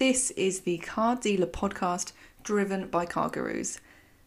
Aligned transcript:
This 0.00 0.30
is 0.30 0.60
the 0.60 0.78
Car 0.78 1.14
Dealer 1.14 1.46
podcast 1.46 2.12
driven 2.42 2.88
by 2.88 3.04
CarGurus. 3.04 3.80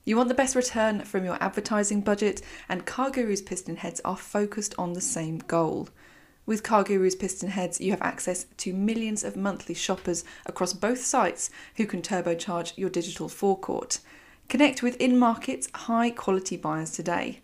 You 0.05 0.15
want 0.15 0.29
the 0.29 0.35
best 0.35 0.55
return 0.55 1.03
from 1.03 1.25
your 1.25 1.41
advertising 1.41 2.01
budget, 2.01 2.43
and 2.69 2.85
Car 2.85 3.09
Gurus 3.09 3.41
PistonHeads 3.41 3.99
are 4.05 4.15
focused 4.15 4.75
on 4.77 4.93
the 4.93 5.01
same 5.01 5.39
goal. 5.39 5.89
With 6.45 6.61
Car 6.61 6.83
Gurus 6.83 7.15
PistonHeads, 7.15 7.79
you 7.79 7.89
have 7.89 8.03
access 8.03 8.45
to 8.57 8.71
millions 8.71 9.23
of 9.23 9.35
monthly 9.35 9.73
shoppers 9.73 10.23
across 10.45 10.73
both 10.73 11.03
sites 11.03 11.49
who 11.77 11.87
can 11.87 12.03
turbocharge 12.03 12.77
your 12.77 12.91
digital 12.91 13.27
forecourt. 13.27 13.97
Connect 14.49 14.83
with 14.83 14.95
in 14.97 15.17
market, 15.17 15.69
high 15.73 16.11
quality 16.11 16.55
buyers 16.55 16.91
today. 16.91 17.39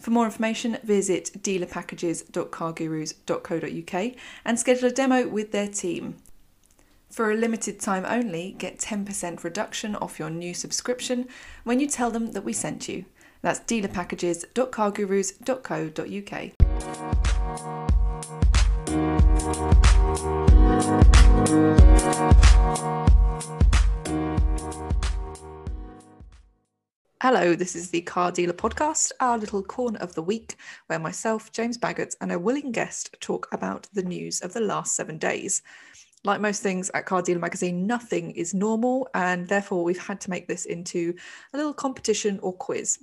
For 0.00 0.10
more 0.10 0.24
information, 0.24 0.78
visit 0.84 1.32
dealerpackages.cargurus.co.uk 1.38 4.12
and 4.46 4.58
schedule 4.58 4.88
a 4.88 4.90
demo 4.90 5.28
with 5.28 5.52
their 5.52 5.68
team. 5.68 6.16
For 7.14 7.30
a 7.30 7.36
limited 7.36 7.78
time 7.78 8.04
only, 8.08 8.56
get 8.58 8.80
10% 8.80 9.44
reduction 9.44 9.94
off 9.94 10.18
your 10.18 10.30
new 10.30 10.52
subscription 10.52 11.28
when 11.62 11.78
you 11.78 11.86
tell 11.86 12.10
them 12.10 12.32
that 12.32 12.42
we 12.42 12.52
sent 12.52 12.88
you. 12.88 13.04
That's 13.40 13.60
dealerpackages.cargurus.co.uk. 13.60 16.50
Hello, 27.22 27.54
this 27.54 27.76
is 27.76 27.90
the 27.90 28.00
Car 28.02 28.32
Dealer 28.32 28.52
Podcast, 28.52 29.12
our 29.20 29.38
little 29.38 29.62
corner 29.62 30.00
of 30.00 30.14
the 30.14 30.22
week 30.22 30.56
where 30.88 30.98
myself, 30.98 31.52
James 31.52 31.78
Baggott, 31.78 32.16
and 32.20 32.32
a 32.32 32.40
willing 32.40 32.72
guest 32.72 33.14
talk 33.20 33.46
about 33.52 33.86
the 33.94 34.02
news 34.02 34.40
of 34.40 34.52
the 34.52 34.60
last 34.60 34.96
seven 34.96 35.16
days. 35.16 35.62
Like 36.24 36.40
most 36.40 36.62
things 36.62 36.90
at 36.94 37.04
Car 37.04 37.20
Dealer 37.20 37.38
Magazine, 37.38 37.86
nothing 37.86 38.30
is 38.30 38.54
normal, 38.54 39.08
and 39.14 39.46
therefore 39.46 39.84
we've 39.84 39.98
had 39.98 40.22
to 40.22 40.30
make 40.30 40.48
this 40.48 40.64
into 40.64 41.14
a 41.52 41.56
little 41.58 41.74
competition 41.74 42.40
or 42.42 42.54
quiz. 42.54 42.98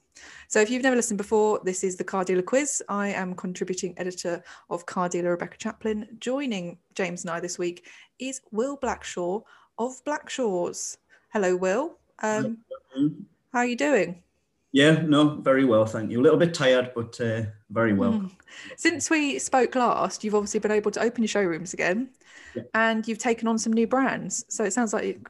So, 0.47 0.59
if 0.59 0.71
you've 0.71 0.81
never 0.81 0.95
listened 0.95 1.19
before, 1.19 1.61
this 1.63 1.83
is 1.83 1.97
the 1.97 2.03
Car 2.03 2.25
Dealer 2.25 2.41
Quiz. 2.41 2.81
I 2.89 3.09
am 3.09 3.35
contributing 3.35 3.93
editor 3.97 4.43
of 4.71 4.87
Car 4.87 5.07
Dealer 5.07 5.31
Rebecca 5.31 5.57
Chaplin. 5.57 6.07
Joining 6.19 6.79
James 6.95 7.23
and 7.23 7.29
I 7.29 7.39
this 7.39 7.59
week 7.59 7.85
is 8.17 8.41
Will 8.51 8.77
Blackshaw 8.77 9.43
of 9.77 10.03
Blackshaws. 10.03 10.97
Hello, 11.31 11.55
Will. 11.55 11.99
Um, 12.23 12.57
how 13.53 13.59
are 13.59 13.65
you 13.65 13.75
doing? 13.75 14.23
Yeah, 14.73 15.01
no, 15.01 15.35
very 15.35 15.65
well, 15.65 15.85
thank 15.85 16.11
you. 16.11 16.21
A 16.21 16.23
little 16.23 16.39
bit 16.39 16.53
tired, 16.53 16.91
but 16.95 17.19
uh, 17.19 17.43
very 17.69 17.93
well. 17.93 18.13
Mm. 18.13 18.31
Since 18.77 19.09
we 19.09 19.37
spoke 19.37 19.75
last, 19.75 20.23
you've 20.23 20.35
obviously 20.35 20.61
been 20.61 20.71
able 20.71 20.91
to 20.91 21.01
open 21.01 21.23
your 21.23 21.27
showrooms 21.27 21.73
again, 21.73 22.09
yeah. 22.55 22.63
and 22.73 23.05
you've 23.07 23.17
taken 23.17 23.47
on 23.47 23.57
some 23.57 23.73
new 23.73 23.87
brands. 23.87 24.45
So 24.47 24.63
it 24.63 24.71
sounds 24.71 24.93
like 24.93 25.27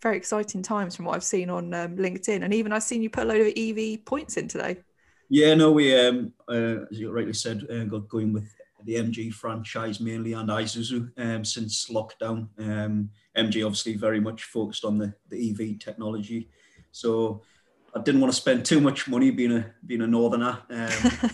very 0.00 0.16
exciting 0.16 0.62
times 0.62 0.94
from 0.94 1.06
what 1.06 1.16
I've 1.16 1.24
seen 1.24 1.50
on 1.50 1.74
um, 1.74 1.96
LinkedIn, 1.96 2.44
and 2.44 2.54
even 2.54 2.72
I've 2.72 2.84
seen 2.84 3.02
you 3.02 3.10
put 3.10 3.24
a 3.24 3.26
load 3.26 3.40
of 3.40 3.52
EV 3.56 4.04
points 4.04 4.36
in 4.36 4.46
today. 4.46 4.76
Yeah, 5.28 5.54
no, 5.54 5.72
we, 5.72 5.94
um, 5.98 6.32
uh, 6.48 6.86
as 6.90 7.00
you 7.00 7.10
rightly 7.10 7.34
said, 7.34 7.66
uh, 7.70 7.84
got 7.84 8.08
going 8.08 8.32
with 8.32 8.48
the 8.84 8.94
MG 8.94 9.32
franchise 9.32 10.00
mainly 10.00 10.32
and 10.34 10.48
Isuzu 10.48 11.10
um, 11.18 11.44
since 11.44 11.90
lockdown. 11.90 12.48
Um, 12.58 13.10
MG 13.36 13.66
obviously 13.66 13.96
very 13.96 14.20
much 14.20 14.44
focused 14.44 14.84
on 14.84 14.98
the, 14.98 15.12
the 15.28 15.50
EV 15.50 15.78
technology. 15.78 16.48
So 16.92 17.42
I 17.98 18.02
didn't 18.02 18.20
want 18.20 18.32
to 18.32 18.40
spend 18.40 18.64
too 18.64 18.80
much 18.80 19.08
money 19.08 19.32
being 19.32 19.50
a 19.52 19.74
being 19.84 20.02
a 20.02 20.06
northerner. 20.06 20.60
Um, 20.70 20.88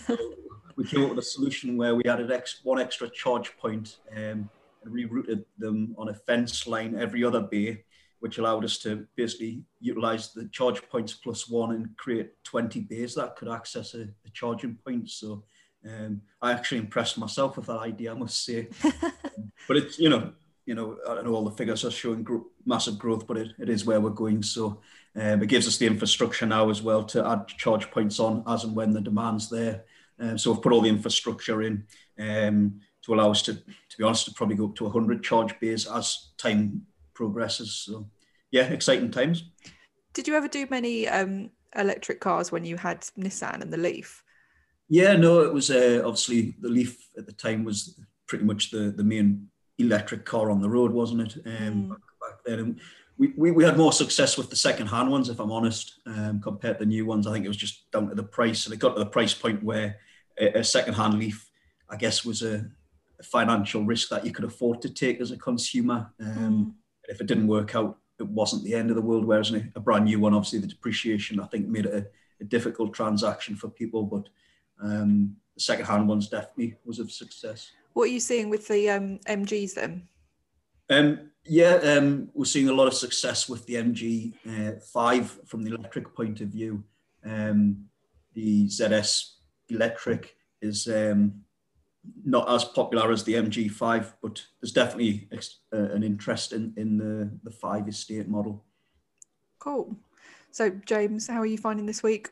so 0.07 0.17
we 0.75 0.83
came 0.83 1.03
up 1.03 1.09
with 1.11 1.19
a 1.19 1.21
solution 1.21 1.77
where 1.77 1.93
we 1.93 2.03
added 2.05 2.31
ex, 2.31 2.61
one 2.63 2.79
extra 2.79 3.07
charge 3.07 3.55
point 3.57 3.97
um, 4.11 4.49
and 4.83 4.91
rerouted 4.91 5.45
them 5.59 5.93
on 5.97 6.09
a 6.09 6.13
fence 6.13 6.65
line 6.65 6.95
every 6.97 7.23
other 7.23 7.41
bay, 7.41 7.83
which 8.19 8.39
allowed 8.39 8.65
us 8.65 8.79
to 8.79 9.05
basically 9.15 9.61
utilize 9.79 10.33
the 10.33 10.47
charge 10.47 10.81
points 10.89 11.13
plus 11.13 11.47
one 11.47 11.75
and 11.75 11.95
create 11.97 12.31
20 12.45 12.79
bays 12.81 13.13
that 13.13 13.35
could 13.35 13.47
access 13.49 13.93
a, 13.93 14.01
a 14.01 14.29
charging 14.33 14.75
point. 14.83 15.11
So 15.11 15.43
um, 15.85 16.21
I 16.41 16.51
actually 16.51 16.79
impressed 16.79 17.19
myself 17.19 17.57
with 17.57 17.67
that 17.67 17.79
idea, 17.79 18.11
I 18.11 18.15
must 18.15 18.43
say. 18.43 18.69
but 19.67 19.77
it's, 19.77 19.99
you 19.99 20.09
know, 20.09 20.33
you 20.65 20.73
know, 20.73 20.97
I 21.07 21.21
know 21.21 21.33
all 21.35 21.43
the 21.43 21.51
figures 21.51 21.85
are 21.85 21.91
showing 21.91 22.23
gro- 22.23 22.47
massive 22.65 22.97
growth, 22.97 23.27
but 23.27 23.37
it, 23.37 23.51
it 23.59 23.69
is 23.69 23.85
where 23.85 24.01
we're 24.01 24.09
going. 24.09 24.41
So 24.41 24.81
um, 25.15 25.43
it 25.43 25.47
gives 25.47 25.67
us 25.67 25.77
the 25.77 25.87
infrastructure 25.87 26.45
now 26.45 26.69
as 26.69 26.81
well 26.81 27.03
to 27.03 27.25
add 27.25 27.47
charge 27.47 27.91
points 27.91 28.19
on 28.19 28.43
as 28.47 28.63
and 28.63 28.75
when 28.75 28.91
the 28.91 29.01
demand's 29.01 29.49
there. 29.49 29.85
Um, 30.19 30.37
so 30.37 30.51
we've 30.51 30.61
put 30.61 30.71
all 30.71 30.81
the 30.81 30.89
infrastructure 30.89 31.61
in 31.61 31.85
um, 32.19 32.79
to 33.03 33.13
allow 33.13 33.31
us 33.31 33.41
to, 33.43 33.53
to 33.53 33.97
be 33.97 34.03
honest, 34.03 34.25
to 34.25 34.33
probably 34.33 34.55
go 34.55 34.65
up 34.65 34.75
to 34.75 34.85
100 34.85 35.23
charge 35.23 35.59
bays 35.59 35.87
as 35.87 36.31
time 36.37 36.85
progresses. 37.13 37.73
So 37.73 38.09
yeah, 38.51 38.63
exciting 38.63 39.11
times. 39.11 39.51
Did 40.13 40.27
you 40.27 40.35
ever 40.35 40.47
do 40.47 40.65
many 40.69 41.07
um, 41.07 41.51
electric 41.75 42.21
cars 42.21 42.51
when 42.51 42.65
you 42.65 42.77
had 42.77 43.01
Nissan 43.19 43.61
and 43.61 43.71
the 43.71 43.77
Leaf? 43.77 44.23
Yeah, 44.87 45.15
no, 45.15 45.41
it 45.41 45.53
was 45.53 45.69
uh, 45.69 46.01
obviously 46.05 46.55
the 46.61 46.69
Leaf 46.69 47.09
at 47.17 47.25
the 47.25 47.33
time 47.33 47.63
was 47.63 47.99
pretty 48.27 48.45
much 48.45 48.71
the, 48.71 48.93
the 48.95 49.03
main 49.03 49.47
electric 49.77 50.25
car 50.25 50.49
on 50.49 50.61
the 50.61 50.69
road, 50.69 50.91
wasn't 50.91 51.21
it? 51.21 51.41
Um, 51.45 51.51
mm. 51.53 51.89
back, 51.89 52.43
then. 52.45 52.59
And 52.59 52.79
we, 53.17 53.33
we, 53.37 53.51
we 53.51 53.63
had 53.63 53.77
more 53.77 53.93
success 53.93 54.37
with 54.37 54.49
the 54.49 54.55
second 54.55 54.87
hand 54.87 55.09
ones, 55.09 55.29
if 55.29 55.39
I'm 55.39 55.51
honest, 55.51 55.99
um, 56.05 56.41
compared 56.41 56.79
to 56.79 56.85
the 56.85 56.89
new 56.89 57.05
ones. 57.05 57.27
I 57.27 57.33
think 57.33 57.45
it 57.45 57.49
was 57.49 57.57
just 57.57 57.89
down 57.91 58.09
to 58.09 58.15
the 58.15 58.23
price. 58.23 58.65
And 58.65 58.73
it 58.73 58.79
got 58.79 58.93
to 58.93 58.99
the 58.99 59.05
price 59.05 59.33
point 59.33 59.63
where 59.63 59.97
a, 60.39 60.59
a 60.59 60.63
second 60.63 60.95
hand 60.95 61.19
Leaf, 61.19 61.49
I 61.89 61.95
guess, 61.95 62.25
was 62.25 62.41
a, 62.41 62.65
a, 63.19 63.23
financial 63.23 63.85
risk 63.85 64.09
that 64.09 64.25
you 64.25 64.31
could 64.31 64.45
afford 64.45 64.81
to 64.81 64.89
take 64.89 65.21
as 65.21 65.31
a 65.31 65.37
consumer. 65.37 66.11
Um, 66.19 66.27
mm. 66.27 66.73
If 67.07 67.21
it 67.21 67.27
didn't 67.27 67.47
work 67.47 67.75
out, 67.75 67.97
it 68.19 68.27
wasn't 68.27 68.63
the 68.63 68.73
end 68.75 68.89
of 68.89 68.95
the 68.95 69.01
world. 69.01 69.25
Whereas 69.25 69.51
a, 69.51 69.63
a 69.75 69.79
brand 69.79 70.05
new 70.05 70.19
one, 70.19 70.33
obviously, 70.33 70.59
the 70.59 70.67
depreciation, 70.67 71.39
I 71.39 71.47
think, 71.47 71.67
made 71.67 71.85
it 71.85 71.93
a, 71.93 72.07
a 72.41 72.45
difficult 72.45 72.93
transaction 72.93 73.55
for 73.55 73.69
people. 73.69 74.03
But 74.03 74.27
um, 74.83 75.37
the 75.55 75.61
second 75.61 75.85
hand 75.85 76.07
ones 76.07 76.27
definitely 76.27 76.75
was 76.85 76.99
a 76.99 77.07
success. 77.07 77.71
What 77.95 78.09
are 78.09 78.11
you 78.11 78.19
seeing 78.19 78.49
with 78.49 78.67
the 78.67 78.89
um, 78.89 79.19
MGs 79.25 79.73
then? 79.75 80.09
Um, 80.89 81.31
yeah, 81.45 81.75
um, 81.75 82.29
we're 82.33 82.43
seeing 82.43 82.67
a 82.67 82.73
lot 82.73 82.87
of 82.87 82.93
success 82.93 83.47
with 83.47 83.65
the 83.67 83.75
MG5 83.75 84.97
uh, 84.97 85.23
from 85.45 85.63
the 85.63 85.73
electric 85.73 86.13
point 86.13 86.41
of 86.41 86.49
view. 86.49 86.83
Um, 87.23 87.85
the 88.33 88.67
ZS 88.67 89.35
electric 89.69 90.35
is 90.61 90.89
um, 90.89 91.35
not 92.25 92.49
as 92.49 92.65
popular 92.65 93.13
as 93.13 93.23
the 93.23 93.35
MG5, 93.35 94.11
but 94.21 94.43
there's 94.59 94.73
definitely 94.73 95.29
uh, 95.71 95.77
an 95.77 96.03
interest 96.03 96.51
in, 96.51 96.73
in 96.75 96.97
the, 96.97 97.31
the 97.43 97.51
5 97.51 97.87
estate 97.87 98.27
model. 98.27 98.65
Cool. 99.57 99.95
So, 100.51 100.69
James, 100.85 101.29
how 101.29 101.39
are 101.39 101.45
you 101.45 101.57
finding 101.57 101.85
this 101.85 102.03
week? 102.03 102.29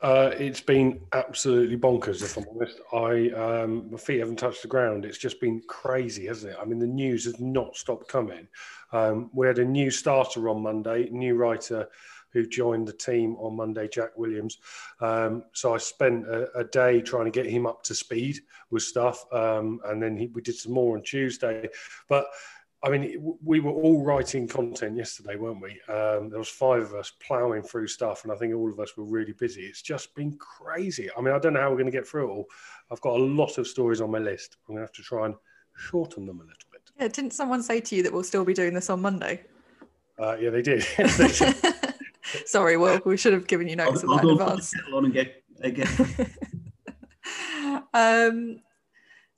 Uh, 0.00 0.30
it's 0.38 0.60
been 0.60 1.00
absolutely 1.12 1.76
bonkers, 1.76 2.22
if 2.22 2.36
I'm 2.36 2.46
honest. 2.54 2.80
I 2.92 3.30
um, 3.30 3.90
my 3.90 3.98
feet 3.98 4.20
haven't 4.20 4.36
touched 4.36 4.62
the 4.62 4.68
ground. 4.68 5.04
It's 5.04 5.18
just 5.18 5.40
been 5.40 5.60
crazy, 5.66 6.26
hasn't 6.26 6.52
it? 6.52 6.58
I 6.60 6.64
mean, 6.64 6.78
the 6.78 6.86
news 6.86 7.24
has 7.24 7.40
not 7.40 7.74
stopped 7.76 8.06
coming. 8.06 8.46
Um, 8.92 9.28
we 9.32 9.48
had 9.48 9.58
a 9.58 9.64
new 9.64 9.90
starter 9.90 10.48
on 10.48 10.62
Monday, 10.62 11.08
new 11.10 11.34
writer 11.34 11.88
who 12.30 12.46
joined 12.46 12.86
the 12.86 12.92
team 12.92 13.34
on 13.36 13.56
Monday, 13.56 13.88
Jack 13.88 14.16
Williams. 14.16 14.58
Um, 15.00 15.44
so 15.52 15.74
I 15.74 15.78
spent 15.78 16.26
a, 16.28 16.58
a, 16.58 16.64
day 16.64 17.00
trying 17.00 17.24
to 17.24 17.30
get 17.30 17.46
him 17.46 17.66
up 17.66 17.82
to 17.84 17.94
speed 17.94 18.40
with 18.70 18.82
stuff, 18.82 19.24
um, 19.32 19.80
and 19.86 20.02
then 20.02 20.16
he, 20.16 20.26
we 20.28 20.42
did 20.42 20.56
some 20.56 20.72
more 20.72 20.96
on 20.96 21.02
Tuesday. 21.02 21.68
But 22.08 22.26
I 22.82 22.90
mean, 22.90 23.36
we 23.44 23.58
were 23.58 23.72
all 23.72 24.04
writing 24.04 24.46
content 24.46 24.96
yesterday, 24.96 25.34
weren't 25.34 25.60
we? 25.60 25.80
Um, 25.92 26.30
there 26.30 26.38
was 26.38 26.48
five 26.48 26.82
of 26.82 26.94
us 26.94 27.12
ploughing 27.26 27.62
through 27.62 27.88
stuff, 27.88 28.22
and 28.22 28.32
I 28.32 28.36
think 28.36 28.54
all 28.54 28.70
of 28.70 28.78
us 28.78 28.96
were 28.96 29.04
really 29.04 29.32
busy. 29.32 29.62
It's 29.62 29.82
just 29.82 30.14
been 30.14 30.38
crazy. 30.38 31.08
I 31.16 31.20
mean, 31.20 31.34
I 31.34 31.40
don't 31.40 31.54
know 31.54 31.60
how 31.60 31.70
we're 31.70 31.76
going 31.76 31.86
to 31.86 31.92
get 31.92 32.06
through 32.06 32.28
it 32.28 32.32
all. 32.32 32.46
I've 32.92 33.00
got 33.00 33.18
a 33.18 33.22
lot 33.22 33.58
of 33.58 33.66
stories 33.66 34.00
on 34.00 34.12
my 34.12 34.18
list. 34.18 34.58
I'm 34.68 34.74
going 34.74 34.78
to 34.78 34.86
have 34.86 34.92
to 34.92 35.02
try 35.02 35.26
and 35.26 35.34
shorten 35.76 36.24
them 36.24 36.36
a 36.36 36.44
little 36.44 36.68
bit. 36.70 36.82
Yeah, 37.00 37.08
didn't 37.08 37.32
someone 37.32 37.62
say 37.62 37.80
to 37.80 37.96
you 37.96 38.04
that 38.04 38.12
we'll 38.12 38.22
still 38.22 38.44
be 38.44 38.54
doing 38.54 38.74
this 38.74 38.90
on 38.90 39.02
Monday? 39.02 39.42
Uh, 40.16 40.36
yeah, 40.40 40.50
they 40.50 40.62
did. 40.62 40.86
Sorry, 42.46 42.76
Will. 42.76 43.00
We 43.04 43.16
should 43.16 43.32
have 43.32 43.46
given 43.46 43.68
you 43.68 43.76
notice 43.76 44.02
of 44.02 44.10
that 44.10 44.24
in 44.24 44.30
advance. 44.30 44.74
On 44.92 45.04
and 45.04 45.14
get, 45.14 45.42
again. 45.60 45.88
um, 47.94 48.60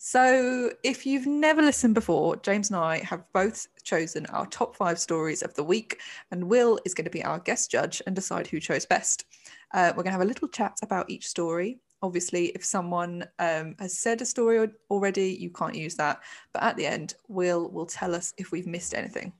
so, 0.03 0.71
if 0.83 1.05
you've 1.05 1.27
never 1.27 1.61
listened 1.61 1.95
before, 1.95 2.35
James 2.37 2.71
and 2.71 2.79
I 2.79 3.01
have 3.05 3.31
both 3.35 3.67
chosen 3.83 4.25
our 4.27 4.47
top 4.47 4.75
five 4.75 4.99
stories 4.99 5.43
of 5.43 5.53
the 5.53 5.63
week, 5.63 6.01
and 6.31 6.49
Will 6.49 6.81
is 6.87 6.95
going 6.95 7.05
to 7.05 7.11
be 7.11 7.23
our 7.23 7.39
guest 7.39 7.71
judge 7.71 8.01
and 8.07 8.17
decide 8.17 8.47
who 8.47 8.61
chose 8.61 8.87
best. 8.87 9.27
Uh, 9.75 9.89
we're 9.91 10.03
going 10.03 10.07
to 10.07 10.13
have 10.13 10.23
a 10.23 10.25
little 10.25 10.49
chat 10.49 10.79
about 10.83 11.11
each 11.11 11.29
story. 11.29 11.81
Obviously, 12.01 12.47
if 12.47 12.65
someone 12.65 13.27
um, 13.41 13.77
has 13.79 13.99
said 13.99 14.23
a 14.23 14.25
story 14.25 14.71
already, 14.89 15.37
you 15.39 15.51
can't 15.51 15.75
use 15.75 15.97
that. 15.97 16.21
But 16.55 16.63
at 16.63 16.79
the 16.79 16.87
end, 16.87 17.13
Will 17.29 17.71
will 17.71 17.85
tell 17.85 18.15
us 18.15 18.33
if 18.39 18.53
we've 18.53 18.67
missed 18.67 18.95
anything. 18.95 19.35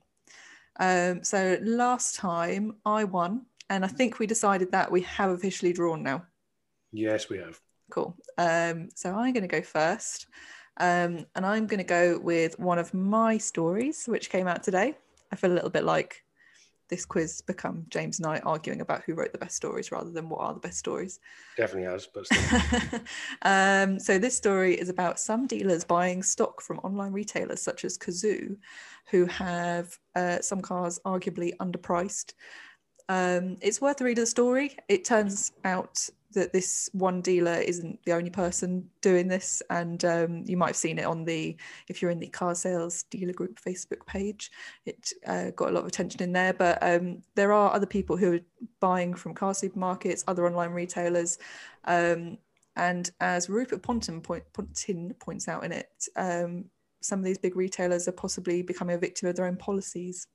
Um, 0.79 1.23
so, 1.23 1.57
last 1.63 2.17
time 2.17 2.75
I 2.85 3.05
won, 3.05 3.47
and 3.71 3.83
I 3.83 3.87
think 3.87 4.19
we 4.19 4.27
decided 4.27 4.71
that 4.73 4.91
we 4.91 5.01
have 5.01 5.31
officially 5.31 5.73
drawn 5.73 6.03
now. 6.03 6.27
Yes, 6.91 7.29
we 7.29 7.39
have. 7.39 7.59
Cool. 7.91 8.15
Um, 8.37 8.89
so 8.95 9.13
I'm 9.13 9.33
going 9.33 9.43
to 9.43 9.47
go 9.47 9.61
first. 9.61 10.27
Um, 10.77 11.25
and 11.35 11.45
I'm 11.45 11.67
going 11.67 11.79
to 11.79 11.83
go 11.83 12.17
with 12.17 12.57
one 12.57 12.79
of 12.79 12.93
my 12.93 13.37
stories, 13.37 14.05
which 14.07 14.29
came 14.29 14.47
out 14.47 14.63
today. 14.63 14.95
I 15.31 15.35
feel 15.35 15.51
a 15.51 15.53
little 15.53 15.69
bit 15.69 15.83
like 15.83 16.23
this 16.89 17.05
quiz 17.05 17.41
become 17.41 17.85
James 17.89 18.19
and 18.19 18.27
I 18.27 18.39
arguing 18.39 18.81
about 18.81 19.03
who 19.03 19.13
wrote 19.13 19.31
the 19.31 19.37
best 19.37 19.55
stories 19.55 19.91
rather 19.91 20.11
than 20.11 20.27
what 20.27 20.41
are 20.41 20.53
the 20.53 20.59
best 20.59 20.77
stories. 20.77 21.19
Definitely 21.55 21.89
has, 21.89 22.07
but 22.13 22.27
um, 23.43 23.99
so 23.99 24.19
this 24.19 24.35
story 24.35 24.75
is 24.75 24.89
about 24.89 25.19
some 25.19 25.47
dealers 25.47 25.85
buying 25.85 26.21
stock 26.21 26.61
from 26.61 26.79
online 26.79 27.13
retailers 27.13 27.61
such 27.61 27.85
as 27.85 27.97
Cazoo, 27.97 28.57
who 29.09 29.25
have 29.25 29.97
uh, 30.15 30.41
some 30.41 30.61
cars 30.61 30.99
arguably 31.05 31.55
underpriced. 31.57 32.33
Um, 33.07 33.57
it's 33.61 33.81
worth 33.81 34.01
a 34.01 34.03
read 34.03 34.17
of 34.17 34.23
the 34.23 34.27
story. 34.27 34.77
It 34.89 35.05
turns 35.05 35.53
out 35.63 36.09
that 36.33 36.53
this 36.53 36.89
one 36.93 37.21
dealer 37.21 37.55
isn't 37.55 37.99
the 38.05 38.13
only 38.13 38.29
person 38.29 38.89
doing 39.01 39.27
this 39.27 39.61
and 39.69 40.05
um, 40.05 40.43
you 40.45 40.57
might 40.57 40.67
have 40.67 40.75
seen 40.75 40.99
it 40.99 41.05
on 41.05 41.25
the 41.25 41.55
if 41.87 42.01
you're 42.01 42.11
in 42.11 42.19
the 42.19 42.27
car 42.27 42.55
sales 42.55 43.03
dealer 43.03 43.33
group 43.33 43.59
facebook 43.59 44.05
page 44.05 44.51
it 44.85 45.13
uh, 45.27 45.51
got 45.51 45.69
a 45.69 45.71
lot 45.71 45.81
of 45.81 45.87
attention 45.87 46.21
in 46.23 46.31
there. 46.31 46.53
But 46.53 46.79
um, 46.81 47.21
there 47.35 47.53
are 47.53 47.73
other 47.73 47.85
people 47.85 48.17
who 48.17 48.33
are 48.33 48.39
buying 48.79 49.13
from 49.13 49.33
car 49.33 49.53
supermarkets 49.53 50.23
other 50.27 50.45
online 50.45 50.71
retailers 50.71 51.37
um, 51.85 52.37
and 52.75 53.11
as 53.19 53.49
rupert 53.49 53.81
pontin, 53.81 54.23
point, 54.23 54.43
points 55.19 55.47
out 55.47 55.63
in 55.63 55.71
it 55.71 56.07
um, 56.15 56.65
some 57.01 57.19
of 57.19 57.25
these 57.25 57.37
big 57.37 57.55
retailers 57.55 58.07
are 58.07 58.13
possibly 58.13 58.61
becoming 58.61 58.95
a 58.95 58.99
victim 58.99 59.27
of 59.27 59.35
their 59.35 59.47
own 59.47 59.57
policies. 59.57 60.27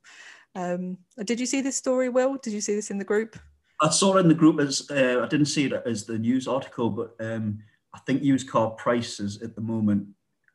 Um, 0.55 0.97
did 1.23 1.39
you 1.39 1.45
see 1.45 1.61
this 1.61 1.77
story 1.77 2.09
will? 2.09 2.37
Did 2.37 2.53
you 2.53 2.61
see 2.61 2.75
this 2.75 2.91
in 2.91 2.97
the 2.97 3.05
group 3.05 3.37
I 3.81 3.89
saw 3.89 4.17
in 4.17 4.27
the 4.27 4.33
group 4.33 4.59
as 4.59 4.89
uh, 4.89 5.21
I 5.23 5.27
didn't 5.27 5.47
see 5.47 5.65
it 5.65 5.83
as 5.85 6.05
the 6.05 6.17
news 6.17 6.47
article, 6.47 6.89
but 6.89 7.15
um, 7.19 7.59
I 7.93 7.99
think 7.99 8.23
used 8.23 8.49
car 8.49 8.71
prices 8.71 9.41
at 9.41 9.55
the 9.55 9.61
moment 9.61 10.07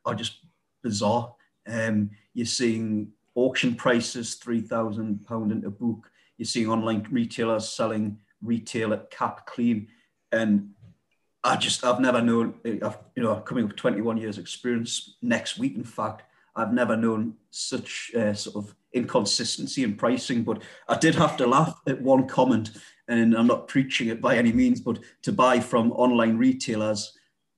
are 0.05 0.15
just 0.15 0.45
bizarre. 0.83 1.33
Um, 1.67 2.09
you're 2.33 2.45
seeing 2.45 3.09
auction 3.35 3.75
prices 3.75 4.35
three 4.35 4.61
thousand 4.61 5.25
pound 5.25 5.51
in 5.51 5.59
into 5.59 5.69
book. 5.69 6.09
You're 6.37 6.45
seeing 6.45 6.69
online 6.69 7.07
retailers 7.09 7.69
selling 7.69 8.19
retail 8.41 8.93
at 8.93 9.09
cap 9.09 9.45
clean, 9.45 9.87
and 10.31 10.71
I 11.43 11.55
just 11.55 11.83
I've 11.85 12.01
never 12.01 12.21
known. 12.21 12.55
I've, 12.65 12.97
you 13.15 13.23
know, 13.23 13.35
coming 13.37 13.67
with 13.67 13.77
21 13.77 14.17
years 14.17 14.37
experience 14.37 15.15
next 15.21 15.57
week. 15.57 15.75
In 15.75 15.85
fact, 15.85 16.23
I've 16.55 16.73
never 16.73 16.97
known 16.97 17.35
such 17.51 18.11
uh, 18.15 18.33
sort 18.33 18.65
of 18.65 18.75
inconsistency 18.93 19.83
in 19.83 19.95
pricing. 19.95 20.43
But 20.43 20.61
I 20.87 20.97
did 20.97 21.15
have 21.15 21.37
to 21.37 21.47
laugh 21.47 21.79
at 21.87 22.01
one 22.01 22.27
comment 22.27 22.71
and 23.07 23.35
I'm 23.35 23.47
not 23.47 23.67
preaching 23.67 24.07
it 24.07 24.21
by 24.21 24.37
any 24.37 24.53
means, 24.53 24.79
but 24.79 24.99
to 25.23 25.31
buy 25.31 25.59
from 25.59 25.91
online 25.93 26.37
retailers, 26.37 27.17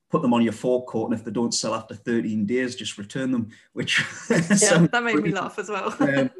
put 0.09 0.21
them 0.21 0.33
on 0.33 0.41
your 0.41 0.53
forecourt, 0.53 1.11
and 1.11 1.19
if 1.19 1.25
they 1.25 1.31
don't 1.31 1.53
sell 1.53 1.75
after 1.75 1.95
13 1.95 2.45
days, 2.45 2.75
just 2.75 2.97
return 2.97 3.31
them. 3.31 3.49
Which 3.73 3.99
yeah, 4.29 4.87
that 4.91 5.03
made 5.03 5.17
me 5.17 5.31
laugh 5.31 5.59
as 5.59 5.69
well. 5.69 5.95
um, 5.99 6.31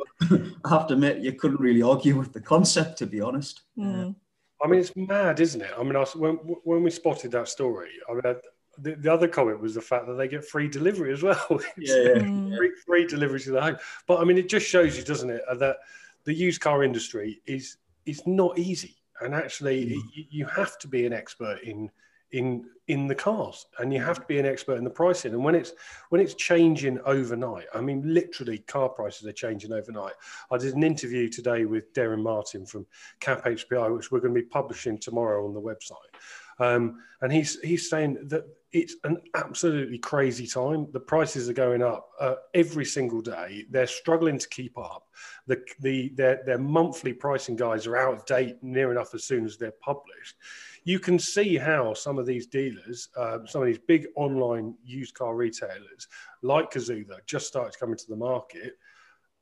I 0.64 0.70
have 0.70 0.88
to 0.88 0.94
admit, 0.94 1.20
you 1.20 1.34
couldn't 1.34 1.60
really 1.60 1.82
argue 1.82 2.18
with 2.18 2.34
the 2.34 2.42
concept, 2.42 2.98
to 3.00 3.06
be 3.06 3.22
honest. 3.22 3.62
Mm. 3.78 4.16
I 4.64 4.68
mean, 4.68 4.80
it's 4.80 4.96
mad, 4.96 5.40
isn't 5.40 5.62
it? 5.62 5.72
I 5.78 5.84
mean, 5.84 5.96
I, 5.96 6.06
when 6.16 6.36
when 6.64 6.84
we 6.84 6.90
spotted 6.90 7.32
that 7.32 7.50
story, 7.50 7.90
I 8.10 8.14
mean, 8.14 8.36
the, 8.78 8.96
the 8.96 9.12
other 9.12 9.28
comment 9.28 9.62
was 9.62 9.76
the 9.76 9.82
fact 9.82 10.08
that 10.08 10.14
they 10.14 10.28
get 10.28 10.46
free 10.46 10.68
delivery 10.68 11.14
as 11.14 11.24
well. 11.24 11.46
yeah, 11.78 11.96
yeah. 11.96 12.14
Mm. 12.16 12.58
free, 12.58 12.72
free 12.86 13.06
delivery 13.06 13.40
to 13.42 13.52
the 13.52 13.62
home. 13.62 13.78
But 14.08 14.20
I 14.20 14.24
mean, 14.24 14.38
it 14.38 14.50
just 14.50 14.68
shows 14.68 14.98
you, 14.98 15.04
doesn't 15.04 15.30
it, 15.30 15.42
that 15.60 15.78
the 16.24 16.34
used 16.34 16.62
car 16.62 16.84
industry 16.84 17.42
is 17.46 17.78
it's 18.06 18.26
not 18.26 18.58
easy, 18.58 18.96
and 19.22 19.34
actually, 19.34 19.86
mm. 19.86 20.02
you, 20.14 20.26
you 20.30 20.46
have 20.46 20.78
to 20.80 20.88
be 20.88 21.06
an 21.06 21.14
expert 21.14 21.60
in 21.64 21.90
in 22.32 22.66
in 22.88 23.08
the 23.08 23.16
cars 23.16 23.66
and 23.80 23.94
you 23.94 24.02
have 24.02 24.20
to 24.20 24.26
be 24.28 24.38
an 24.38 24.46
expert 24.46 24.78
in 24.78 24.84
the 24.84 24.90
pricing. 24.90 25.34
And 25.34 25.44
when 25.44 25.56
it's 25.56 25.74
when 26.10 26.20
it's 26.20 26.34
changing 26.34 27.00
overnight 27.06 27.66
i 27.74 27.82
mean 27.82 28.02
literally 28.06 28.60
car 28.60 28.90
prices 28.90 29.26
are 29.28 29.32
changing 29.32 29.72
overnight. 29.72 30.14
I 30.52 30.58
did 30.58 30.76
an 30.76 30.84
interview 30.84 31.30
today 31.30 31.66
with 31.66 31.94
darren 31.94 32.22
martin 32.22 32.66
from 32.66 32.86
cap 33.20 33.46
hpi 33.46 33.96
which 33.96 34.12
we're 34.12 34.20
going 34.20 34.34
to 34.34 34.42
be 34.42 34.48
publishing 34.48 34.98
tomorrow 34.98 35.46
on 35.46 35.54
the 35.54 35.62
website. 35.62 36.12
Um, 36.60 37.02
and 37.22 37.32
he's 37.32 37.60
he's 37.62 37.90
saying 37.90 38.28
that 38.30 38.46
it's 38.76 38.98
an 39.06 39.22
absolutely 39.36 39.98
crazy 39.98 40.46
time. 40.46 40.88
The 40.92 41.00
prices 41.00 41.50
are 41.50 41.54
going 41.54 41.82
up 41.82 42.10
uh, 42.20 42.36
every 42.54 42.84
single 42.84 43.22
day. 43.22 43.64
They're 43.70 43.88
struggling 43.88 44.38
to 44.38 44.50
keep 44.50 44.78
up. 44.78 45.08
The, 45.48 45.64
the 45.80 46.10
their, 46.10 46.42
their 46.46 46.58
monthly 46.58 47.14
pricing 47.14 47.56
guides 47.56 47.88
are 47.88 47.96
out 47.96 48.14
of 48.14 48.26
date 48.26 48.58
near 48.62 48.92
enough 48.92 49.16
as 49.16 49.24
soon 49.24 49.46
as 49.46 49.56
they're 49.56 49.72
published. 49.80 50.36
You 50.84 51.00
can 51.00 51.18
see 51.18 51.56
how 51.56 51.94
some 51.94 52.20
of 52.20 52.26
these 52.26 52.48
dealers, 52.48 53.08
uh, 53.16 53.46
some 53.46 53.62
of 53.62 53.68
these 53.68 53.80
big 53.80 54.08
online 54.18 54.76
used 54.84 55.14
car 55.14 55.38
retailers 55.38 56.10
like 56.42 56.70
Cazoo 56.70 57.08
that 57.08 57.26
just 57.26 57.48
started 57.48 57.80
coming 57.80 57.96
to 57.96 58.08
the 58.10 58.18
market, 58.18 58.74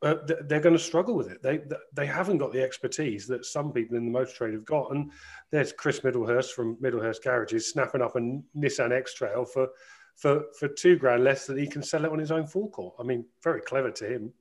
uh, 0.03 0.15
they're 0.45 0.59
going 0.59 0.75
to 0.75 0.79
struggle 0.79 1.15
with 1.15 1.29
it. 1.29 1.41
They 1.41 1.61
they 1.93 2.05
haven't 2.05 2.37
got 2.37 2.51
the 2.51 2.61
expertise 2.61 3.25
that 3.27 3.45
some 3.45 3.71
people 3.71 3.97
in 3.97 4.05
the 4.05 4.11
motor 4.11 4.31
trade 4.31 4.53
have 4.53 4.65
got. 4.65 4.91
And 4.91 5.11
there's 5.51 5.71
Chris 5.71 6.01
Middlehurst 6.01 6.51
from 6.51 6.75
Middlehurst 6.77 7.23
Garages 7.23 7.71
snapping 7.71 8.01
up 8.01 8.15
a 8.15 8.19
Nissan 8.19 8.91
X 8.91 9.13
Trail 9.13 9.45
for 9.45 9.69
for 10.15 10.43
for 10.59 10.67
two 10.67 10.97
grand 10.97 11.23
less 11.23 11.47
than 11.47 11.57
he 11.57 11.67
can 11.67 11.81
sell 11.81 12.05
it 12.05 12.11
on 12.11 12.19
his 12.19 12.31
own 12.31 12.45
forecourt. 12.45 12.95
I 12.99 13.03
mean, 13.03 13.25
very 13.43 13.61
clever 13.61 13.91
to 13.91 14.05
him. 14.05 14.33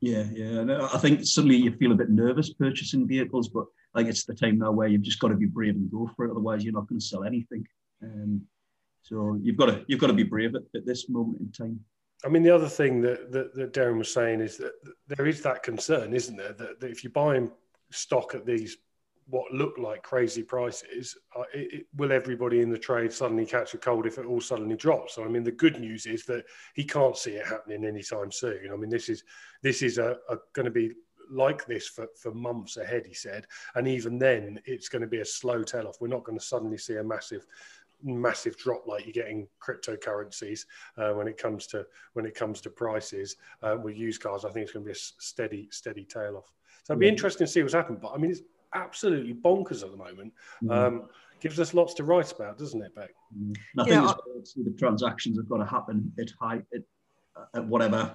Yeah, 0.00 0.24
yeah. 0.32 0.88
I 0.92 0.98
think 0.98 1.24
suddenly 1.24 1.56
you 1.56 1.72
feel 1.72 1.92
a 1.92 1.96
bit 1.96 2.10
nervous 2.10 2.52
purchasing 2.52 3.06
vehicles, 3.06 3.48
but 3.48 3.66
I 3.94 3.98
think 3.98 4.10
it's 4.10 4.24
the 4.24 4.34
time 4.34 4.58
now 4.58 4.72
where 4.72 4.88
you've 4.88 5.02
just 5.02 5.18
got 5.18 5.28
to 5.28 5.36
be 5.36 5.46
brave 5.46 5.74
and 5.74 5.90
go 5.90 6.10
for 6.16 6.26
it. 6.26 6.30
Otherwise, 6.30 6.64
you're 6.64 6.72
not 6.72 6.88
going 6.88 7.00
to 7.00 7.06
sell 7.06 7.24
anything. 7.24 7.66
Um, 8.02 8.42
so 9.02 9.38
you've 9.42 9.56
got 9.56 9.66
to 9.66 9.84
you've 9.88 10.00
got 10.00 10.06
to 10.08 10.12
be 10.12 10.22
brave 10.22 10.54
at, 10.54 10.62
at 10.74 10.86
this 10.86 11.08
moment 11.08 11.40
in 11.40 11.52
time. 11.52 11.80
I 12.24 12.28
mean, 12.28 12.42
the 12.42 12.54
other 12.54 12.68
thing 12.68 13.00
that, 13.02 13.32
that, 13.32 13.54
that, 13.54 13.72
Darren 13.72 13.98
was 13.98 14.12
saying 14.12 14.40
is 14.40 14.58
that 14.58 14.72
there 15.08 15.26
is 15.26 15.42
that 15.42 15.62
concern, 15.62 16.12
isn't 16.12 16.36
there, 16.36 16.52
that, 16.52 16.80
that 16.80 16.90
if 16.90 17.02
you're 17.02 17.12
buying 17.12 17.50
stock 17.90 18.34
at 18.34 18.44
these 18.44 18.76
what 19.30 19.52
look 19.52 19.78
like 19.78 20.02
crazy 20.02 20.42
prices, 20.42 21.16
uh, 21.36 21.44
it, 21.54 21.72
it, 21.72 21.86
will 21.96 22.12
everybody 22.12 22.60
in 22.60 22.70
the 22.70 22.78
trade 22.78 23.12
suddenly 23.12 23.46
catch 23.46 23.74
a 23.74 23.78
cold 23.78 24.06
if 24.06 24.18
it 24.18 24.26
all 24.26 24.40
suddenly 24.40 24.76
drops? 24.76 25.18
I 25.18 25.28
mean, 25.28 25.44
the 25.44 25.52
good 25.52 25.80
news 25.80 26.06
is 26.06 26.24
that 26.26 26.44
he 26.74 26.84
can't 26.84 27.16
see 27.16 27.32
it 27.32 27.46
happening 27.46 27.84
anytime 27.84 28.32
soon. 28.32 28.70
I 28.72 28.76
mean, 28.76 28.90
this 28.90 29.08
is 29.08 29.22
this 29.62 29.82
is 29.82 29.98
a, 29.98 30.16
a 30.28 30.36
going 30.52 30.64
to 30.64 30.70
be 30.70 30.92
like 31.30 31.64
this 31.66 31.86
for, 31.86 32.08
for 32.20 32.32
months 32.32 32.76
ahead, 32.76 33.06
he 33.06 33.14
said, 33.14 33.46
and 33.76 33.86
even 33.86 34.18
then, 34.18 34.60
it's 34.64 34.88
going 34.88 35.02
to 35.02 35.08
be 35.08 35.20
a 35.20 35.24
slow 35.24 35.62
tell 35.62 35.86
off. 35.86 36.00
We're 36.00 36.08
not 36.08 36.24
going 36.24 36.38
to 36.38 36.44
suddenly 36.44 36.78
see 36.78 36.96
a 36.96 37.04
massive 37.04 37.46
massive 38.02 38.56
drop 38.56 38.86
like 38.86 39.06
you 39.06 39.12
get 39.12 39.28
in 39.28 39.46
cryptocurrencies 39.62 40.64
uh, 40.96 41.10
when 41.12 41.28
it 41.28 41.36
comes 41.38 41.66
to 41.68 41.86
when 42.14 42.26
it 42.26 42.34
comes 42.34 42.60
to 42.62 42.70
prices 42.70 43.36
uh, 43.62 43.76
with 43.82 43.96
used 43.96 44.22
cars. 44.22 44.44
I 44.44 44.50
think 44.50 44.64
it's 44.64 44.72
going 44.72 44.84
to 44.84 44.88
be 44.88 44.92
a 44.92 45.00
steady 45.18 45.68
steady 45.70 46.04
tail 46.04 46.36
off. 46.36 46.52
So 46.84 46.92
it'd 46.92 47.00
be 47.00 47.08
interesting 47.08 47.46
to 47.46 47.52
see 47.52 47.62
what's 47.62 47.74
happened. 47.74 48.00
But 48.00 48.12
I 48.12 48.18
mean, 48.18 48.30
it's 48.30 48.42
absolutely 48.74 49.34
bonkers 49.34 49.82
at 49.82 49.90
the 49.90 49.96
moment. 49.96 50.32
Mm. 50.62 50.70
Um, 50.70 51.02
gives 51.40 51.58
us 51.58 51.72
lots 51.74 51.94
to 51.94 52.04
write 52.04 52.30
about, 52.32 52.58
doesn't 52.58 52.82
it, 52.82 52.94
Beck? 52.94 53.10
Mm. 53.36 53.56
I 53.78 53.84
think 53.84 53.94
yeah. 54.02 54.64
the 54.64 54.76
transactions 54.78 55.38
have 55.38 55.48
got 55.48 55.58
to 55.58 55.66
happen 55.66 56.12
at 56.18 56.30
high 56.38 56.62
at, 56.74 56.82
at 57.54 57.66
whatever 57.66 58.14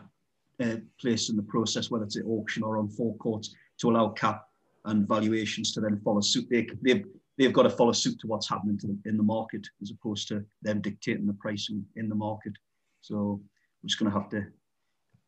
uh, 0.62 0.76
place 1.00 1.30
in 1.30 1.36
the 1.36 1.44
process, 1.44 1.90
whether 1.92 2.06
it's 2.06 2.18
at 2.18 2.26
auction 2.26 2.64
or 2.64 2.78
on 2.78 2.88
forecourts, 2.88 3.54
to 3.80 3.90
allow 3.90 4.10
cap 4.10 4.48
and 4.86 5.08
valuations 5.08 5.74
to 5.74 5.82
then 5.82 6.00
follow 6.04 6.22
suit. 6.22 6.48
They, 6.50 6.68
they've 6.82 7.06
they've 7.38 7.54
got 7.54 7.64
to 7.64 7.70
follow 7.70 7.92
suit 7.92 8.20
to 8.20 8.28
what's 8.28 8.50
happening 8.50 8.78
to 8.80 8.98
in 9.06 9.18
the 9.18 9.24
market 9.24 9.68
as 9.82 9.92
opposed 9.92 10.28
to 10.30 10.44
them 10.62 10.82
dictating 10.82 11.26
the 11.26 11.34
pricing 11.34 11.86
in 11.96 12.10
the 12.10 12.16
market. 12.16 12.54
So 13.02 13.42
we're 13.84 13.88
just 13.88 14.00
going 14.00 14.12
to 14.12 14.18
have 14.18 14.30
to, 14.30 14.46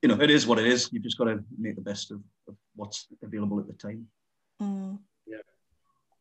you 0.01 0.09
know, 0.09 0.21
it 0.21 0.29
is 0.29 0.47
what 0.47 0.59
it 0.59 0.65
is. 0.65 0.89
You've 0.91 1.03
just 1.03 1.17
got 1.17 1.25
to 1.25 1.43
make 1.57 1.75
the 1.75 1.81
best 1.81 2.11
of, 2.11 2.21
of 2.47 2.55
what's 2.75 3.07
available 3.23 3.59
at 3.59 3.67
the 3.67 3.73
time. 3.73 4.07
Mm. 4.61 4.99
Yeah. 5.25 5.37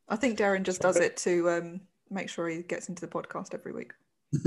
I 0.09 0.17
think 0.17 0.39
Darren 0.39 0.63
just 0.63 0.81
does 0.81 0.97
it 0.97 1.17
to 1.19 1.51
um, 1.51 1.81
make 2.11 2.29
sure 2.29 2.49
he 2.49 2.63
gets 2.63 2.89
into 2.89 3.01
the 3.01 3.13
podcast 3.13 3.55
every 3.55 3.73
week. 3.73 3.93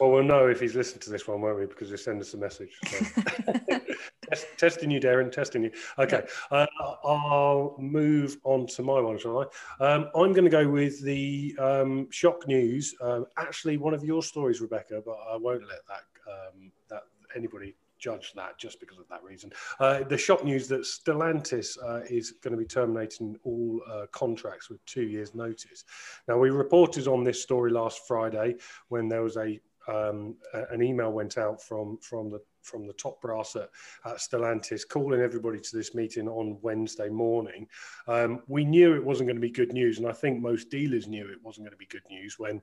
Well, 0.00 0.10
we'll 0.10 0.24
know 0.24 0.48
if 0.48 0.60
he's 0.60 0.74
listened 0.74 1.00
to 1.02 1.10
this 1.10 1.26
one, 1.26 1.40
won't 1.40 1.58
we? 1.58 1.66
Because 1.66 1.90
he 1.90 1.96
send 1.96 2.20
us 2.20 2.34
a 2.34 2.36
message. 2.36 2.78
So. 2.86 3.06
Test, 4.28 4.46
testing 4.58 4.90
you, 4.90 5.00
Darren. 5.00 5.30
Testing 5.30 5.64
you. 5.64 5.70
Okay, 5.98 6.22
uh, 6.50 6.66
I'll 7.04 7.76
move 7.78 8.36
on 8.44 8.66
to 8.68 8.82
my 8.82 9.00
one, 9.00 9.18
shall 9.18 9.38
I? 9.38 9.84
Um, 9.84 10.10
I'm 10.14 10.32
going 10.32 10.44
to 10.44 10.50
go 10.50 10.68
with 10.68 11.02
the 11.02 11.56
um, 11.58 12.08
shock 12.10 12.46
news. 12.46 12.94
Uh, 13.00 13.20
actually, 13.38 13.76
one 13.76 13.94
of 13.94 14.04
your 14.04 14.22
stories, 14.22 14.60
Rebecca, 14.60 15.00
but 15.04 15.16
I 15.30 15.36
won't 15.36 15.66
let 15.66 15.86
that 15.88 16.02
um, 16.30 16.72
that 16.90 17.02
anybody 17.34 17.74
judge 17.98 18.32
that 18.34 18.58
just 18.58 18.80
because 18.80 18.98
of 18.98 19.08
that 19.08 19.22
reason. 19.22 19.50
Uh, 19.80 20.02
the 20.04 20.18
shock 20.18 20.44
news 20.44 20.68
that 20.68 20.82
Stellantis 20.82 21.78
uh, 21.82 22.00
is 22.10 22.32
going 22.42 22.52
to 22.52 22.58
be 22.58 22.66
terminating 22.66 23.38
all 23.44 23.80
uh, 23.90 24.06
contracts 24.12 24.68
with 24.68 24.84
two 24.84 25.04
years' 25.04 25.34
notice. 25.34 25.84
Now, 26.28 26.38
we 26.38 26.50
reported 26.50 27.08
on 27.08 27.24
this 27.24 27.42
story 27.42 27.70
last 27.70 28.06
Friday 28.06 28.56
when 28.88 29.08
there 29.08 29.22
was 29.22 29.36
a 29.36 29.58
um, 29.88 30.36
an 30.70 30.82
email 30.82 31.12
went 31.12 31.38
out 31.38 31.62
from 31.62 31.98
from 31.98 32.30
the 32.30 32.40
from 32.62 32.86
the 32.86 32.92
top 32.94 33.20
brass 33.20 33.56
at, 33.56 33.70
at 34.04 34.18
Stellantis, 34.18 34.82
calling 34.88 35.20
everybody 35.20 35.60
to 35.60 35.76
this 35.76 35.94
meeting 35.94 36.28
on 36.28 36.58
Wednesday 36.62 37.08
morning. 37.08 37.68
Um, 38.08 38.42
we 38.48 38.64
knew 38.64 38.94
it 38.94 39.04
wasn't 39.04 39.28
going 39.28 39.36
to 39.36 39.40
be 39.40 39.50
good 39.50 39.72
news, 39.72 39.98
and 39.98 40.08
I 40.08 40.12
think 40.12 40.40
most 40.40 40.70
dealers 40.70 41.06
knew 41.06 41.28
it 41.30 41.42
wasn't 41.42 41.66
going 41.66 41.72
to 41.72 41.78
be 41.78 41.86
good 41.86 42.08
news 42.10 42.38
when 42.38 42.60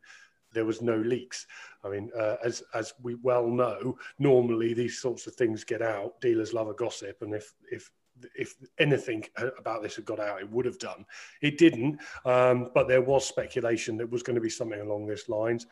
there 0.53 0.65
was 0.65 0.81
no 0.81 0.97
leaks. 0.97 1.47
I 1.83 1.89
mean, 1.89 2.11
uh, 2.17 2.37
as 2.43 2.63
as 2.73 2.93
we 3.01 3.15
well 3.15 3.47
know, 3.47 3.97
normally 4.19 4.73
these 4.73 4.99
sorts 4.99 5.27
of 5.27 5.35
things 5.35 5.63
get 5.63 5.81
out. 5.81 6.19
Dealers 6.21 6.53
love 6.53 6.67
a 6.67 6.73
gossip, 6.73 7.21
and 7.21 7.33
if 7.33 7.53
if 7.71 7.89
if 8.35 8.55
anything 8.77 9.25
about 9.57 9.81
this 9.81 9.95
had 9.95 10.05
got 10.05 10.19
out, 10.19 10.39
it 10.39 10.49
would 10.49 10.65
have 10.65 10.79
done. 10.79 11.05
It 11.41 11.57
didn't, 11.57 11.99
um, 12.25 12.69
but 12.73 12.87
there 12.87 13.01
was 13.01 13.27
speculation 13.27 13.97
that 13.97 14.09
was 14.09 14.23
going 14.23 14.35
to 14.35 14.41
be 14.41 14.49
something 14.49 14.79
along 14.79 15.07
these 15.07 15.27
lines. 15.29 15.65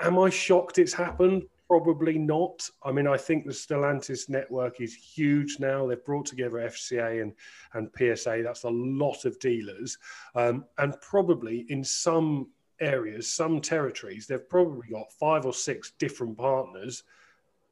Am 0.00 0.18
I 0.18 0.30
shocked 0.30 0.78
it's 0.78 0.92
happened? 0.92 1.44
Probably 1.68 2.18
not. 2.18 2.68
I 2.82 2.92
mean, 2.92 3.06
I 3.06 3.16
think 3.16 3.44
the 3.44 3.52
Stellantis 3.52 4.28
network 4.28 4.80
is 4.80 4.94
huge 4.94 5.58
now. 5.60 5.86
They've 5.86 6.04
brought 6.04 6.26
together 6.26 6.56
FCA 6.56 7.22
and, 7.22 7.34
and 7.74 7.90
PSA. 7.96 8.40
That's 8.42 8.62
a 8.62 8.70
lot 8.70 9.24
of 9.24 9.38
dealers. 9.38 9.98
Um, 10.34 10.64
and 10.78 10.98
probably 11.00 11.66
in 11.68 11.84
some 11.84 12.48
areas, 12.80 13.30
some 13.30 13.60
territories, 13.60 14.26
they've 14.26 14.48
probably 14.48 14.88
got 14.90 15.12
five 15.12 15.44
or 15.44 15.52
six 15.52 15.92
different 15.98 16.38
partners 16.38 17.04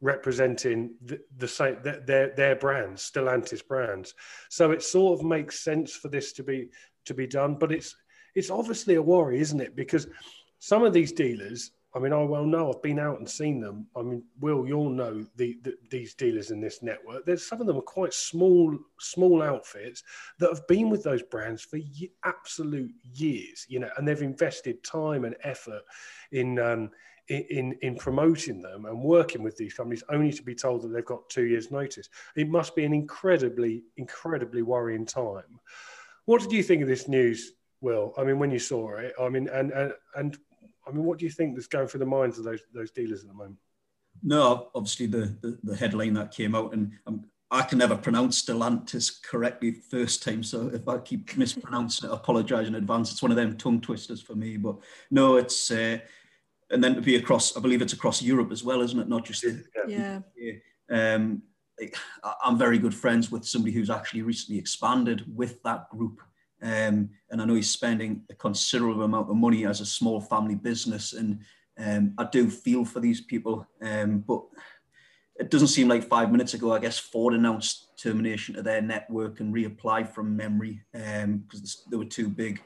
representing 0.02 0.94
the, 1.02 1.18
the 1.38 1.48
same 1.48 1.78
their 1.82 2.34
their 2.34 2.56
brands, 2.56 3.10
Stellantis 3.10 3.66
brands. 3.66 4.14
So 4.50 4.70
it 4.72 4.82
sort 4.82 5.18
of 5.18 5.24
makes 5.24 5.60
sense 5.60 5.94
for 5.94 6.08
this 6.08 6.32
to 6.34 6.42
be 6.42 6.68
to 7.06 7.14
be 7.14 7.26
done, 7.26 7.54
but 7.54 7.72
it's 7.72 7.96
it's 8.34 8.50
obviously 8.50 8.96
a 8.96 9.02
worry, 9.02 9.40
isn't 9.40 9.60
it? 9.60 9.74
Because 9.74 10.06
some 10.58 10.84
of 10.84 10.92
these 10.92 11.12
dealers 11.12 11.72
I 11.96 11.98
mean, 11.98 12.12
I 12.12 12.22
well 12.22 12.44
know 12.44 12.70
I've 12.70 12.82
been 12.82 12.98
out 12.98 13.20
and 13.20 13.28
seen 13.28 13.58
them. 13.58 13.86
I 13.96 14.02
mean, 14.02 14.22
Will, 14.40 14.66
you'll 14.66 14.90
know 14.90 15.24
the, 15.36 15.56
the, 15.62 15.76
these 15.90 16.12
dealers 16.12 16.50
in 16.50 16.60
this 16.60 16.82
network. 16.82 17.24
There's 17.24 17.48
some 17.48 17.58
of 17.58 17.66
them 17.66 17.78
are 17.78 17.82
quite 17.82 18.12
small, 18.12 18.76
small 19.00 19.42
outfits 19.42 20.02
that 20.38 20.50
have 20.50 20.66
been 20.68 20.90
with 20.90 21.02
those 21.02 21.22
brands 21.22 21.62
for 21.62 21.78
absolute 22.22 22.92
years, 23.02 23.64
you 23.70 23.80
know, 23.80 23.88
and 23.96 24.06
they've 24.06 24.20
invested 24.20 24.84
time 24.84 25.24
and 25.24 25.36
effort 25.42 25.80
in, 26.32 26.58
um, 26.58 26.90
in 27.28 27.76
in 27.80 27.96
promoting 27.96 28.60
them 28.60 28.84
and 28.84 29.02
working 29.02 29.42
with 29.42 29.56
these 29.56 29.72
companies, 29.72 30.04
only 30.10 30.32
to 30.32 30.42
be 30.42 30.54
told 30.54 30.82
that 30.82 30.88
they've 30.88 31.04
got 31.04 31.28
two 31.30 31.46
years' 31.46 31.70
notice. 31.70 32.10
It 32.36 32.50
must 32.50 32.76
be 32.76 32.84
an 32.84 32.92
incredibly, 32.92 33.84
incredibly 33.96 34.60
worrying 34.60 35.06
time. 35.06 35.60
What 36.26 36.42
did 36.42 36.52
you 36.52 36.62
think 36.62 36.82
of 36.82 36.88
this 36.88 37.08
news, 37.08 37.52
Will? 37.80 38.14
I 38.16 38.24
mean, 38.24 38.38
when 38.38 38.50
you 38.50 38.58
saw 38.58 38.96
it, 38.96 39.12
I 39.20 39.28
mean, 39.28 39.48
and 39.48 39.70
and 39.72 39.92
and 40.14 40.38
I 40.86 40.90
mean, 40.90 41.04
what 41.04 41.18
do 41.18 41.24
you 41.24 41.30
think 41.30 41.58
is 41.58 41.66
going 41.66 41.88
through 41.88 42.00
the 42.00 42.06
minds 42.06 42.38
of 42.38 42.44
those 42.44 42.60
those 42.72 42.90
dealers 42.90 43.22
at 43.22 43.28
the 43.28 43.34
moment? 43.34 43.58
No, 44.22 44.70
obviously 44.74 45.06
the 45.06 45.36
the, 45.42 45.58
the 45.62 45.76
headline 45.76 46.14
that 46.14 46.32
came 46.32 46.54
out, 46.54 46.72
and 46.72 46.92
um, 47.06 47.24
I 47.50 47.62
can 47.62 47.78
never 47.78 47.96
pronounce 47.96 48.42
Stellantis 48.42 49.22
correctly 49.22 49.72
first 49.72 50.22
time. 50.22 50.42
So 50.42 50.68
if 50.68 50.88
I 50.88 50.98
keep 50.98 51.36
mispronouncing 51.36 52.08
it, 52.08 52.12
I 52.12 52.16
apologise 52.16 52.66
in 52.66 52.74
advance. 52.74 53.12
It's 53.12 53.22
one 53.22 53.30
of 53.30 53.36
them 53.36 53.56
tongue 53.56 53.80
twisters 53.80 54.20
for 54.20 54.34
me. 54.34 54.56
But 54.56 54.76
no, 55.10 55.36
it's 55.36 55.70
uh, 55.70 55.98
and 56.70 56.82
then 56.82 56.94
to 56.96 57.00
be 57.00 57.16
across, 57.16 57.56
I 57.56 57.60
believe 57.60 57.82
it's 57.82 57.92
across 57.92 58.22
Europe 58.22 58.50
as 58.50 58.64
well, 58.64 58.82
isn't 58.82 58.98
it? 58.98 59.08
Not 59.08 59.24
just 59.24 59.42
the, 59.42 59.62
yeah. 59.86 60.20
Um, 60.90 61.42
I'm 62.44 62.58
very 62.58 62.78
good 62.78 62.94
friends 62.94 63.30
with 63.30 63.46
somebody 63.46 63.72
who's 63.72 63.90
actually 63.90 64.22
recently 64.22 64.58
expanded 64.58 65.24
with 65.36 65.62
that 65.62 65.88
group. 65.90 66.20
Um, 66.62 67.10
and 67.30 67.40
I 67.40 67.44
know 67.44 67.54
he's 67.54 67.70
spending 67.70 68.22
a 68.30 68.34
considerable 68.34 69.02
amount 69.02 69.30
of 69.30 69.36
money 69.36 69.66
as 69.66 69.80
a 69.80 69.86
small 69.86 70.20
family 70.20 70.54
business. 70.54 71.12
And 71.12 71.40
um, 71.78 72.14
I 72.18 72.24
do 72.24 72.50
feel 72.50 72.84
for 72.84 73.00
these 73.00 73.20
people. 73.20 73.66
Um, 73.82 74.20
but 74.26 74.42
it 75.38 75.50
doesn't 75.50 75.68
seem 75.68 75.88
like 75.88 76.08
five 76.08 76.32
minutes 76.32 76.54
ago, 76.54 76.72
I 76.72 76.78
guess 76.78 76.98
Ford 76.98 77.34
announced 77.34 77.98
termination 77.98 78.56
of 78.56 78.64
their 78.64 78.80
network 78.80 79.40
and 79.40 79.54
reapply 79.54 80.08
from 80.12 80.36
memory 80.36 80.82
because 80.92 81.24
um, 81.24 81.90
they 81.90 81.96
were 81.96 82.04
too 82.04 82.28
big. 82.28 82.62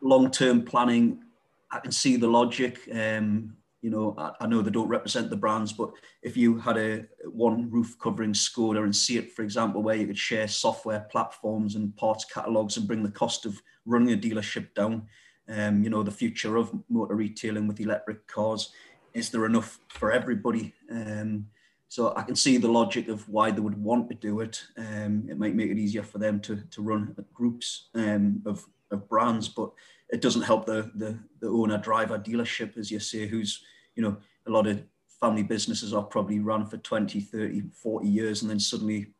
Long 0.00 0.30
term 0.30 0.62
planning, 0.62 1.22
I 1.70 1.78
can 1.78 1.92
see 1.92 2.16
the 2.16 2.28
logic. 2.28 2.78
Um, 2.92 3.56
you 3.82 3.90
know, 3.90 4.14
I, 4.18 4.32
I, 4.40 4.46
know 4.46 4.60
they 4.60 4.70
don't 4.70 4.88
represent 4.88 5.30
the 5.30 5.36
brands, 5.36 5.72
but 5.72 5.90
if 6.22 6.36
you 6.36 6.58
had 6.58 6.76
a 6.76 7.06
one 7.24 7.70
roof 7.70 7.96
covering 7.98 8.32
Skoda 8.32 8.82
and 8.82 8.94
SEAT, 8.94 9.32
for 9.32 9.42
example, 9.42 9.82
where 9.82 9.96
you 9.96 10.06
could 10.06 10.18
share 10.18 10.48
software 10.48 11.06
platforms 11.10 11.76
and 11.76 11.96
parts 11.96 12.24
catalogs 12.24 12.76
and 12.76 12.86
bring 12.86 13.02
the 13.02 13.10
cost 13.10 13.46
of 13.46 13.60
running 13.86 14.12
a 14.12 14.16
dealership 14.16 14.74
down, 14.74 15.06
um, 15.48 15.82
you 15.82 15.90
know, 15.90 16.02
the 16.02 16.10
future 16.10 16.56
of 16.56 16.70
motor 16.88 17.14
retailing 17.14 17.66
with 17.66 17.80
electric 17.80 18.26
cars, 18.26 18.72
is 19.14 19.30
there 19.30 19.46
enough 19.46 19.78
for 19.88 20.12
everybody? 20.12 20.74
Um, 20.90 21.46
so 21.88 22.14
I 22.16 22.22
can 22.22 22.36
see 22.36 22.56
the 22.56 22.68
logic 22.68 23.08
of 23.08 23.28
why 23.28 23.50
they 23.50 23.60
would 23.60 23.82
want 23.82 24.08
to 24.10 24.14
do 24.14 24.40
it. 24.40 24.62
Um, 24.76 25.26
it 25.28 25.38
might 25.38 25.56
make 25.56 25.70
it 25.70 25.78
easier 25.78 26.04
for 26.04 26.18
them 26.18 26.38
to, 26.40 26.62
to 26.70 26.82
run 26.82 27.16
groups 27.34 27.88
um, 27.96 28.42
of, 28.46 28.64
of 28.92 29.08
brands, 29.08 29.48
but 29.48 29.72
it 30.12 30.20
doesn't 30.20 30.42
help 30.42 30.66
the, 30.66 30.90
the, 30.94 31.18
the 31.40 31.48
owner 31.48 31.78
driver 31.78 32.18
dealership, 32.18 32.76
as 32.76 32.90
you 32.90 32.98
say, 32.98 33.26
who's, 33.26 33.62
you 33.94 34.02
know, 34.02 34.16
a 34.46 34.50
lot 34.50 34.66
of 34.66 34.82
family 35.20 35.42
businesses 35.42 35.92
are 35.92 36.02
probably 36.02 36.40
run 36.40 36.66
for 36.66 36.78
20, 36.78 37.20
30, 37.20 37.62
40 37.82 38.08
years, 38.08 38.42
and 38.42 38.50
then 38.50 38.58
suddenly 38.60 39.12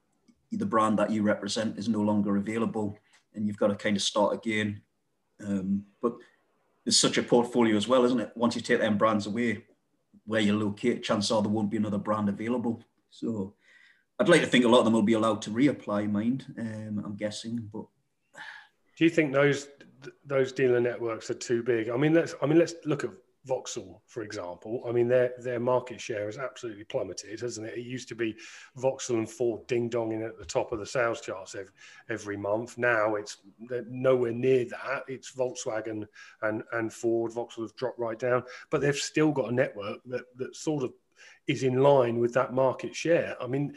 the 0.52 0.66
brand 0.66 0.98
that 0.98 1.10
you 1.10 1.22
represent 1.22 1.78
is 1.78 1.88
no 1.88 2.00
longer 2.00 2.36
available, 2.36 2.98
and 3.34 3.46
you've 3.46 3.58
got 3.58 3.68
to 3.68 3.76
kind 3.76 3.96
of 3.96 4.02
start 4.02 4.34
again. 4.34 4.80
Um, 5.44 5.84
but 6.02 6.14
there's 6.84 6.98
such 6.98 7.18
a 7.18 7.22
portfolio 7.22 7.76
as 7.76 7.86
well, 7.86 8.04
isn't 8.04 8.20
it? 8.20 8.32
Once 8.34 8.56
you 8.56 8.62
take 8.62 8.80
them 8.80 8.98
brands 8.98 9.26
away, 9.26 9.64
where 10.26 10.40
you 10.40 10.58
locate, 10.58 11.02
chances 11.02 11.30
are 11.30 11.42
there 11.42 11.50
won't 11.50 11.70
be 11.70 11.76
another 11.76 11.98
brand 11.98 12.28
available. 12.28 12.82
So 13.10 13.54
I'd 14.18 14.28
like 14.28 14.40
to 14.40 14.46
think 14.46 14.64
a 14.64 14.68
lot 14.68 14.80
of 14.80 14.84
them 14.84 14.94
will 14.94 15.02
be 15.02 15.14
allowed 15.14 15.42
to 15.42 15.50
reapply 15.50 16.10
mind, 16.10 16.46
um, 16.58 17.02
I'm 17.04 17.16
guessing. 17.16 17.68
But 17.72 17.86
do 18.96 19.04
you 19.04 19.10
think 19.10 19.32
those 19.32 19.68
those 20.24 20.52
dealer 20.52 20.80
networks 20.80 21.30
are 21.30 21.34
too 21.34 21.62
big. 21.62 21.88
I 21.88 21.96
mean, 21.96 22.14
let's 22.14 22.34
I 22.42 22.46
mean 22.46 22.58
let's 22.58 22.74
look 22.84 23.04
at 23.04 23.10
Vauxhall, 23.46 24.02
for 24.06 24.22
example. 24.22 24.82
I 24.86 24.92
mean, 24.92 25.08
their 25.08 25.32
their 25.38 25.60
market 25.60 26.00
share 26.00 26.26
has 26.26 26.36
absolutely 26.36 26.84
plummeted, 26.84 27.40
hasn't 27.40 27.66
it? 27.66 27.78
It 27.78 27.86
used 27.86 28.08
to 28.08 28.14
be 28.14 28.36
Vauxhall 28.76 29.16
and 29.16 29.28
Ford 29.28 29.66
ding 29.66 29.88
donging 29.88 30.26
at 30.26 30.38
the 30.38 30.44
top 30.44 30.72
of 30.72 30.78
the 30.78 30.86
sales 30.86 31.22
charts 31.22 31.54
every, 31.54 31.72
every 32.10 32.36
month. 32.36 32.76
Now 32.76 33.14
it's 33.14 33.38
nowhere 33.88 34.32
near 34.32 34.66
that. 34.66 35.04
It's 35.08 35.32
Volkswagen 35.32 36.06
and 36.42 36.62
and 36.72 36.92
Ford. 36.92 37.32
Vauxhall 37.32 37.64
have 37.64 37.76
dropped 37.76 37.98
right 37.98 38.18
down, 38.18 38.42
but 38.70 38.82
they've 38.82 38.94
still 38.94 39.32
got 39.32 39.50
a 39.50 39.54
network 39.54 39.98
that 40.06 40.24
that 40.36 40.54
sort 40.54 40.84
of 40.84 40.92
is 41.46 41.62
in 41.62 41.80
line 41.80 42.18
with 42.18 42.34
that 42.34 42.52
market 42.52 42.94
share. 42.94 43.36
I 43.40 43.46
mean, 43.46 43.74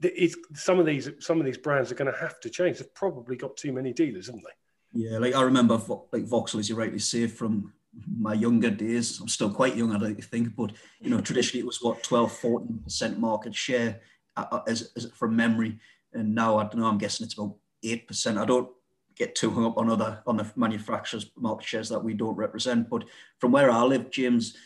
it's, 0.00 0.36
some 0.54 0.78
of 0.78 0.86
these 0.86 1.10
some 1.18 1.38
of 1.40 1.44
these 1.44 1.58
brands 1.58 1.92
are 1.92 1.96
going 1.96 2.12
to 2.12 2.18
have 2.18 2.40
to 2.40 2.50
change. 2.50 2.78
They've 2.78 2.94
probably 2.94 3.36
got 3.36 3.56
too 3.56 3.72
many 3.72 3.92
dealers, 3.92 4.26
haven't 4.26 4.44
they? 4.44 4.50
Yeah, 4.92 5.18
like 5.18 5.34
I 5.34 5.42
remember, 5.42 5.80
like 6.12 6.24
Vauxhall, 6.24 6.60
as 6.60 6.68
you 6.68 6.74
rightly 6.74 6.98
say, 6.98 7.26
from 7.26 7.72
my 8.18 8.32
younger 8.32 8.70
days. 8.70 9.20
I'm 9.20 9.28
still 9.28 9.50
quite 9.50 9.76
young, 9.76 9.94
I 9.94 9.98
don't 9.98 10.24
think, 10.24 10.54
but 10.56 10.72
you 11.00 11.10
know, 11.10 11.20
traditionally 11.20 11.60
it 11.60 11.66
was 11.66 11.82
what 11.82 12.02
12, 12.02 12.32
14 12.32 12.80
percent 12.84 13.18
market 13.18 13.54
share 13.54 14.00
uh, 14.36 14.46
uh, 14.50 14.62
as, 14.66 14.92
as 14.96 15.10
from 15.14 15.36
memory, 15.36 15.78
and 16.12 16.34
now 16.34 16.58
I 16.58 16.62
don't 16.62 16.78
know. 16.78 16.86
I'm 16.86 16.98
guessing 16.98 17.24
it's 17.24 17.34
about 17.34 17.56
eight 17.82 18.06
percent. 18.06 18.38
I 18.38 18.44
don't 18.44 18.68
get 19.16 19.34
too 19.34 19.50
hung 19.50 19.66
up 19.66 19.78
on 19.78 19.90
other 19.90 20.22
on 20.26 20.36
the 20.36 20.50
manufacturers' 20.56 21.30
market 21.36 21.66
shares 21.66 21.88
that 21.88 22.02
we 22.02 22.14
don't 22.14 22.36
represent, 22.36 22.88
but 22.88 23.04
from 23.38 23.52
where 23.52 23.70
I 23.70 23.82
live, 23.82 24.10
James, 24.10 24.56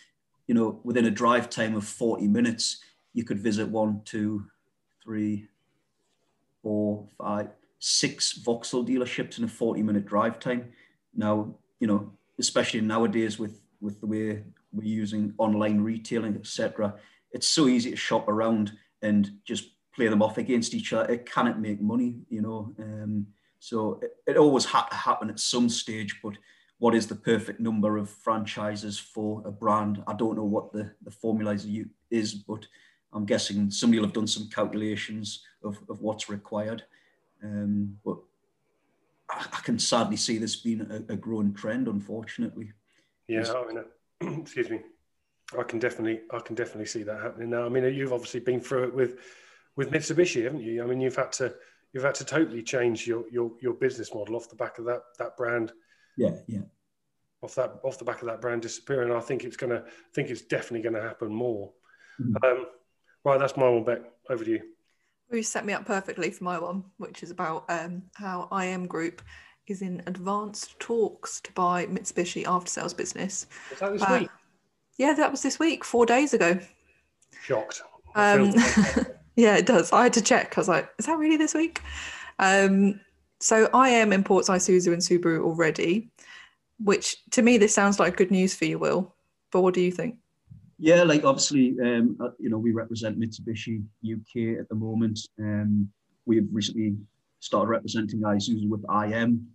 you 0.47 0.55
know, 0.55 0.81
within 0.85 1.07
a 1.07 1.11
drive 1.11 1.49
time 1.49 1.75
of 1.75 1.85
40 1.87 2.29
minutes, 2.29 2.83
you 3.15 3.25
could 3.25 3.39
visit 3.39 3.69
one, 3.69 4.03
two, 4.05 4.45
three, 5.03 5.49
four, 6.63 7.07
five, 7.19 7.49
six 7.85 8.35
Vauxhall 8.35 8.87
dealerships 8.87 9.39
in 9.39 9.45
a 9.45 9.49
40 9.49 9.83
minute 9.83 10.07
drive 10.07 10.39
time. 10.39 10.71
Now, 11.17 11.57
you 11.81 11.89
know, 11.89 12.13
especially 12.39 12.81
nowadays 12.81 13.41
with, 13.41 13.61
with 13.81 14.01
the 14.01 14.07
way 14.07 14.45
we're 14.73 14.85
using 14.85 15.35
online 15.37 15.81
retailing, 15.81 16.37
etc., 16.37 16.95
it's 17.33 17.49
so 17.49 17.67
easy 17.67 17.91
to 17.91 17.97
shop 17.97 18.29
around 18.29 18.73
and 19.03 19.33
just 19.45 19.71
play 19.97 20.07
them 20.07 20.23
off 20.23 20.39
against 20.39 20.75
each 20.75 20.93
other. 20.93 21.13
It 21.13 21.27
cannot 21.27 21.61
make 21.61 21.81
money, 21.81 22.21
you 22.29 22.41
know. 22.41 22.73
Um, 22.79 23.27
so 23.59 23.99
it, 24.01 24.13
it 24.29 24.37
always 24.37 24.65
had 24.65 24.87
to 24.91 24.95
happen 24.95 25.29
at 25.29 25.41
some 25.41 25.69
stage, 25.69 26.21
but 26.23 26.35
what 26.79 26.95
is 26.95 27.09
the 27.09 27.17
perfect 27.17 27.59
number 27.59 27.97
of 27.97 28.09
franchises 28.09 28.97
for 28.97 29.43
a 29.45 29.51
brand? 29.51 30.05
I 30.07 30.15
don't 30.15 30.37
know 30.37 30.45
what 30.45 30.73
the, 30.73 30.93
the 31.03 31.11
formula 31.11 31.59
is, 32.13 32.35
but 32.35 32.65
I'm 33.13 33.27
guessing 33.27 33.73
somebody 33.73 33.99
will 33.99 34.07
have 34.07 34.15
done 34.15 34.29
some 34.29 34.49
calculations 34.51 35.43
of, 35.65 35.79
of 35.89 36.01
what's 36.01 36.29
required. 36.29 36.85
Um, 37.43 37.99
but 38.05 38.19
I, 39.31 39.47
I, 39.53 39.61
can 39.63 39.79
sadly 39.79 40.17
see 40.17 40.39
this 40.39 40.57
being 40.57 40.81
a, 40.81 41.13
a 41.13 41.17
growing 41.17 41.55
trend, 41.55 41.89
unfortunately. 41.89 42.73
Yeah, 43.29 43.53
I 43.53 43.67
mean, 43.67 43.79
uh, 43.79 44.41
excuse 44.41 44.71
me. 44.71 44.81
I 45.59 45.63
can 45.63 45.79
definitely, 45.79 46.21
I 46.31 46.39
can 46.39 46.55
definitely 46.55 46.87
see 46.87 47.03
that 47.03 47.21
happening 47.21 47.51
now. 47.51 47.67
I 47.67 47.69
mean, 47.69 47.85
you've 47.95 48.13
obviously 48.13 48.41
been 48.41 48.61
through 48.61 48.85
it 48.85 48.95
with, 48.95 49.19
with 49.77 49.91
Mitsubishi, 49.91 50.45
haven't 50.45 50.63
you? 50.63 50.83
I 50.83 50.87
mean, 50.87 51.01
you've 51.01 51.17
had 51.17 51.33
to, 51.33 51.55
you've 51.93 52.05
had 52.05 52.15
to 52.17 52.25
totally 52.25 52.63
change 52.63 53.07
your, 53.07 53.25
your, 53.31 53.53
your 53.61 53.75
business 53.75 54.15
model 54.15 54.37
off 54.37 54.49
the 54.49 54.57
back 54.57 54.79
of 54.79 54.87
that, 54.87 55.03
that 55.19 55.37
brand. 55.37 55.73
Yeah, 56.17 56.37
yeah. 56.47 56.61
Off 57.43 57.55
that, 57.57 57.81
off 57.83 57.99
the 57.99 58.05
back 58.05 58.23
of 58.23 58.29
that 58.29 58.41
brand 58.41 58.63
disappearing. 58.63 59.13
I 59.13 59.21
think 59.21 59.45
it's 59.45 59.57
gonna, 59.57 59.85
I 59.87 60.15
think 60.15 60.31
it's 60.31 60.43
definitely 60.43 60.83
going 60.83 60.95
to 60.95 61.07
happen 61.07 61.35
more. 61.35 61.73
Mm-hmm. 62.21 62.37
Um, 62.45 62.67
right, 63.25 63.39
that's 63.39 63.57
my 63.57 63.69
one, 63.69 63.85
Beck. 63.85 64.01
Over 64.31 64.45
to 64.45 64.51
you. 64.51 64.63
You 65.33 65.43
set 65.43 65.65
me 65.65 65.73
up 65.73 65.87
perfectly 65.87 66.31
for 66.31 66.45
my 66.45 66.59
one, 66.59 66.85
which 66.99 67.23
is 67.23 67.31
about 67.31 67.65
um, 67.69 68.03
how 68.15 68.49
IM 68.53 68.87
Group 68.87 69.23
is 69.67 69.83
in 69.83 70.03
advanced 70.07 70.79
talks 70.79 71.41
to 71.41 71.53
buy 71.53 71.87
Mitsubishi 71.87 72.47
after 72.47 72.71
sales 72.71 72.95
business. 72.95 73.47
Was 73.71 73.79
that 73.79 73.93
this 73.93 74.03
uh, 74.03 74.19
week? 74.21 74.31
Yeah, 74.99 75.15
that 75.15 75.31
was 75.31 75.43
this 75.43 75.59
week, 75.59 75.85
four 75.85 76.05
days 76.05 76.35
ago. 76.35 76.59
Shocked. 77.43 77.83
Um, 78.15 78.53
Yeah, 79.37 79.57
it 79.57 79.67
does. 79.67 79.93
I 79.93 80.05
had 80.05 80.13
to 80.15 80.23
check. 80.23 80.57
I 80.57 80.61
was 80.61 80.69
like, 80.69 80.91
is 80.99 81.07
that 81.07 81.19
really 81.19 81.37
this 81.37 81.55
week? 81.55 81.81
Um, 82.39 83.01
so 83.41 83.69
IM 83.75 84.13
imports 84.13 84.49
Isuzu 84.49 84.93
and 84.93 85.03
Subaru 85.03 85.43
already, 85.43 86.11
which 86.79 87.17
to 87.31 87.43
me 87.43 87.59
this 87.59 87.75
sounds 87.75 87.99
like 87.99 88.17
good 88.17 88.31
news 88.31 88.55
for 88.55 88.67
you, 88.67 88.79
Will. 88.79 89.15
But 89.51 89.63
what 89.63 89.75
do 89.75 89.81
you 89.81 89.91
think? 89.91 90.17
Yeah, 90.85 91.05
like 91.05 91.23
obviously, 91.25 91.77
um, 91.81 92.17
uh, 92.21 92.31
you 92.41 92.51
know, 92.51 92.59
we 92.59 92.73
represent 92.73 93.17
Mitsubishi 93.17 93.85
UK 94.03 94.59
at 94.59 94.69
the 94.69 94.75
moment. 94.75 95.21
Um, 95.39 95.89
we've 96.27 96.49
recently 96.51 96.97
started 97.39 97.69
representing 97.69 98.21
Isuzu 98.21 98.69
with 98.69 98.85
IM. 98.91 99.47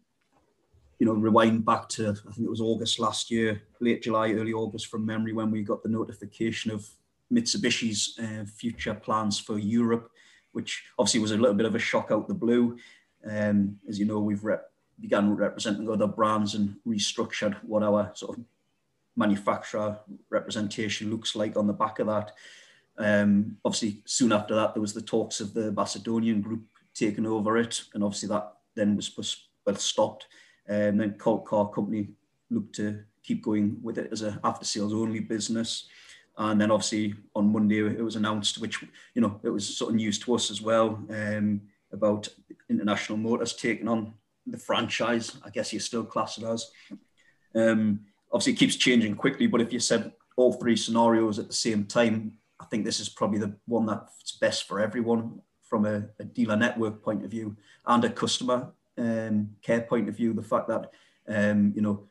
You 0.99 1.05
know, 1.05 1.11
rewind 1.11 1.65
back 1.65 1.89
to 1.89 2.11
I 2.11 2.31
think 2.31 2.47
it 2.47 2.49
was 2.49 2.61
August 2.61 2.97
last 3.01 3.29
year, 3.29 3.61
late 3.81 4.03
July, 4.03 4.31
early 4.31 4.53
August 4.53 4.87
from 4.87 5.05
memory, 5.05 5.33
when 5.33 5.51
we 5.51 5.63
got 5.63 5.83
the 5.83 5.89
notification 5.89 6.71
of 6.71 6.87
Mitsubishi's 7.29 8.17
uh, 8.17 8.45
future 8.45 8.93
plans 8.93 9.37
for 9.37 9.57
Europe, 9.57 10.09
which 10.53 10.85
obviously 10.97 11.19
was 11.19 11.31
a 11.31 11.37
little 11.37 11.57
bit 11.57 11.65
of 11.65 11.75
a 11.75 11.79
shock 11.79 12.07
out 12.09 12.29
the 12.29 12.33
blue. 12.33 12.77
Um, 13.29 13.77
as 13.89 13.99
you 13.99 14.05
know, 14.05 14.19
we've 14.19 14.45
rep- 14.45 14.71
began 15.01 15.35
representing 15.35 15.89
other 15.89 16.07
brands 16.07 16.55
and 16.55 16.77
restructured 16.87 17.57
what 17.63 17.83
our 17.83 18.11
sort 18.15 18.37
of 18.37 18.45
manufacturer 19.17 19.99
representation 20.29 21.09
looks 21.09 21.35
like 21.35 21.57
on 21.57 21.67
the 21.67 21.73
back 21.73 21.99
of 21.99 22.07
that. 22.07 22.31
Um, 22.97 23.57
obviously, 23.65 24.01
soon 24.05 24.31
after 24.31 24.55
that, 24.55 24.73
there 24.73 24.81
was 24.81 24.93
the 24.93 25.01
talks 25.01 25.41
of 25.41 25.53
the 25.53 25.71
Macedonian 25.71 26.41
group 26.41 26.63
taking 26.93 27.25
over 27.25 27.57
it, 27.57 27.81
and 27.93 28.03
obviously 28.03 28.29
that 28.29 28.53
then 28.75 28.95
was 28.95 29.47
well 29.65 29.75
stopped. 29.75 30.27
And 30.67 30.91
um, 30.91 30.97
then 30.97 31.13
Colt 31.17 31.45
Car 31.45 31.69
Company 31.69 32.09
looked 32.49 32.75
to 32.75 33.03
keep 33.23 33.43
going 33.43 33.77
with 33.81 33.97
it 33.97 34.09
as 34.11 34.21
a 34.21 34.39
after 34.43 34.65
sales 34.65 34.93
only 34.93 35.19
business. 35.19 35.87
And 36.37 36.61
then 36.61 36.71
obviously 36.71 37.15
on 37.35 37.51
Monday 37.51 37.79
it 37.79 38.03
was 38.03 38.15
announced, 38.15 38.59
which 38.59 38.83
you 39.13 39.21
know 39.21 39.39
it 39.43 39.49
was 39.49 39.77
sort 39.77 39.91
of 39.91 39.95
news 39.95 40.19
to 40.19 40.35
us 40.35 40.51
as 40.51 40.61
well, 40.61 41.03
um, 41.09 41.61
about 41.91 42.27
International 42.69 43.17
Motors 43.17 43.53
taking 43.53 43.87
on 43.87 44.13
the 44.45 44.57
franchise. 44.57 45.37
I 45.43 45.49
guess 45.49 45.73
you 45.73 45.79
still 45.79 46.03
class 46.03 46.37
it 46.37 46.43
as. 46.43 46.71
Um, 47.55 48.01
obviously, 48.31 48.53
it 48.53 48.59
keeps 48.59 48.75
changing 48.75 49.15
quickly, 49.15 49.47
but 49.47 49.61
if 49.61 49.73
you 49.73 49.79
said 49.79 50.11
all 50.35 50.53
three 50.53 50.75
scenarios 50.75 51.39
at 51.39 51.47
the 51.47 51.53
same 51.53 51.85
time, 51.85 52.33
I 52.59 52.65
think 52.65 52.85
this 52.85 52.99
is 52.99 53.09
probably 53.09 53.39
the 53.39 53.55
one 53.65 53.85
that's 53.85 54.33
best 54.33 54.67
for 54.67 54.79
everyone 54.79 55.41
from 55.63 55.85
a, 55.85 56.05
a 56.19 56.23
dealer 56.23 56.55
network 56.55 57.03
point 57.03 57.23
of 57.23 57.31
view 57.31 57.55
and 57.85 58.03
a 58.03 58.09
customer 58.09 58.71
um, 58.97 59.49
care 59.61 59.81
point 59.81 60.09
of 60.09 60.15
view. 60.15 60.33
The 60.33 60.41
fact 60.41 60.67
that 60.69 60.91
um, 61.27 61.73
you 61.75 61.81
know, 61.81 62.07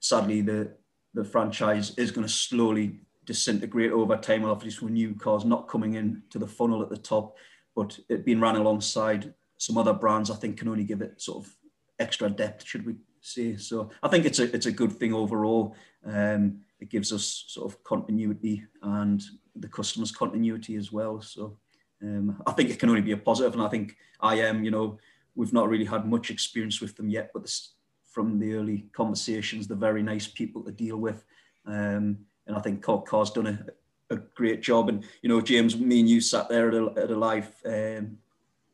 sadly, 0.00 0.40
the 0.40 0.72
the 1.14 1.24
franchise 1.24 1.92
is 1.98 2.10
going 2.10 2.26
to 2.26 2.32
slowly 2.32 3.00
disintegrate 3.24 3.92
over 3.92 4.16
time. 4.16 4.44
Obviously, 4.44 4.86
with 4.86 4.94
new 4.94 5.14
cars 5.14 5.44
not 5.44 5.68
coming 5.68 5.94
in 5.94 6.22
to 6.30 6.38
the 6.38 6.46
funnel 6.46 6.82
at 6.82 6.88
the 6.88 6.96
top, 6.96 7.36
but 7.74 7.98
it 8.08 8.24
being 8.24 8.40
ran 8.40 8.56
alongside 8.56 9.34
some 9.58 9.78
other 9.78 9.92
brands, 9.92 10.30
I 10.30 10.36
think 10.36 10.58
can 10.58 10.68
only 10.68 10.84
give 10.84 11.02
it 11.02 11.20
sort 11.20 11.44
of 11.44 11.54
extra 11.98 12.28
depth, 12.30 12.66
should 12.66 12.86
we 12.86 12.96
say? 13.22 13.56
So 13.56 13.90
I 14.02 14.08
think 14.08 14.24
it's 14.24 14.38
a 14.38 14.54
it's 14.54 14.66
a 14.66 14.72
good 14.72 14.92
thing 14.92 15.14
overall. 15.14 15.74
Um, 16.04 16.60
it 16.80 16.90
gives 16.90 17.12
us 17.12 17.44
sort 17.48 17.72
of 17.72 17.82
continuity 17.84 18.64
and 18.82 19.22
the 19.54 19.68
customers 19.68 20.10
continuity 20.10 20.76
as 20.76 20.92
well. 20.92 21.20
So 21.20 21.56
um, 22.02 22.42
I 22.46 22.52
think 22.52 22.70
it 22.70 22.78
can 22.78 22.88
only 22.88 23.02
be 23.02 23.12
a 23.12 23.16
positive, 23.16 23.54
and 23.54 23.62
I 23.62 23.68
think 23.68 23.96
IM. 24.22 24.64
You 24.64 24.70
know, 24.70 24.98
we've 25.34 25.52
not 25.52 25.68
really 25.68 25.84
had 25.84 26.06
much 26.06 26.30
experience 26.30 26.80
with 26.80 26.96
them 26.96 27.08
yet, 27.08 27.30
but 27.32 27.42
this, 27.42 27.74
from 28.04 28.38
the 28.38 28.54
early 28.54 28.86
conversations, 28.92 29.66
they're 29.66 29.76
very 29.76 30.02
nice 30.02 30.26
people 30.26 30.62
to 30.64 30.72
deal 30.72 30.98
with. 30.98 31.24
Um, 31.66 32.18
and 32.46 32.56
I 32.56 32.60
think 32.60 32.82
Car's 32.82 33.30
done 33.30 33.46
a, 33.46 34.14
a 34.14 34.18
great 34.34 34.62
job. 34.62 34.88
And 34.88 35.04
you 35.22 35.28
know, 35.28 35.40
James, 35.40 35.76
me 35.76 36.00
and 36.00 36.08
you 36.08 36.20
sat 36.20 36.48
there 36.48 36.68
at 36.68 36.74
a, 36.74 37.02
at 37.02 37.10
a 37.10 37.16
live 37.16 37.54
um, 37.64 38.18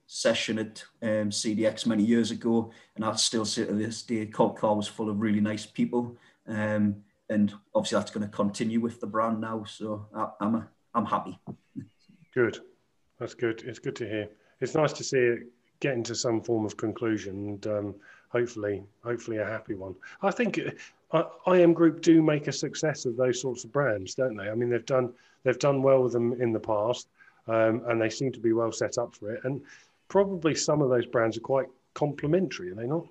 session 0.09 0.59
at 0.59 0.83
um, 1.03 1.31
CDX 1.31 1.87
many 1.87 2.03
years 2.03 2.31
ago, 2.31 2.73
and 2.97 3.05
I 3.05 3.15
still 3.15 3.45
say 3.45 3.67
to 3.67 3.73
this 3.73 4.03
day, 4.03 4.27
Colt 4.27 4.57
Car 4.57 4.75
was 4.75 4.89
full 4.89 5.09
of 5.09 5.21
really 5.21 5.41
nice 5.41 5.67
people. 5.67 6.17
Um, 6.49 6.97
and 7.29 7.53
obviously, 7.75 7.99
that's 7.99 8.11
going 8.11 8.27
to 8.27 8.35
continue 8.35 8.81
with 8.81 9.01
the 9.01 9.07
brand 9.07 9.41
now. 9.41 9.65
So 9.65 10.07
I, 10.15 10.29
I'm 10.41 10.55
a, 10.57 10.69
I'm 10.95 11.05
happy. 11.05 11.39
Good, 12.35 12.59
that's 13.21 13.35
good. 13.35 13.63
It's 13.67 13.79
good 13.79 13.95
to 13.97 14.09
hear. 14.09 14.29
It's 14.61 14.75
nice 14.75 14.95
to 14.95 15.05
see 15.05 15.19
it 15.19 15.41
getting 15.81 16.03
to 16.05 16.15
some 16.15 16.41
form 16.41 16.65
of 16.65 16.77
conclusion, 16.79 17.35
and 17.49 17.67
um, 17.67 17.95
hopefully, 18.31 18.83
hopefully 19.05 19.37
a 19.37 19.45
happy 19.45 19.75
one. 19.75 19.95
I 20.23 20.31
think 20.31 20.59
I, 21.13 21.25
IM 21.49 21.75
Group 21.75 22.01
do 22.01 22.23
make 22.23 22.49
a 22.49 22.53
success 22.53 23.05
of 23.05 23.17
those 23.17 23.41
sorts 23.41 23.65
of 23.65 23.73
brands, 23.73 24.15
don't 24.15 24.37
they? 24.37 24.49
I 24.49 24.55
mean, 24.55 24.71
they've 24.71 24.87
done 24.87 25.13
they've 25.45 25.59
done 25.59 25.83
well 25.83 26.03
with 26.03 26.15
them 26.15 26.33
in 26.41 26.55
the 26.55 26.61
past, 26.61 27.09
um, 27.47 27.83
and 27.89 28.01
they 28.01 28.09
seem 28.09 28.33
to 28.33 28.41
be 28.41 28.55
well 28.55 28.73
set 28.73 28.97
up 28.97 29.15
for 29.15 29.33
it. 29.33 29.45
And 29.45 29.61
probably 30.09 30.55
some 30.55 30.83
of 30.83 30.89
those 30.89 31.07
brands 31.07 31.37
are 31.37 31.41
quite 31.41 31.69
complementary, 31.95 32.71
are 32.71 32.75
they 32.75 32.87
not? 32.87 33.07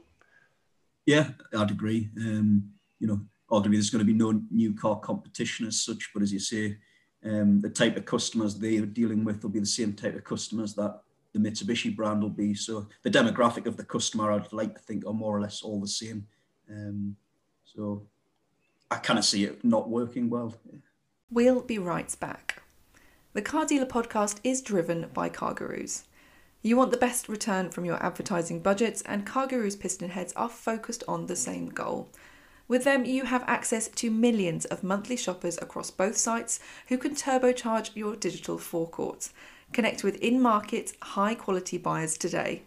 Yeah, 1.06 1.30
I'd 1.58 1.72
agree. 1.72 2.10
Um, 2.18 2.72
you 3.00 3.08
know, 3.08 3.22
arguably 3.50 3.74
there's 3.74 3.90
going 3.90 4.06
to 4.06 4.12
be 4.12 4.18
no 4.18 4.42
new 4.52 4.74
car 4.74 5.00
competition 5.00 5.68
as 5.68 5.82
such, 5.82 6.10
but 6.14 6.24
as 6.24 6.34
you 6.34 6.40
say, 6.40 6.78
um, 7.24 7.62
the 7.62 7.70
type 7.70 7.98
of 7.98 8.06
customers 8.06 8.56
they 8.56 8.78
are 8.78 8.86
dealing 8.86 9.24
with 9.24 9.42
will 9.42 9.50
be 9.50 9.60
the 9.60 9.66
same 9.66 9.94
type 9.94 10.16
of 10.16 10.24
customers 10.24 10.74
that 10.76 11.02
the 11.34 11.40
Mitsubishi 11.40 11.96
brand 11.96 12.22
will 12.22 12.30
be. 12.30 12.54
So 12.54 12.88
the 13.04 13.10
demographic 13.10 13.66
of 13.66 13.78
the 13.78 13.84
customer, 13.84 14.32
I'd 14.32 14.52
like 14.54 14.76
to 14.76 14.82
think, 14.82 15.06
are 15.06 15.14
more 15.14 15.36
or 15.36 15.42
less 15.42 15.62
all 15.62 15.80
the 15.80 15.88
same. 15.88 16.26
Um, 16.70 17.16
so 17.66 18.04
I 18.90 18.98
kind 18.98 19.20
of 19.20 19.26
see 19.26 19.46
it 19.46 19.64
not 19.64 19.90
working 19.90 20.30
well. 20.30 20.56
We'll 21.30 21.62
be 21.62 21.78
right 21.78 22.16
back. 22.20 22.62
The 23.34 23.42
Car 23.42 23.66
Dealer 23.66 23.86
podcast 23.86 24.40
is 24.44 24.62
driven 24.62 25.10
by 25.14 25.30
CarGurus. 25.30 26.04
You 26.68 26.76
want 26.76 26.92
the 26.92 26.98
best 26.98 27.30
return 27.30 27.70
from 27.70 27.86
your 27.86 28.04
advertising 28.04 28.60
budgets, 28.60 29.02
and 29.04 29.26
CarGurus 29.26 29.78
PistonHeads 29.78 30.34
are 30.36 30.50
focused 30.50 31.02
on 31.08 31.28
the 31.28 31.36
same 31.38 31.70
goal. 31.70 32.10
With 32.68 32.84
them, 32.84 33.06
you 33.06 33.24
have 33.24 33.46
access 33.48 33.88
to 33.88 34.12
millions 34.12 34.66
of 34.66 34.84
monthly 34.84 35.16
shoppers 35.16 35.58
across 35.62 35.92
both 35.92 36.18
sites 36.18 36.60
who 36.90 36.98
can 36.98 37.16
turbocharge 37.16 37.96
your 37.96 38.18
digital 38.18 38.58
forecourt. 38.58 39.30
Connect 39.72 40.04
with 40.04 40.18
in 40.18 40.42
market, 40.42 40.92
high 41.02 41.36
quality 41.36 41.78
buyers 41.78 42.18
today. 42.18 42.64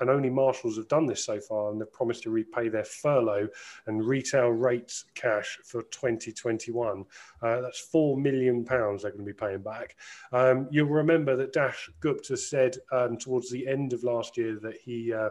And 0.00 0.10
only 0.10 0.30
marshals 0.30 0.76
have 0.76 0.88
done 0.88 1.06
this 1.06 1.24
so 1.24 1.40
far, 1.40 1.70
and 1.70 1.80
they've 1.80 1.92
promised 1.92 2.22
to 2.24 2.30
repay 2.30 2.68
their 2.68 2.84
furlough 2.84 3.48
and 3.86 4.04
retail 4.04 4.48
rates 4.48 5.04
cash 5.14 5.58
for 5.64 5.82
2021. 5.82 7.04
Uh, 7.42 7.60
that's 7.60 7.80
four 7.80 8.16
million 8.16 8.64
pounds 8.64 9.02
they're 9.02 9.12
going 9.12 9.24
to 9.24 9.32
be 9.32 9.36
paying 9.36 9.62
back. 9.62 9.96
Um, 10.32 10.68
you'll 10.70 10.88
remember 10.88 11.36
that 11.36 11.52
Daksh 11.52 11.90
Gupta 12.00 12.36
said 12.36 12.76
um, 12.92 13.16
towards 13.16 13.50
the 13.50 13.66
end 13.66 13.92
of 13.92 14.04
last 14.04 14.36
year 14.36 14.58
that 14.62 14.76
he 14.82 15.12
uh, 15.12 15.30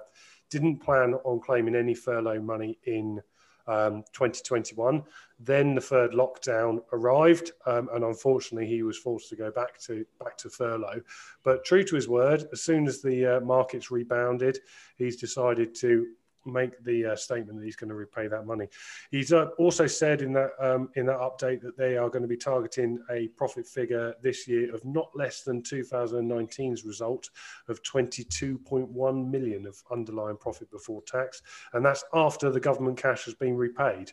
didn't 0.50 0.78
plan 0.78 1.14
on 1.24 1.40
claiming 1.40 1.76
any 1.76 1.94
furlough 1.94 2.42
money 2.42 2.80
in 2.86 3.22
um, 3.70 4.04
2021. 4.14 5.04
Then 5.40 5.76
the 5.76 5.82
third 5.82 6.12
lockdown 6.12 6.80
arrived, 6.92 7.52
um, 7.66 7.88
and 7.94 8.04
unfortunately, 8.04 8.68
he 8.68 8.84
was 8.84 8.98
forced 8.98 9.30
to 9.30 9.36
go 9.38 9.52
back 9.52 9.80
to 9.82 10.06
back 10.22 10.36
to 10.38 10.50
furlough. 10.50 11.02
But 11.44 11.64
true 11.64 11.84
to 11.84 11.96
his 11.96 12.10
word, 12.10 12.46
as 12.52 12.62
soon 12.62 12.88
as 12.88 13.02
the 13.02 13.38
uh, 13.38 13.40
markets 13.42 13.92
rebounded, 13.92 14.60
he's 14.98 15.16
decided 15.16 15.74
to 15.76 16.08
make 16.46 16.84
the 16.84 17.06
uh, 17.06 17.16
statement 17.16 17.60
that 17.60 17.66
he's 17.66 17.76
going 17.76 17.90
to 17.90 17.96
repay 17.96 18.28
that 18.28 18.46
money. 18.46 18.68
He's 19.12 19.34
uh, 19.34 19.48
also 19.58 19.88
said 19.88 20.22
in 20.22 20.34
that 20.34 20.52
um, 20.60 20.90
in 20.96 21.06
that 21.08 21.20
update 21.20 21.62
that 21.62 21.78
they 21.78 21.98
are 21.98 22.10
going 22.10 22.22
to 22.22 22.28
be 22.28 22.38
targeting 22.38 23.00
a 23.12 23.28
profit 23.30 23.68
figure 23.68 24.14
this 24.22 24.48
year 24.48 24.74
of 24.74 24.84
not 24.86 25.10
less 25.16 25.44
than 25.44 25.62
2019's 25.62 26.86
result 26.86 27.30
of 27.68 27.82
22.1 27.84 29.30
million 29.30 29.68
of 29.68 29.82
underlying 29.92 30.38
profit 30.38 30.70
before 30.72 31.02
tax, 31.04 31.42
and 31.74 31.86
that's 31.86 32.04
after 32.14 32.50
the 32.52 32.60
government 32.60 32.98
cash 32.98 33.26
has 33.26 33.36
been 33.36 33.56
repaid. 33.56 34.12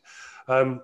Um, 0.49 0.83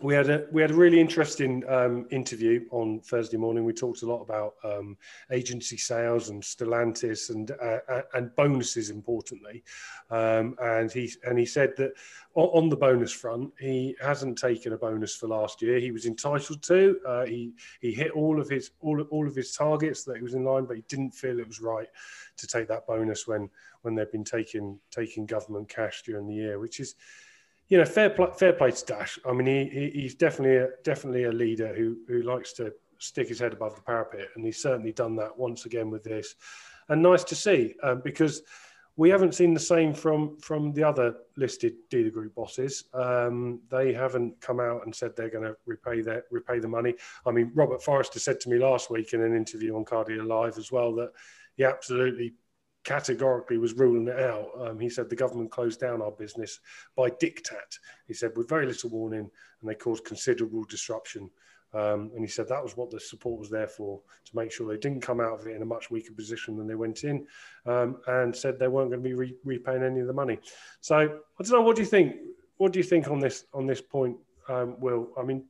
we 0.00 0.14
had 0.14 0.30
a 0.30 0.46
we 0.52 0.62
had 0.62 0.70
a 0.70 0.74
really 0.74 1.00
interesting 1.00 1.64
um, 1.68 2.06
interview 2.10 2.64
on 2.70 3.00
Thursday 3.00 3.36
morning. 3.36 3.64
We 3.64 3.72
talked 3.72 4.02
a 4.02 4.06
lot 4.06 4.22
about 4.22 4.54
um, 4.62 4.96
agency 5.32 5.76
sales 5.76 6.28
and 6.28 6.42
Stellantis 6.42 7.30
and 7.30 7.50
uh, 7.50 7.78
uh, 7.88 8.02
and 8.14 8.34
bonuses, 8.36 8.90
importantly. 8.90 9.64
Um, 10.10 10.56
and 10.62 10.90
he 10.92 11.12
and 11.24 11.38
he 11.38 11.46
said 11.46 11.74
that 11.78 11.92
on, 12.34 12.68
the 12.68 12.76
bonus 12.76 13.12
front, 13.12 13.52
he 13.58 13.96
hasn't 14.00 14.38
taken 14.38 14.72
a 14.72 14.78
bonus 14.78 15.16
for 15.16 15.26
last 15.26 15.60
year. 15.60 15.80
He 15.80 15.90
was 15.90 16.06
entitled 16.06 16.62
to. 16.62 17.00
Uh, 17.04 17.24
he 17.24 17.52
he 17.80 17.92
hit 17.92 18.12
all 18.12 18.40
of 18.40 18.48
his 18.48 18.70
all 18.80 19.00
all 19.10 19.26
of 19.26 19.34
his 19.34 19.56
targets 19.56 20.04
that 20.04 20.16
he 20.16 20.22
was 20.22 20.34
in 20.34 20.44
line, 20.44 20.64
but 20.64 20.76
he 20.76 20.84
didn't 20.88 21.10
feel 21.10 21.40
it 21.40 21.48
was 21.48 21.60
right 21.60 21.88
to 22.36 22.46
take 22.46 22.68
that 22.68 22.86
bonus 22.86 23.26
when 23.26 23.50
when 23.82 23.96
they've 23.96 24.12
been 24.12 24.24
taking 24.24 24.78
taking 24.92 25.26
government 25.26 25.68
cash 25.68 26.02
during 26.04 26.28
the 26.28 26.34
year, 26.34 26.60
which 26.60 26.78
is 26.78 26.94
you 27.68 27.78
know, 27.78 27.84
fair 27.84 28.10
play, 28.10 28.28
fair 28.36 28.52
play 28.52 28.70
to 28.70 28.84
Daksh. 28.84 29.18
I 29.28 29.32
mean, 29.32 29.70
he, 29.70 29.90
he's 29.94 30.14
definitely 30.14 30.56
a, 30.56 30.68
definitely 30.84 31.24
a 31.24 31.32
leader 31.32 31.74
who 31.74 31.98
who 32.08 32.22
likes 32.22 32.52
to 32.54 32.72
stick 32.98 33.28
his 33.28 33.38
head 33.38 33.52
above 33.52 33.74
the 33.74 33.82
parapet, 33.82 34.28
and 34.34 34.44
he's 34.44 34.62
certainly 34.62 34.92
done 34.92 35.16
that 35.16 35.36
once 35.36 35.66
again 35.66 35.90
with 35.90 36.02
this. 36.02 36.34
And 36.88 37.02
nice 37.02 37.24
to 37.24 37.34
see 37.34 37.74
um, 37.82 38.00
because 38.02 38.42
we 38.96 39.10
haven't 39.10 39.34
seen 39.34 39.54
the 39.54 39.60
same 39.60 39.94
from 39.94 40.38
from 40.38 40.72
the 40.72 40.82
other 40.82 41.14
listed 41.36 41.74
dealer 41.90 42.10
group 42.10 42.34
bosses. 42.34 42.84
Um, 42.94 43.60
they 43.70 43.92
haven't 43.92 44.40
come 44.40 44.60
out 44.60 44.84
and 44.84 44.94
said 44.94 45.14
they're 45.14 45.30
going 45.30 45.44
to 45.44 45.56
repay 45.66 46.00
their 46.00 46.24
repay 46.30 46.58
the 46.58 46.68
money. 46.68 46.94
I 47.26 47.30
mean, 47.30 47.52
Robert 47.54 47.82
Forrester 47.82 48.18
said 48.18 48.40
to 48.40 48.48
me 48.48 48.58
last 48.58 48.90
week 48.90 49.12
in 49.12 49.22
an 49.22 49.36
interview 49.36 49.76
on 49.76 49.84
Car 49.84 50.04
Dealer 50.04 50.24
Live 50.24 50.58
as 50.58 50.72
well 50.72 50.94
that 50.96 51.12
he 51.54 51.64
absolutely 51.64 52.34
categorically 52.88 53.58
was 53.58 53.74
ruling 53.74 54.08
it 54.08 54.18
out. 54.18 54.48
Um, 54.58 54.80
he 54.80 54.88
said 54.88 55.10
the 55.10 55.16
government 55.16 55.50
closed 55.50 55.78
down 55.78 56.00
our 56.00 56.10
business 56.10 56.58
by 56.96 57.10
diktat. 57.10 57.78
He 58.06 58.14
said 58.14 58.32
with 58.34 58.48
very 58.48 58.64
little 58.64 58.88
warning, 58.88 59.30
and 59.60 59.70
they 59.70 59.74
caused 59.74 60.06
considerable 60.06 60.64
disruption. 60.64 61.28
Um, 61.74 62.10
and 62.14 62.24
he 62.24 62.28
said 62.28 62.48
that 62.48 62.62
was 62.62 62.78
what 62.78 62.90
the 62.90 62.98
support 62.98 63.38
was 63.38 63.50
there 63.50 63.68
for, 63.68 64.00
to 64.24 64.36
make 64.36 64.50
sure 64.50 64.66
they 64.66 64.80
didn't 64.80 65.02
come 65.02 65.20
out 65.20 65.38
of 65.38 65.46
it 65.46 65.54
in 65.54 65.60
a 65.60 65.66
much 65.66 65.90
weaker 65.90 66.14
position 66.14 66.56
than 66.56 66.66
they 66.66 66.76
went 66.76 67.04
in, 67.04 67.26
um, 67.66 67.98
and 68.06 68.34
said 68.34 68.58
they 68.58 68.68
weren't 68.68 68.88
going 68.88 69.02
to 69.02 69.08
be 69.08 69.14
re- 69.14 69.36
repaying 69.44 69.82
any 69.82 70.00
of 70.00 70.06
the 70.06 70.14
money. 70.14 70.38
So 70.80 70.96
I 70.96 71.42
don't 71.42 71.50
know. 71.50 71.60
What 71.60 71.76
do 71.76 71.82
you 71.82 71.88
think? 71.88 72.16
What 72.56 72.72
do 72.72 72.78
you 72.78 72.84
think 72.84 73.10
on 73.10 73.20
this 73.20 73.44
on 73.52 73.66
this 73.66 73.82
point, 73.82 74.16
um, 74.48 74.80
Will? 74.80 75.10
I 75.18 75.24
mean, 75.24 75.44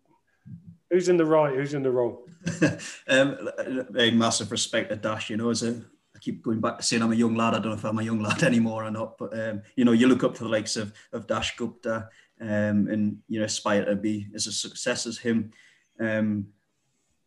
who's 0.90 1.08
in 1.08 1.16
the 1.16 1.24
right? 1.24 1.54
Who's 1.54 1.74
in 1.74 1.84
the 1.84 1.92
wrong? 1.92 2.18
um, 3.06 3.48
a 3.96 4.10
massive 4.10 4.50
respect 4.50 4.90
to 4.90 4.96
Daksh. 4.96 5.30
You 5.30 5.36
know, 5.36 5.50
as 5.50 5.62
a 5.62 5.84
I 6.18 6.20
keep 6.20 6.42
going 6.42 6.60
back 6.60 6.78
to 6.78 6.82
saying 6.82 7.00
I'm 7.00 7.12
a 7.12 7.16
young 7.16 7.36
lad. 7.36 7.54
I 7.54 7.60
don't 7.60 7.68
know 7.68 7.78
if 7.78 7.84
I'm 7.84 7.98
a 8.00 8.02
young 8.02 8.20
lad 8.28 8.42
anymore 8.42 8.84
or 8.84 8.90
not, 8.90 9.16
but 9.16 9.32
um, 9.38 9.62
you 9.76 9.84
know, 9.84 9.92
you 9.92 10.08
look 10.08 10.24
up 10.24 10.34
to 10.34 10.42
the 10.42 10.50
likes 10.50 10.76
of 10.76 10.92
of 11.12 11.28
Daksh 11.28 11.56
Gupta 11.56 12.08
um, 12.40 12.88
and 12.88 13.18
you 13.28 13.38
know 13.38 13.44
aspire 13.44 13.84
to 13.84 13.94
be 13.94 14.26
as 14.34 14.48
a 14.48 14.52
success 14.52 15.06
as 15.06 15.18
him. 15.18 15.52
Um, 16.00 16.48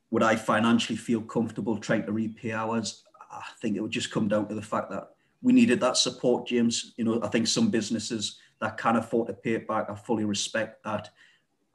would 0.10 0.24
I 0.24 0.36
financially 0.36 0.98
feel 0.98 1.22
comfortable 1.22 1.78
trying 1.78 2.06
to 2.06 2.12
repay 2.12 2.52
ours? 2.52 3.06
I 3.32 3.42
think 3.62 3.78
it 3.78 3.82
would 3.82 3.92
just 3.92 4.12
come 4.12 4.28
down 4.28 4.50
to 4.50 4.56
the 4.56 4.62
fact 4.62 4.90
that 4.92 5.12
we 5.42 5.54
needed 5.54 5.80
that 5.80 5.96
support, 5.96 6.48
James. 6.48 6.94
You 6.98 7.06
know, 7.06 7.22
I 7.24 7.30
think 7.30 7.48
some 7.48 7.70
businesses 7.70 8.40
that 8.60 8.78
can 8.78 8.98
afford 8.98 9.28
to 9.28 9.34
pay 9.34 9.54
it 9.54 9.70
back, 9.70 9.90
I 9.90 9.96
fully 9.96 10.26
respect 10.26 10.84
that. 10.84 11.10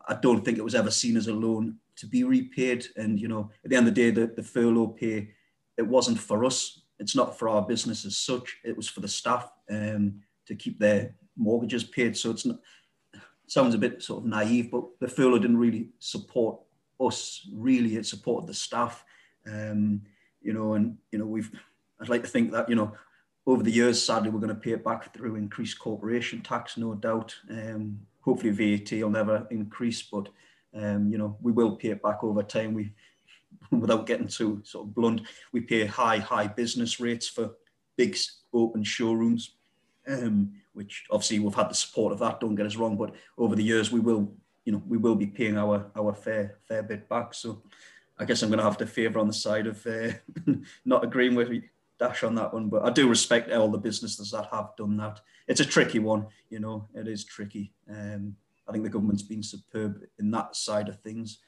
I 0.06 0.14
don't 0.14 0.44
think 0.44 0.58
it 0.58 0.64
was 0.64 0.74
ever 0.74 0.90
seen 0.90 1.16
as 1.16 1.28
a 1.28 1.32
loan 1.32 1.78
to 1.96 2.06
be 2.06 2.24
repaid. 2.24 2.86
And, 2.96 3.18
you 3.18 3.26
know, 3.26 3.50
at 3.64 3.70
the 3.70 3.76
end 3.76 3.88
of 3.88 3.94
the 3.94 4.02
day, 4.02 4.10
the, 4.10 4.26
the 4.26 4.42
furlough 4.42 4.88
pay, 4.88 5.30
it 5.78 5.86
wasn't 5.86 6.18
for 6.18 6.44
us 6.44 6.82
it's 6.98 7.14
not 7.14 7.38
for 7.38 7.48
our 7.48 7.62
business 7.62 8.04
as 8.04 8.16
such. 8.16 8.58
It 8.64 8.76
was 8.76 8.88
for 8.88 9.00
the 9.00 9.08
staff 9.08 9.50
um, 9.70 10.20
to 10.46 10.54
keep 10.54 10.78
their 10.78 11.14
mortgages 11.36 11.84
paid. 11.84 12.16
So 12.16 12.30
it's 12.30 12.46
not, 12.46 12.58
sounds 13.46 13.74
a 13.74 13.78
bit 13.78 14.02
sort 14.02 14.24
of 14.24 14.28
naive, 14.28 14.70
but 14.70 14.84
the 15.00 15.08
furlough 15.08 15.38
didn't 15.38 15.58
really 15.58 15.90
support 15.98 16.58
us. 17.00 17.46
Really, 17.52 17.96
it 17.96 18.06
supported 18.06 18.48
the 18.48 18.54
staff. 18.54 19.04
Um, 19.46 20.02
you 20.40 20.52
know, 20.52 20.74
and 20.74 20.96
you 21.12 21.18
know, 21.18 21.26
we've. 21.26 21.50
I'd 21.98 22.10
like 22.10 22.24
to 22.24 22.28
think 22.28 22.52
that 22.52 22.68
you 22.68 22.74
know, 22.74 22.92
over 23.46 23.62
the 23.62 23.70
years, 23.70 24.02
sadly, 24.02 24.28
we're 24.28 24.40
going 24.40 24.54
to 24.54 24.60
pay 24.60 24.72
it 24.72 24.84
back 24.84 25.14
through 25.14 25.36
increased 25.36 25.78
corporation 25.78 26.42
tax, 26.42 26.76
no 26.76 26.94
doubt. 26.94 27.34
Um, 27.50 28.00
hopefully, 28.20 28.50
VAT 28.50 28.92
will 28.92 29.10
never 29.10 29.46
increase, 29.50 30.02
but 30.02 30.28
um, 30.74 31.10
you 31.10 31.18
know, 31.18 31.36
we 31.40 31.52
will 31.52 31.76
pay 31.76 31.88
it 31.88 32.02
back 32.02 32.22
over 32.22 32.42
time. 32.42 32.74
We 32.74 32.92
without 33.80 34.06
getting 34.06 34.28
too 34.28 34.60
sort 34.64 34.86
of 34.86 34.94
blunt, 34.94 35.22
we 35.52 35.60
pay 35.60 35.86
high, 35.86 36.18
high 36.18 36.46
business 36.46 37.00
rates 37.00 37.28
for 37.28 37.52
big 37.96 38.16
open 38.52 38.82
showrooms, 38.84 39.56
um, 40.08 40.52
which 40.72 41.04
obviously 41.10 41.38
we've 41.38 41.54
had 41.54 41.70
the 41.70 41.74
support 41.74 42.12
of 42.12 42.18
that. 42.20 42.40
Don't 42.40 42.54
get 42.54 42.66
us 42.66 42.76
wrong, 42.76 42.96
but 42.96 43.14
over 43.38 43.56
the 43.56 43.64
years 43.64 43.90
we 43.90 44.00
will, 44.00 44.32
you 44.64 44.72
know, 44.72 44.82
we 44.86 44.98
will 44.98 45.16
be 45.16 45.26
paying 45.26 45.56
our 45.56 45.90
our 45.96 46.14
fair 46.14 46.58
fair 46.68 46.82
bit 46.82 47.08
back. 47.08 47.34
So 47.34 47.62
I 48.18 48.24
guess 48.24 48.42
I'm 48.42 48.48
going 48.48 48.58
to 48.58 48.64
have 48.64 48.78
to 48.78 48.86
favour 48.86 49.18
on 49.18 49.26
the 49.26 49.32
side 49.32 49.66
of 49.66 49.86
uh, 49.86 50.12
not 50.84 51.04
agreeing 51.04 51.34
with 51.34 51.50
Daksh 52.00 52.26
on 52.26 52.34
that 52.36 52.52
one, 52.52 52.68
but 52.68 52.84
I 52.84 52.90
do 52.90 53.08
respect 53.08 53.50
all 53.52 53.70
the 53.70 53.78
businesses 53.78 54.30
that 54.30 54.48
have 54.52 54.76
done 54.76 54.96
that. 54.98 55.20
It's 55.48 55.60
a 55.60 55.64
tricky 55.64 55.98
one, 55.98 56.26
you 56.50 56.60
know, 56.60 56.88
it 56.94 57.08
is 57.08 57.24
tricky. 57.24 57.72
Um, 57.90 58.36
I 58.68 58.72
think 58.72 58.84
the 58.84 58.90
government's 58.90 59.22
been 59.22 59.42
superb 59.42 60.02
in 60.18 60.30
that 60.32 60.56
side 60.56 60.88
of 60.88 61.00
things. 61.00 61.38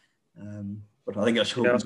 Um, 0.40 0.83
but 1.04 1.16
I 1.16 1.24
think 1.24 1.37
that's 1.37 1.57
yeah 1.57 1.78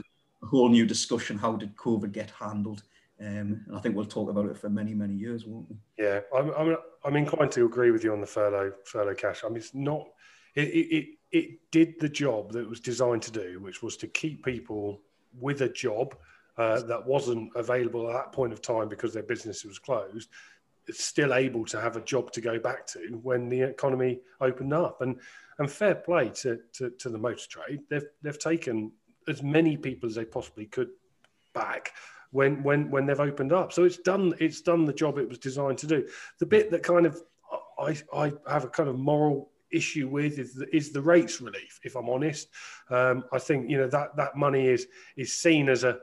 a 0.42 0.46
whole 0.46 0.68
new 0.68 0.86
discussion. 0.86 1.38
How 1.38 1.56
did 1.56 1.76
COVID 1.76 2.12
get 2.12 2.30
handled? 2.30 2.82
Um, 3.20 3.62
and 3.66 3.76
I 3.76 3.80
think 3.80 3.94
we'll 3.94 4.04
talk 4.04 4.30
about 4.30 4.46
it 4.46 4.58
for 4.58 4.68
many, 4.68 4.94
many 4.94 5.14
years, 5.14 5.46
won't 5.46 5.70
we? 5.70 5.76
Yeah, 5.98 6.20
I'm, 6.34 6.50
I'm, 6.50 6.76
I'm 7.04 7.16
inclined 7.16 7.52
to 7.52 7.64
agree 7.64 7.90
with 7.90 8.02
you 8.02 8.12
on 8.12 8.20
the 8.20 8.26
furlough 8.26 8.72
furlough 8.84 9.14
cash. 9.14 9.42
I 9.44 9.48
mean, 9.48 9.58
it's 9.58 9.74
not. 9.74 10.08
It, 10.54 10.68
it, 10.68 11.06
it 11.30 11.70
did 11.70 11.94
the 12.00 12.08
job 12.08 12.52
that 12.52 12.60
it 12.60 12.68
was 12.68 12.80
designed 12.80 13.22
to 13.22 13.30
do, 13.30 13.60
which 13.60 13.82
was 13.82 13.96
to 13.98 14.06
keep 14.06 14.44
people 14.44 15.00
with 15.38 15.62
a 15.62 15.68
job 15.68 16.16
uh, 16.58 16.82
that 16.82 17.06
wasn't 17.06 17.50
available 17.54 18.10
at 18.10 18.14
that 18.14 18.32
point 18.32 18.52
of 18.52 18.60
time 18.60 18.88
because 18.88 19.14
their 19.14 19.22
business 19.22 19.64
was 19.64 19.78
closed, 19.78 20.28
still 20.90 21.32
able 21.32 21.64
to 21.66 21.80
have 21.80 21.96
a 21.96 22.02
job 22.02 22.32
to 22.32 22.40
go 22.40 22.58
back 22.58 22.86
to 22.88 22.98
when 23.22 23.48
the 23.48 23.62
economy 23.62 24.20
opened 24.40 24.74
up. 24.74 25.00
And 25.00 25.20
and 25.58 25.70
fair 25.70 25.94
play 25.94 26.28
to, 26.30 26.58
to, 26.72 26.90
to 26.90 27.08
the 27.08 27.18
motor 27.18 27.48
trade. 27.48 27.80
They've 27.88 28.06
they've 28.22 28.38
taken 28.38 28.92
as 29.28 29.42
many 29.42 29.76
people 29.76 30.08
as 30.08 30.14
they 30.14 30.24
possibly 30.24 30.66
could 30.66 30.88
back 31.54 31.92
when 32.30 32.62
when 32.62 32.90
when 32.90 33.06
they've 33.06 33.20
opened 33.20 33.52
up. 33.52 33.72
So 33.72 33.84
it's 33.84 33.98
done 33.98 34.34
it's 34.40 34.60
done 34.60 34.84
the 34.84 34.92
job 34.92 35.18
it 35.18 35.28
was 35.28 35.38
designed 35.38 35.78
to 35.78 35.86
do. 35.86 36.08
The 36.38 36.46
bit 36.46 36.70
that 36.70 36.82
kind 36.82 37.06
of 37.06 37.22
I 37.78 37.96
I 38.12 38.32
have 38.48 38.64
a 38.64 38.68
kind 38.68 38.88
of 38.88 38.98
moral 38.98 39.50
issue 39.72 40.08
with 40.08 40.38
is 40.38 40.54
the, 40.54 40.76
is 40.76 40.92
the 40.92 41.00
rates 41.00 41.40
relief. 41.40 41.80
If 41.82 41.96
I'm 41.96 42.08
honest, 42.08 42.48
um, 42.90 43.24
I 43.32 43.38
think 43.38 43.70
you 43.70 43.78
know 43.78 43.88
that 43.88 44.16
that 44.16 44.36
money 44.36 44.66
is 44.66 44.86
is 45.16 45.32
seen 45.32 45.68
as 45.68 45.84
a 45.84 45.98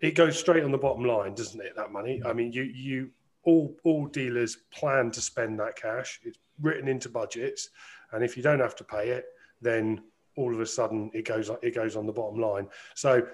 it 0.00 0.14
goes 0.14 0.38
straight 0.38 0.64
on 0.64 0.72
the 0.72 0.78
bottom 0.78 1.04
line, 1.04 1.34
doesn't 1.34 1.60
it? 1.60 1.74
That 1.76 1.92
money. 1.92 2.22
I 2.24 2.32
mean, 2.32 2.52
you 2.52 2.62
you 2.62 3.10
all 3.44 3.76
all 3.84 4.06
dealers 4.06 4.56
plan 4.72 5.10
to 5.12 5.20
spend 5.20 5.58
that 5.60 5.76
cash. 5.76 6.20
It's 6.24 6.38
written 6.60 6.88
into 6.88 7.08
budgets, 7.08 7.70
and 8.12 8.24
if 8.24 8.36
you 8.36 8.42
don't 8.42 8.60
have 8.60 8.76
to 8.76 8.84
pay 8.84 9.10
it, 9.10 9.26
then 9.60 10.02
all 10.36 10.52
of 10.52 10.60
a 10.60 10.66
sudden 10.66 11.10
it 11.14 11.24
goes 11.24 11.50
it 11.62 11.74
goes 11.74 11.96
on 11.96 12.06
the 12.06 12.12
bottom 12.12 12.40
line. 12.40 12.68
So 12.94 13.26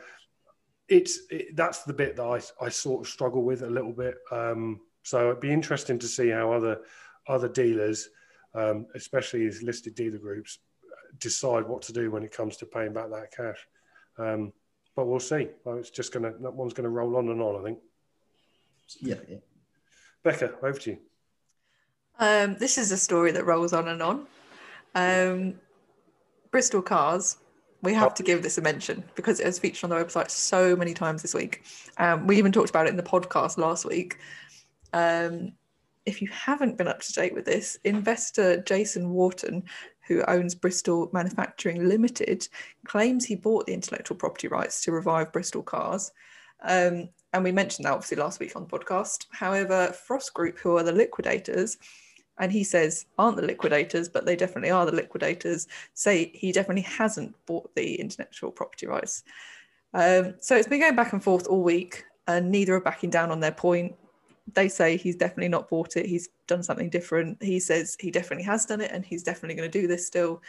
it's 0.88 1.20
it, 1.30 1.56
that's 1.56 1.84
the 1.84 1.92
bit 1.92 2.16
that 2.16 2.24
I, 2.24 2.64
I 2.64 2.68
sort 2.68 3.06
of 3.06 3.12
struggle 3.12 3.42
with 3.42 3.62
a 3.62 3.70
little 3.70 3.92
bit. 3.92 4.16
Um, 4.30 4.80
so 5.02 5.30
it'd 5.30 5.40
be 5.40 5.52
interesting 5.52 5.98
to 6.00 6.08
see 6.08 6.28
how 6.28 6.52
other 6.52 6.80
other 7.28 7.48
dealers, 7.48 8.08
um, 8.54 8.86
especially 8.94 9.46
as 9.46 9.62
listed 9.62 9.94
dealer 9.94 10.18
groups, 10.18 10.58
decide 11.18 11.66
what 11.66 11.82
to 11.82 11.92
do 11.92 12.10
when 12.10 12.22
it 12.22 12.32
comes 12.32 12.56
to 12.58 12.66
paying 12.66 12.92
back 12.92 13.10
that 13.10 13.32
cash. 13.34 13.66
Um, 14.18 14.52
but 14.96 15.06
we'll 15.06 15.20
see. 15.20 15.48
Well, 15.64 15.76
it's 15.76 15.90
just 15.90 16.12
gonna 16.12 16.32
that 16.40 16.52
one's 16.52 16.74
gonna 16.74 16.90
roll 16.90 17.16
on 17.16 17.28
and 17.28 17.40
on. 17.40 17.60
I 17.60 17.64
think. 17.64 17.78
Yeah. 19.00 19.14
yeah. 19.28 19.36
Becca, 20.22 20.54
over 20.62 20.78
to 20.78 20.90
you. 20.90 20.98
Um, 22.18 22.56
this 22.58 22.76
is 22.76 22.92
a 22.92 22.98
story 22.98 23.30
that 23.32 23.46
rolls 23.46 23.72
on 23.72 23.88
and 23.88 24.02
on. 24.02 24.26
Um, 24.94 25.54
Bristol 26.50 26.82
Cars, 26.82 27.38
we 27.82 27.94
have 27.94 28.14
to 28.14 28.22
give 28.22 28.42
this 28.42 28.58
a 28.58 28.62
mention 28.62 29.04
because 29.14 29.40
it 29.40 29.46
has 29.46 29.58
featured 29.58 29.90
on 29.90 29.96
the 29.96 30.04
website 30.04 30.30
so 30.30 30.76
many 30.76 30.92
times 30.92 31.22
this 31.22 31.34
week. 31.34 31.62
Um, 31.98 32.26
we 32.26 32.36
even 32.38 32.52
talked 32.52 32.70
about 32.70 32.86
it 32.86 32.90
in 32.90 32.96
the 32.96 33.02
podcast 33.02 33.56
last 33.56 33.84
week. 33.84 34.18
Um, 34.92 35.52
if 36.06 36.20
you 36.20 36.28
haven't 36.28 36.76
been 36.76 36.88
up 36.88 37.00
to 37.00 37.12
date 37.12 37.34
with 37.34 37.44
this, 37.44 37.78
investor 37.84 38.62
Jason 38.62 39.10
Wharton, 39.10 39.62
who 40.08 40.24
owns 40.24 40.54
Bristol 40.54 41.08
Manufacturing 41.12 41.88
Limited, 41.88 42.48
claims 42.84 43.24
he 43.24 43.36
bought 43.36 43.66
the 43.66 43.74
intellectual 43.74 44.16
property 44.16 44.48
rights 44.48 44.82
to 44.82 44.92
revive 44.92 45.32
Bristol 45.32 45.62
Cars. 45.62 46.10
Um, 46.62 47.08
and 47.32 47.44
we 47.44 47.52
mentioned 47.52 47.86
that 47.86 47.92
obviously 47.92 48.16
last 48.16 48.40
week 48.40 48.56
on 48.56 48.66
the 48.66 48.78
podcast. 48.78 49.26
However, 49.30 49.92
Frost 49.92 50.34
Group, 50.34 50.58
who 50.58 50.76
are 50.76 50.82
the 50.82 50.92
liquidators, 50.92 51.78
and 52.40 52.50
he 52.50 52.64
says 52.64 53.07
aren't 53.18 53.37
the 53.37 53.46
liquidators, 53.46 54.09
but 54.09 54.26
they 54.26 54.35
definitely 54.35 54.70
are 54.70 54.87
the 54.87 54.92
liquidators, 54.92 55.68
say 55.94 56.33
he 56.35 56.50
definitely 56.50 56.83
hasn't 56.83 57.37
bought 57.46 57.72
the 57.76 57.94
intellectual 58.00 58.50
property 58.50 58.87
rights. 58.87 59.22
Um, 59.92 60.35
so 60.40 60.57
it's 60.57 60.66
been 60.66 60.81
going 60.81 60.96
back 60.96 61.12
and 61.12 61.22
forth 61.22 61.46
all 61.46 61.62
week, 61.62 62.05
and 62.26 62.50
neither 62.50 62.74
are 62.74 62.81
backing 62.81 63.11
down 63.11 63.31
on 63.31 63.40
their 63.40 63.53
point. 63.53 63.94
They 64.55 64.68
say 64.68 64.96
he's 64.96 65.16
definitely 65.16 65.48
not 65.48 65.68
bought 65.68 65.96
it, 65.96 66.07
he's 66.07 66.31
done 66.48 66.62
something 66.62 66.90
different. 66.90 67.42
He 67.42 67.61
says 67.61 67.96
he 68.00 68.11
definitely 68.11 68.44
has 68.44 68.66
done 68.66 68.81
it, 68.81 68.90
and 68.90 69.05
he's 69.05 69.22
definitely 69.22 69.57
going 69.57 69.70
to 69.70 69.81
do 69.81 69.87
this 69.87 70.07
still. 70.07 70.42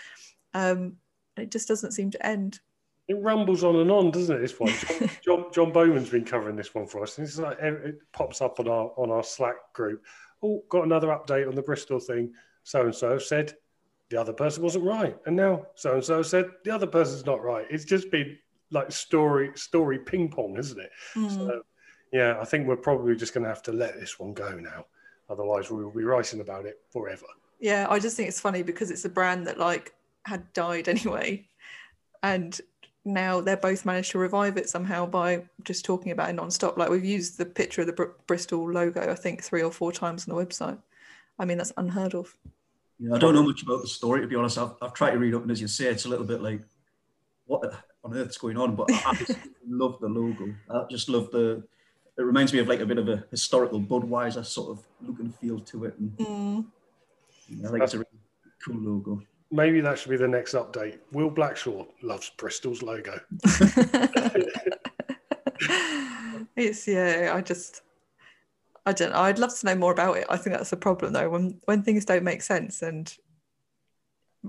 Um, 0.54 0.98
It 1.38 1.52
just 1.52 1.68
doesn't 1.68 1.92
seem 1.92 2.10
to 2.12 2.26
end. 2.26 2.62
It 3.08 3.22
rumbles 3.22 3.64
on 3.66 3.76
and 3.76 3.92
on, 3.92 4.12
doesn't 4.12 4.38
it? 4.38 4.40
This 4.40 4.58
one, 4.58 4.72
John, 4.72 5.10
John, 5.26 5.46
John 5.52 5.72
Bowman's 5.74 6.10
been 6.10 6.24
covering 6.24 6.56
this 6.56 6.74
one 6.74 6.88
for 6.88 7.04
us, 7.04 7.18
and 7.18 7.28
it's 7.28 7.38
like 7.38 7.60
it 7.60 8.00
pops 8.14 8.42
up 8.42 8.60
on 8.62 8.70
our 8.70 8.94
on 8.96 9.12
our 9.12 9.24
Slack 9.24 9.74
group. 9.74 10.02
Oh, 10.44 10.64
got 10.70 10.86
another 10.86 11.08
update 11.08 11.48
on 11.48 11.56
the 11.56 11.62
Bristol 11.62 12.00
thing. 12.00 12.34
So 12.64 12.82
and 12.82 12.96
so 12.96 13.18
said 13.18 13.54
the 14.10 14.20
other 14.20 14.34
person 14.34 14.64
wasn't 14.64 14.86
right, 14.86 15.18
and 15.26 15.36
now 15.36 15.66
so 15.76 15.96
and 15.96 16.04
so 16.04 16.22
said 16.22 16.46
the 16.64 16.72
other 16.72 16.88
person's 16.88 17.26
not 17.26 17.42
right. 17.42 17.66
It's 17.70 17.86
just 17.86 18.12
been 18.12 18.38
like 18.72 18.92
story 18.92 19.52
story 19.56 20.00
ping 20.00 20.30
pong, 20.30 20.58
isn't 20.58 20.80
it? 20.80 20.92
Mm. 21.16 21.36
So 21.36 21.62
yeah, 22.12 22.38
I 22.40 22.46
think 22.46 22.68
we're 22.68 22.76
probably 22.76 23.16
just 23.16 23.34
going 23.34 23.44
to 23.44 23.50
have 23.50 23.64
to 23.64 23.72
let 23.72 24.00
this 24.00 24.20
one 24.20 24.34
go 24.34 24.58
now. 24.58 24.86
Otherwise, 25.30 25.72
we 25.72 25.84
will 25.84 25.92
be 25.92 26.04
writing 26.04 26.42
about 26.42 26.66
it 26.66 26.80
forever. 26.92 27.26
Yeah, 27.60 27.88
I 27.90 28.00
just 28.00 28.18
think 28.18 28.28
it's 28.28 28.40
funny 28.40 28.64
because 28.64 28.92
it's 28.92 29.06
a 29.06 29.10
brand 29.10 29.48
that 29.48 29.58
like 29.58 29.94
had 30.26 30.52
died 30.54 30.88
anyway, 30.90 31.48
and 32.24 32.60
now 33.04 33.42
they're 33.42 33.58
both 33.58 33.86
managed 33.86 34.12
to 34.12 34.20
revive 34.20 34.58
it 34.58 34.70
somehow 34.70 35.06
by 35.06 35.44
just 35.64 35.84
talking 35.86 36.12
about 36.12 36.30
it 36.30 36.34
non-stop. 36.34 36.78
Like 36.78 36.90
we've 36.90 37.04
used 37.06 37.38
the 37.38 37.46
picture 37.46 37.82
of 37.82 37.88
the 37.88 37.94
Br- 37.94 38.12
Bristol 38.28 38.72
logo, 38.72 39.12
I 39.12 39.16
think 39.16 39.44
three 39.44 39.64
or 39.64 39.72
four 39.72 39.92
times 39.92 40.28
on 40.28 40.36
the 40.36 40.46
website. 40.46 40.78
I 41.40 41.46
mean, 41.46 41.58
that's 41.58 41.74
unheard 41.78 42.14
of. 42.14 42.36
Yeah, 43.00 43.16
I 43.16 43.18
don't 43.18 43.34
know 43.34 43.44
much 43.44 43.64
about 43.64 43.82
the 43.82 43.88
story 43.88 44.22
to 44.22 44.28
be 44.28 44.36
honest. 44.36 44.58
I've, 44.60 44.74
I've 44.82 44.94
tried 44.94 45.12
to 45.12 45.18
read 45.20 45.34
up, 45.34 45.42
and 45.42 45.50
as 45.52 45.60
you 45.60 45.68
say, 45.68 45.86
it's 45.86 46.06
a 46.06 46.10
little 46.10 46.26
bit 46.26 46.42
like 46.42 46.62
what 47.48 47.64
on 48.04 48.16
earth's 48.16 48.38
going 48.38 48.58
on. 48.58 48.76
But 48.76 48.90
I 48.92 49.18
love 49.68 50.00
the 50.00 50.08
logo. 50.08 50.54
I 50.70 50.84
just 50.90 51.10
love 51.10 51.32
the. 51.32 51.64
It 52.18 52.22
reminds 52.22 52.54
me 52.54 52.60
of 52.60 52.68
like 52.68 52.82
a 52.82 52.86
bit 52.86 53.00
of 53.00 53.10
a 53.10 53.24
historical 53.32 53.82
Budweiser 53.82 54.46
sort 54.46 54.78
of 54.78 54.86
look 55.02 55.20
and 55.20 55.34
feel 55.36 55.60
to 55.60 55.86
it, 55.86 55.98
and 55.98 56.16
Mm. 56.18 56.66
I 57.66 57.72
think 57.72 57.84
it's 57.84 57.94
a 57.96 57.98
really 57.98 58.10
cool 58.64 58.78
logo. 58.78 59.22
Maybe 59.52 59.82
that 59.82 60.00
should 60.00 60.10
be 60.10 60.18
the 60.18 60.28
next 60.28 60.54
update. 60.54 61.00
Will 61.12 61.30
Blackshaw 61.30 61.86
loves 62.02 62.32
Bristol's 62.38 62.82
logo. 62.82 63.20
it's 66.56 66.88
yeah, 66.88 67.32
I 67.34 67.42
just 67.42 67.82
I 68.86 68.94
don't 68.94 69.12
know. 69.12 69.20
I'd 69.20 69.40
love 69.40 69.58
to 69.60 69.66
know 69.66 69.76
more 69.76 69.92
about 69.92 70.18
it. 70.18 70.26
I 70.30 70.38
think 70.38 70.56
that's 70.56 70.70
the 70.70 70.78
problem 70.78 71.14
though. 71.14 71.30
When 71.30 71.60
when 71.66 71.84
things 71.84 72.06
don't 72.06 72.24
make 72.24 72.42
sense 72.42 72.82
and 72.82 73.14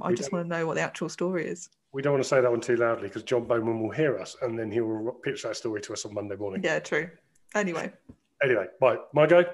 I 0.00 0.08
We 0.08 0.14
just 0.14 0.32
want 0.32 0.44
to 0.44 0.48
know 0.48 0.66
what 0.66 0.74
the 0.74 0.80
actual 0.80 1.08
story 1.08 1.46
is. 1.46 1.68
We 1.92 2.00
don't 2.00 2.12
want 2.12 2.22
to 2.22 2.28
say 2.28 2.40
that 2.40 2.50
one 2.50 2.60
too 2.60 2.76
loudly 2.76 3.08
because 3.08 3.22
John 3.22 3.44
Bowman 3.44 3.82
will 3.82 3.90
hear 3.90 4.18
us 4.18 4.36
and 4.40 4.58
then 4.58 4.70
he 4.70 4.80
will 4.80 5.12
pitch 5.22 5.42
that 5.42 5.56
story 5.56 5.80
to 5.82 5.92
us 5.92 6.06
on 6.06 6.14
Monday 6.14 6.36
morning. 6.36 6.62
Yeah, 6.64 6.78
true. 6.78 7.10
Anyway. 7.54 7.92
Anyway, 8.42 8.66
right, 8.80 8.98
my 9.12 9.26
go. 9.26 9.44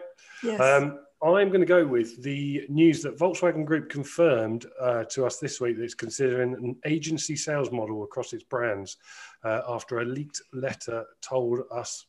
Yes. 0.42 0.60
Um, 0.60 1.00
I'm 1.22 1.48
going 1.48 1.60
to 1.60 1.66
go 1.66 1.84
with 1.84 2.22
the 2.22 2.64
news 2.68 3.02
that 3.02 3.18
Volkswagen 3.18 3.64
Group 3.64 3.88
confirmed 3.88 4.66
uh, 4.80 5.04
to 5.04 5.26
us 5.26 5.38
this 5.38 5.60
week 5.60 5.76
that 5.76 5.82
it's 5.82 5.94
considering 5.94 6.54
an 6.54 6.76
agency 6.84 7.34
sales 7.34 7.72
model 7.72 8.04
across 8.04 8.32
its 8.32 8.44
brands 8.44 8.98
uh, 9.42 9.62
after 9.68 9.98
a 9.98 10.04
leaked 10.04 10.40
letter 10.52 11.04
told 11.20 11.60
us 11.72 12.06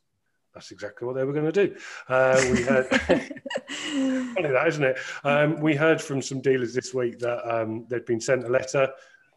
that's 0.53 0.71
exactly 0.71 1.07
what 1.07 1.15
they 1.15 1.23
were 1.23 1.33
going 1.33 1.51
to 1.51 1.67
do. 1.67 1.75
Uh, 2.07 2.39
we 2.51 2.61
heard, 2.63 2.87
funny 2.87 4.49
that, 4.49 4.67
isn't 4.67 4.83
it? 4.83 4.97
Um, 5.23 5.59
we 5.59 5.75
heard 5.75 6.01
from 6.01 6.21
some 6.21 6.41
dealers 6.41 6.73
this 6.73 6.93
week 6.93 7.19
that 7.19 7.47
um, 7.49 7.85
they'd 7.87 8.05
been 8.05 8.21
sent 8.21 8.43
a 8.45 8.49
letter 8.49 8.91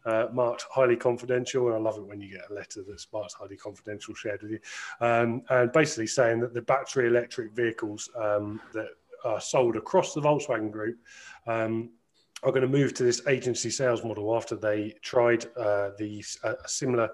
uh, 0.05 0.27
marked 0.33 0.65
highly 0.69 0.97
confidential, 0.97 1.67
and 1.67 1.75
I 1.75 1.79
love 1.79 1.97
it 1.97 2.05
when 2.05 2.19
you 2.19 2.29
get 2.29 2.49
a 2.49 2.53
letter 2.53 2.83
that's 2.87 3.07
marked 3.13 3.33
highly 3.33 3.55
confidential 3.55 4.13
shared 4.13 4.41
with 4.41 4.51
you, 4.51 4.59
um, 4.99 5.43
and 5.49 5.71
basically 5.71 6.07
saying 6.07 6.41
that 6.41 6.53
the 6.53 6.61
battery 6.61 7.07
electric 7.07 7.53
vehicles 7.53 8.09
um, 8.21 8.59
that 8.73 8.89
are 9.23 9.41
sold 9.41 9.75
across 9.75 10.13
the 10.13 10.21
Volkswagen 10.21 10.71
Group 10.71 10.97
um, 11.47 11.89
are 12.43 12.51
going 12.51 12.61
to 12.61 12.67
move 12.67 12.93
to 12.93 13.03
this 13.03 13.25
agency 13.27 13.69
sales 13.69 14.03
model 14.03 14.35
after 14.35 14.55
they 14.55 14.93
tried 15.01 15.45
uh, 15.57 15.91
the 15.97 16.23
uh, 16.43 16.55
a 16.63 16.67
similar 16.67 17.09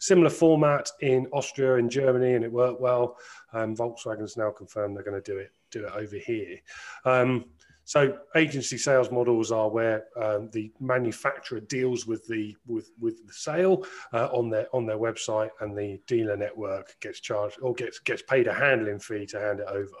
similar 0.00 0.30
format 0.30 0.90
in 1.00 1.26
Austria 1.32 1.76
and 1.76 1.90
Germany, 1.90 2.34
and 2.34 2.44
it 2.44 2.52
worked 2.52 2.80
well. 2.80 3.16
Um, 3.52 3.76
Volkswagen's 3.76 4.36
now 4.36 4.50
confirmed 4.50 4.96
they're 4.96 5.04
going 5.04 5.22
to 5.22 5.32
do 5.32 5.38
it 5.38 5.52
do 5.70 5.86
it 5.86 5.92
over 5.94 6.16
here. 6.16 6.58
Um, 7.04 7.46
so 7.84 8.16
agency 8.36 8.78
sales 8.78 9.10
models 9.10 9.50
are 9.50 9.68
where 9.68 10.04
um, 10.16 10.48
the 10.52 10.72
manufacturer 10.80 11.60
deals 11.60 12.06
with 12.06 12.26
the 12.26 12.56
with 12.66 12.90
with 13.00 13.26
the 13.26 13.32
sale 13.32 13.84
uh, 14.12 14.28
on 14.32 14.50
their 14.50 14.66
on 14.74 14.86
their 14.86 14.98
website, 14.98 15.50
and 15.60 15.76
the 15.76 16.00
dealer 16.06 16.36
network 16.36 16.96
gets 17.00 17.20
charged 17.20 17.58
or 17.60 17.74
gets 17.74 17.98
gets 17.98 18.22
paid 18.22 18.46
a 18.46 18.54
handling 18.54 18.98
fee 18.98 19.26
to 19.26 19.40
hand 19.40 19.60
it 19.60 19.66
over. 19.68 19.96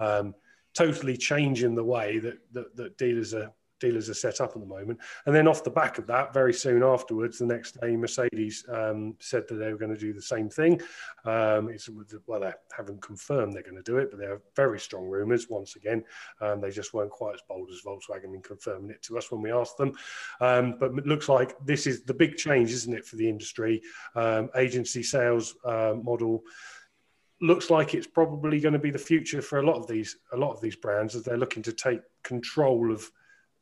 Um, 0.00 0.34
totally 0.74 1.16
changing 1.16 1.74
the 1.74 1.84
way 1.84 2.18
that, 2.18 2.38
that 2.52 2.76
that 2.76 2.98
dealers 2.98 3.34
are 3.34 3.52
dealers 3.80 4.08
are 4.08 4.14
set 4.14 4.40
up 4.40 4.52
at 4.54 4.60
the 4.60 4.66
moment. 4.66 5.00
And 5.26 5.34
then 5.34 5.48
off 5.48 5.64
the 5.64 5.70
back 5.70 5.98
of 5.98 6.06
that, 6.06 6.32
very 6.32 6.52
soon 6.52 6.82
afterwards, 6.82 7.38
the 7.38 7.46
next 7.46 7.80
day, 7.80 7.96
Mercedes 7.96 8.64
um, 8.68 9.16
said 9.18 9.48
that 9.48 9.56
they 9.56 9.72
were 9.72 9.78
going 9.78 9.94
to 9.94 9.98
do 9.98 10.12
the 10.12 10.22
same 10.22 10.48
thing. 10.48 10.80
Um, 11.24 11.74
well, 12.26 12.40
they 12.40 12.52
haven't 12.76 13.02
confirmed 13.02 13.54
they're 13.54 13.62
going 13.62 13.76
to 13.76 13.82
do 13.82 13.98
it, 13.98 14.10
but 14.10 14.20
there 14.20 14.34
are 14.34 14.42
very 14.54 14.78
strong 14.78 15.06
rumours. 15.06 15.48
Once 15.48 15.76
again, 15.76 16.04
um, 16.40 16.60
they 16.60 16.70
just 16.70 16.94
weren't 16.94 17.10
quite 17.10 17.34
as 17.34 17.42
bold 17.48 17.70
as 17.70 17.80
Volkswagen 17.84 18.34
in 18.34 18.42
confirming 18.42 18.90
it 18.90 19.02
to 19.02 19.18
us 19.18 19.32
when 19.32 19.42
we 19.42 19.50
asked 19.50 19.78
them. 19.78 19.92
Um, 20.40 20.76
but 20.78 20.92
it 20.96 21.06
looks 21.06 21.28
like 21.28 21.56
this 21.64 21.86
is 21.86 22.02
the 22.02 22.14
big 22.14 22.36
change, 22.36 22.70
isn't 22.70 22.94
it, 22.94 23.06
for 23.06 23.16
the 23.16 23.28
industry? 23.28 23.82
Um, 24.14 24.50
agency 24.56 25.02
sales 25.02 25.56
uh, 25.64 25.94
model 26.00 26.42
looks 27.40 27.70
like 27.70 27.94
it's 27.94 28.06
probably 28.06 28.60
going 28.60 28.72
to 28.72 28.78
be 28.78 28.90
the 28.90 28.98
future 28.98 29.40
for 29.40 29.60
a 29.60 29.66
lot 29.66 29.76
of 29.76 29.86
these 29.86 30.18
a 30.32 30.36
lot 30.36 30.52
of 30.52 30.60
these 30.60 30.76
brands 30.76 31.14
as 31.14 31.22
they're 31.22 31.38
looking 31.38 31.62
to 31.62 31.72
take 31.72 32.00
control 32.22 32.92
of 32.92 33.10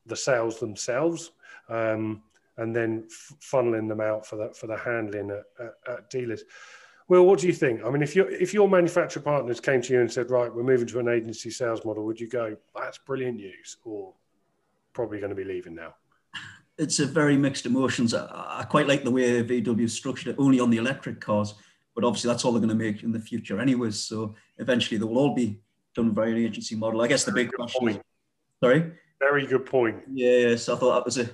the 0.06 0.16
sales 0.16 0.58
themselves 0.58 1.32
um, 1.68 2.22
and 2.56 2.74
then 2.74 3.04
f- 3.06 3.34
funneling 3.40 3.88
them 3.88 4.00
out 4.00 4.26
for 4.26 4.36
that 4.36 4.56
for 4.56 4.66
the 4.66 4.76
handling 4.76 5.30
at, 5.30 5.44
at, 5.64 5.74
at 5.92 6.10
dealers. 6.10 6.42
Well, 7.08 7.24
what 7.24 7.38
do 7.38 7.46
you 7.46 7.54
think? 7.54 7.82
I 7.84 7.90
mean, 7.90 8.02
if 8.02 8.14
your 8.14 8.28
if 8.30 8.52
your 8.52 8.68
manufacturer 8.68 9.22
partners 9.22 9.60
came 9.60 9.80
to 9.82 9.92
you 9.94 10.00
and 10.00 10.12
said, 10.12 10.30
"Right, 10.30 10.54
we're 10.54 10.62
moving 10.62 10.86
to 10.88 10.98
an 10.98 11.08
agency 11.08 11.50
sales 11.50 11.84
model," 11.84 12.04
would 12.04 12.20
you 12.20 12.28
go, 12.28 12.56
"That's 12.76 12.98
brilliant 12.98 13.36
news," 13.36 13.78
or 13.84 14.12
probably 14.92 15.18
going 15.18 15.30
to 15.30 15.36
be 15.36 15.44
leaving 15.44 15.74
now? 15.74 15.94
It's 16.76 16.98
a 16.98 17.06
very 17.06 17.36
mixed 17.36 17.66
emotions. 17.66 18.12
I, 18.12 18.26
I 18.60 18.64
quite 18.64 18.86
like 18.86 19.04
the 19.04 19.10
way 19.10 19.42
VW 19.42 19.88
structured 19.88 20.28
it 20.28 20.36
only 20.38 20.60
on 20.60 20.70
the 20.70 20.76
electric 20.76 21.20
cars, 21.20 21.54
but 21.98 22.06
obviously 22.06 22.28
that's 22.28 22.44
all 22.44 22.52
they're 22.52 22.60
going 22.60 22.68
to 22.68 22.76
make 22.76 23.02
in 23.02 23.10
the 23.10 23.18
future 23.18 23.58
anyways. 23.58 23.98
So 23.98 24.36
eventually 24.58 24.98
they 24.98 25.04
will 25.04 25.18
all 25.18 25.34
be 25.34 25.58
done 25.96 26.14
via 26.14 26.30
an 26.30 26.36
agency 26.36 26.76
model. 26.76 27.00
I 27.00 27.08
guess 27.08 27.24
the 27.24 27.32
big 27.32 27.50
question 27.50 27.88
is, 27.88 27.98
sorry? 28.62 28.92
Very 29.18 29.48
good 29.48 29.66
point. 29.66 29.96
Yeah, 30.08 30.54
so 30.54 30.76
I 30.76 30.78
thought 30.78 30.94
that 30.94 31.04
was 31.04 31.18
a, 31.18 31.28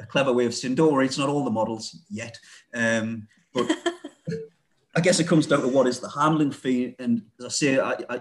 a 0.00 0.06
clever 0.06 0.32
way 0.32 0.44
of 0.46 0.54
saying, 0.54 0.74
don't 0.74 0.92
worry, 0.92 1.06
it's 1.06 1.18
not 1.18 1.28
all 1.28 1.44
the 1.44 1.52
models 1.52 2.00
yet. 2.10 2.36
Um, 2.74 3.28
but 3.54 3.70
I 4.96 5.00
guess 5.00 5.20
it 5.20 5.28
comes 5.28 5.46
down 5.46 5.60
to 5.60 5.68
what 5.68 5.86
is 5.86 6.00
the 6.00 6.10
handling 6.10 6.50
fee. 6.50 6.96
And 6.98 7.22
as 7.38 7.44
I 7.44 7.48
say, 7.50 7.78
I, 7.78 7.94
I, 8.10 8.20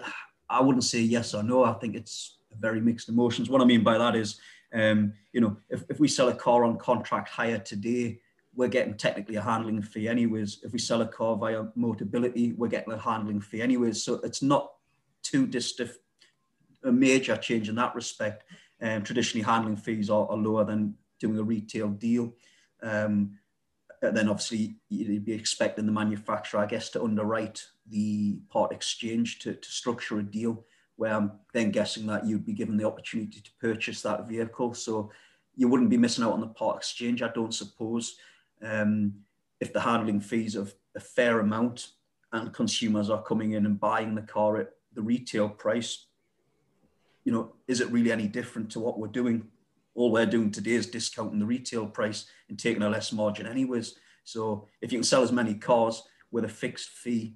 I 0.52 0.62
wouldn't 0.62 0.84
say 0.84 1.00
yes 1.00 1.34
or 1.34 1.42
no. 1.42 1.64
I 1.64 1.74
think 1.74 1.96
it's 1.96 2.38
very 2.60 2.80
mixed 2.80 3.10
emotions. 3.10 3.50
What 3.50 3.60
I 3.60 3.66
mean 3.66 3.84
by 3.84 3.98
that 3.98 4.16
is, 4.16 4.40
um, 4.72 5.14
you 5.34 5.42
know, 5.42 5.58
if, 5.72 5.84
if 5.90 6.00
we 6.00 6.08
sell 6.08 6.30
a 6.30 6.36
car 6.36 6.64
on 6.64 6.78
contract 6.78 7.30
hire 7.30 7.58
today, 7.58 8.20
we're 8.56 8.68
getting 8.68 8.96
technically 8.96 9.36
a 9.36 9.42
handling 9.42 9.82
fee 9.82 10.08
anyways. 10.08 10.60
If 10.64 10.74
we 10.74 10.80
sell 10.80 11.02
a 11.02 11.08
car 11.08 11.36
via 11.38 11.64
Motability, 11.78 12.56
we're 12.56 12.68
getting 12.68 12.94
a 12.94 12.98
handling 12.98 13.42
fee 13.42 13.62
anyways. 13.62 14.04
So 14.04 14.16
it's 14.16 14.42
not 14.42 14.72
too 15.24 15.48
distant, 15.48 15.92
a 16.84 16.92
major 16.92 17.38
change 17.38 17.70
in 17.70 17.76
that 17.76 17.96
respect. 17.96 18.44
Um, 18.82 19.04
traditionally, 19.04 19.44
handling 19.44 19.78
fees 19.78 20.10
are, 20.10 20.28
are 20.30 20.38
lower 20.38 20.66
than 20.66 20.96
doing 21.20 21.38
a 21.38 21.44
retail 21.44 21.90
deal. 21.90 22.34
Um, 22.82 23.38
then 24.02 24.28
obviously 24.28 24.78
you'd 24.90 25.26
be 25.26 25.34
expecting 25.34 25.86
the 25.86 25.92
manufacturer, 25.92 26.60
I 26.60 26.66
guess, 26.66 26.90
to 26.90 27.04
underwrite 27.04 27.64
the 27.88 28.40
part 28.50 28.72
exchange 28.72 29.40
to, 29.40 29.54
to 29.54 29.70
structure 29.70 30.18
a 30.18 30.24
deal 30.24 30.66
where 30.96 31.14
I'm 31.14 31.34
then 31.54 31.72
guessing 31.72 32.08
that 32.08 32.26
you'd 32.26 32.46
be 32.46 32.54
given 32.54 32.78
the 32.78 32.88
opportunity 32.88 33.42
to 33.42 33.52
purchase 33.60 34.02
that 34.02 34.28
vehicle. 34.28 34.74
So 34.74 35.12
you 35.56 35.68
wouldn't 35.68 35.90
be 35.90 35.98
missing 35.98 36.24
out 36.24 36.34
on 36.34 36.42
the 36.42 36.48
part 36.48 36.78
exchange, 36.78 37.22
I 37.22 37.30
don't 37.30 37.54
suppose. 37.54 38.18
Um, 38.64 39.14
if 39.60 39.74
the 39.74 39.82
handling 39.82 40.20
fees 40.20 40.56
of 40.56 40.74
a 40.96 41.00
fair 41.00 41.40
amount 41.40 41.90
and 42.32 42.54
consumers 42.54 43.10
are 43.10 43.22
coming 43.22 43.52
in 43.54 43.66
and 43.66 43.80
buying 43.80 44.16
the 44.16 44.22
car 44.22 44.58
at 44.58 44.72
the 44.94 45.02
retail 45.02 45.50
price, 45.50 46.06
you 47.24 47.32
know, 47.32 47.54
is 47.68 47.82
it 47.82 47.92
really 47.92 48.12
any 48.12 48.28
different 48.28 48.72
to 48.72 48.80
what 48.80 49.00
we're 49.00 49.08
doing? 49.08 49.48
All 49.94 50.12
we're 50.12 50.26
doing 50.26 50.52
today 50.52 50.72
is 50.72 50.88
discounting 50.88 51.40
the 51.40 51.46
retail 51.46 51.86
price 51.86 52.26
and 52.50 52.58
taking 52.58 52.82
a 52.84 52.90
less 52.90 53.12
margin 53.12 53.46
anyways. 53.46 53.96
So 54.24 54.68
if 54.82 54.92
you 54.92 55.00
can 55.00 55.04
sell 55.04 55.24
as 55.24 55.32
many 55.32 55.54
cars 55.54 56.04
with 56.32 56.46
a 56.46 56.50
fixed 56.50 56.90
fee 56.90 57.36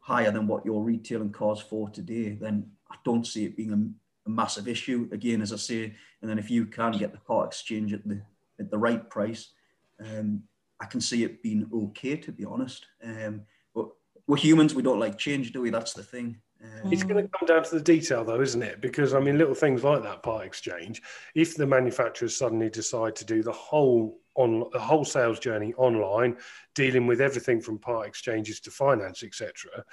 higher 0.00 0.30
than 0.30 0.46
what 0.46 0.64
you're 0.64 0.82
retailing 0.82 1.32
cars 1.32 1.60
for 1.60 1.88
today, 1.88 2.36
then 2.40 2.70
I 2.90 2.96
don't 3.04 3.26
see 3.26 3.46
it 3.46 3.56
being 3.56 3.72
a, 3.72 4.28
a 4.28 4.30
massive 4.30 4.68
issue. 4.68 5.08
Again, 5.12 5.40
as 5.40 5.52
I 5.52 5.56
say, 5.56 5.94
and 6.20 6.30
then 6.30 6.38
if 6.38 6.50
you 6.50 6.66
can 6.66 6.92
get 6.92 7.12
the 7.12 7.18
part 7.18 7.48
exchange 7.48 7.92
at 7.92 8.06
the 8.06 8.20
at 8.60 8.70
the 8.70 8.78
right 8.78 9.10
price, 9.10 9.50
um, 9.98 10.42
I 10.84 10.86
can 10.86 11.00
see 11.00 11.24
it 11.24 11.42
being 11.42 11.66
okay, 11.72 12.16
to 12.16 12.30
be 12.30 12.44
honest. 12.44 12.86
Um, 13.02 13.42
but 13.74 13.88
we're 14.26 14.36
humans; 14.36 14.74
we 14.74 14.82
don't 14.82 15.00
like 15.00 15.16
change, 15.16 15.52
do 15.52 15.62
we? 15.62 15.70
That's 15.70 15.94
the 15.94 16.02
thing. 16.02 16.36
Um, 16.62 16.92
It's 16.92 17.02
going 17.02 17.22
to 17.22 17.30
come 17.38 17.46
down 17.46 17.64
to 17.64 17.74
the 17.74 17.82
detail, 17.82 18.22
though, 18.22 18.42
isn't 18.42 18.62
it? 18.62 18.82
Because 18.82 19.14
I 19.14 19.20
mean, 19.20 19.38
little 19.38 19.54
things 19.54 19.82
like 19.82 20.02
that 20.02 20.22
part 20.22 20.44
exchange. 20.44 21.00
If 21.34 21.56
the 21.56 21.66
manufacturers 21.66 22.36
suddenly 22.36 22.68
decide 22.68 23.16
to 23.16 23.24
do 23.24 23.42
the 23.42 23.52
whole 23.52 24.18
on 24.34 24.64
the 24.72 24.80
whole 24.80 25.04
sales 25.04 25.38
journey 25.38 25.72
online, 25.74 26.36
dealing 26.74 27.06
with 27.06 27.20
everything 27.20 27.60
from 27.62 27.78
part 27.78 28.06
exchanges 28.06 28.60
to 28.60 28.70
finance, 28.70 29.22
etc., 29.22 29.84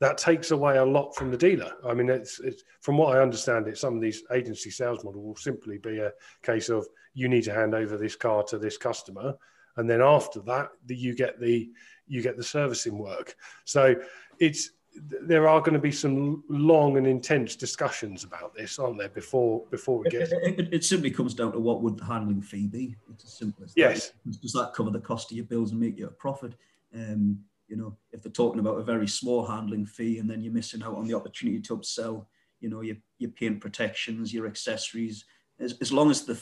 that 0.00 0.16
takes 0.16 0.50
away 0.50 0.78
a 0.78 0.84
lot 0.84 1.14
from 1.14 1.30
the 1.30 1.36
dealer. 1.36 1.72
I 1.86 1.92
mean, 1.92 2.08
it's, 2.08 2.40
it's 2.40 2.62
from 2.80 2.96
what 2.96 3.16
I 3.16 3.20
understand, 3.20 3.68
it 3.68 3.76
some 3.76 3.96
of 3.96 4.00
these 4.00 4.22
agency 4.32 4.70
sales 4.70 5.04
model 5.04 5.22
will 5.22 5.36
simply 5.36 5.78
be 5.78 5.98
a 5.98 6.12
case 6.42 6.70
of 6.70 6.86
you 7.12 7.28
need 7.28 7.44
to 7.44 7.54
hand 7.54 7.74
over 7.74 7.96
this 7.96 8.16
car 8.16 8.42
to 8.44 8.58
this 8.58 8.78
customer, 8.78 9.34
and 9.76 9.88
then 9.88 10.00
after 10.00 10.40
that, 10.40 10.70
the, 10.86 10.96
you 10.96 11.14
get 11.14 11.40
the 11.40 11.70
you 12.06 12.22
get 12.22 12.36
the 12.36 12.44
servicing 12.44 12.98
work. 12.98 13.36
So 13.64 13.94
it's 14.38 14.70
there 14.94 15.48
are 15.48 15.60
going 15.60 15.72
to 15.72 15.78
be 15.78 15.92
some 15.92 16.44
long 16.48 16.98
and 16.98 17.06
intense 17.06 17.56
discussions 17.56 18.24
about 18.24 18.54
this, 18.54 18.78
aren't 18.78 18.98
there? 18.98 19.08
Before 19.08 19.64
before 19.70 19.98
we 19.98 20.06
it, 20.08 20.10
get 20.10 20.32
it, 20.32 20.68
it 20.72 20.84
simply 20.84 21.10
comes 21.10 21.34
down 21.34 21.52
to 21.52 21.58
what 21.58 21.82
would 21.82 21.96
the 21.96 22.04
handling 22.04 22.42
fee 22.42 22.66
be. 22.66 22.96
It's 23.12 23.24
as 23.24 23.32
simple 23.32 23.64
as 23.64 23.72
Yes. 23.74 24.12
that. 24.24 24.40
Does 24.42 24.52
that 24.52 24.72
cover 24.74 24.90
the 24.90 25.00
cost 25.00 25.30
of 25.30 25.36
your 25.36 25.46
bills 25.46 25.70
and 25.70 25.80
make 25.80 25.98
you 25.98 26.06
a 26.06 26.10
profit? 26.10 26.54
Um, 26.94 27.38
you 27.68 27.76
know, 27.76 27.96
if 28.12 28.22
they're 28.22 28.30
talking 28.30 28.60
about 28.60 28.78
a 28.78 28.82
very 28.84 29.08
small 29.08 29.46
handling 29.46 29.86
fee 29.86 30.18
and 30.18 30.28
then 30.28 30.42
you're 30.42 30.52
missing 30.52 30.82
out 30.82 30.94
on 30.94 31.06
the 31.06 31.14
opportunity 31.14 31.58
to 31.60 31.76
upsell, 31.78 32.26
you 32.60 32.68
know, 32.68 32.82
your, 32.82 32.96
your 33.18 33.30
paint 33.30 33.62
protections, 33.62 34.34
your 34.34 34.46
accessories, 34.46 35.24
as, 35.58 35.72
as 35.80 35.90
long 35.90 36.10
as 36.10 36.26
the, 36.26 36.34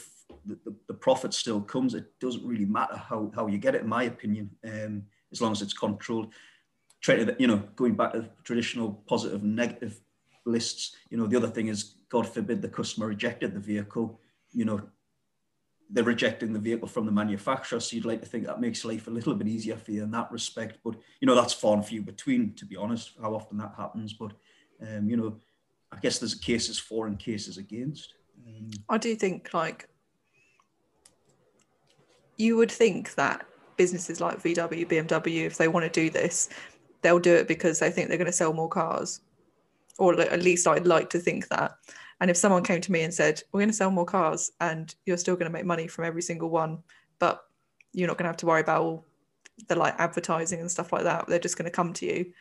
the, 0.45 0.75
the 0.87 0.93
profit 0.93 1.33
still 1.33 1.61
comes, 1.61 1.93
it 1.93 2.05
doesn't 2.19 2.45
really 2.45 2.65
matter 2.65 2.95
how, 2.95 3.31
how 3.35 3.47
you 3.47 3.57
get 3.57 3.75
it, 3.75 3.81
in 3.81 3.89
my 3.89 4.03
opinion, 4.03 4.49
um, 4.65 5.03
as 5.31 5.41
long 5.41 5.51
as 5.51 5.61
it's 5.61 5.73
controlled. 5.73 6.33
Try 7.01 7.15
to, 7.15 7.35
you 7.39 7.47
know, 7.47 7.63
going 7.75 7.95
back 7.95 8.13
to 8.13 8.29
traditional 8.43 9.03
positive 9.07 9.41
and 9.41 9.55
negative 9.55 9.99
lists, 10.45 10.95
you 11.09 11.17
know, 11.17 11.27
the 11.27 11.37
other 11.37 11.47
thing 11.47 11.67
is, 11.67 11.95
God 12.09 12.27
forbid 12.27 12.61
the 12.61 12.67
customer 12.67 13.07
rejected 13.07 13.53
the 13.53 13.59
vehicle, 13.59 14.19
you 14.51 14.65
know, 14.65 14.81
they're 15.91 16.03
rejecting 16.03 16.53
the 16.53 16.59
vehicle 16.59 16.87
from 16.87 17.05
the 17.05 17.11
manufacturer. 17.11 17.79
So 17.79 17.95
you'd 17.95 18.05
like 18.05 18.21
to 18.21 18.27
think 18.27 18.45
that 18.45 18.61
makes 18.61 18.85
life 18.85 19.07
a 19.07 19.11
little 19.11 19.35
bit 19.35 19.47
easier 19.47 19.75
for 19.75 19.91
you 19.91 20.03
in 20.03 20.11
that 20.11 20.31
respect. 20.31 20.79
But 20.83 20.95
you 21.19 21.25
know, 21.25 21.35
that's 21.35 21.53
far 21.53 21.75
and 21.75 21.85
few 21.85 22.01
between, 22.01 22.53
to 22.55 22.65
be 22.65 22.77
honest, 22.77 23.11
how 23.21 23.35
often 23.35 23.57
that 23.57 23.73
happens. 23.77 24.13
But 24.13 24.31
um, 24.81 25.09
you 25.09 25.17
know, 25.17 25.37
I 25.91 25.99
guess 25.99 26.19
there's 26.19 26.35
cases 26.35 26.79
for 26.79 27.07
and 27.07 27.19
cases 27.19 27.57
against. 27.57 28.13
I 28.89 28.97
do 28.97 29.15
think 29.15 29.53
like 29.53 29.87
you 32.41 32.57
would 32.57 32.71
think 32.71 33.13
that 33.15 33.45
businesses 33.77 34.19
like 34.19 34.41
VW, 34.41 34.87
BMW, 34.87 35.45
if 35.45 35.57
they 35.57 35.67
want 35.67 35.85
to 35.85 36.01
do 36.01 36.09
this, 36.09 36.49
they'll 37.01 37.19
do 37.19 37.35
it 37.35 37.47
because 37.47 37.79
they 37.79 37.91
think 37.91 38.07
they're 38.07 38.17
going 38.17 38.25
to 38.25 38.41
sell 38.43 38.53
more 38.53 38.69
cars, 38.69 39.21
or 39.99 40.19
at 40.19 40.41
least 40.41 40.67
I'd 40.67 40.87
like 40.87 41.09
to 41.11 41.19
think 41.19 41.47
that. 41.49 41.75
And 42.19 42.29
if 42.29 42.37
someone 42.37 42.63
came 42.63 42.81
to 42.81 42.91
me 42.91 43.01
and 43.01 43.13
said, 43.13 43.41
"We're 43.51 43.61
going 43.61 43.69
to 43.69 43.75
sell 43.75 43.91
more 43.91 44.05
cars, 44.05 44.51
and 44.59 44.93
you're 45.05 45.17
still 45.17 45.35
going 45.35 45.51
to 45.51 45.57
make 45.57 45.65
money 45.65 45.87
from 45.87 46.05
every 46.05 46.21
single 46.21 46.49
one, 46.49 46.79
but 47.19 47.41
you're 47.93 48.07
not 48.07 48.17
going 48.17 48.25
to 48.25 48.29
have 48.29 48.37
to 48.37 48.45
worry 48.45 48.61
about 48.61 48.81
all 48.81 49.05
the 49.67 49.75
like 49.75 49.95
advertising 49.99 50.59
and 50.61 50.71
stuff 50.71 50.93
like 50.93 51.03
that. 51.03 51.27
They're 51.27 51.39
just 51.47 51.57
going 51.57 51.69
to 51.69 51.77
come 51.79 51.93
to 51.93 52.05
you." 52.05 52.33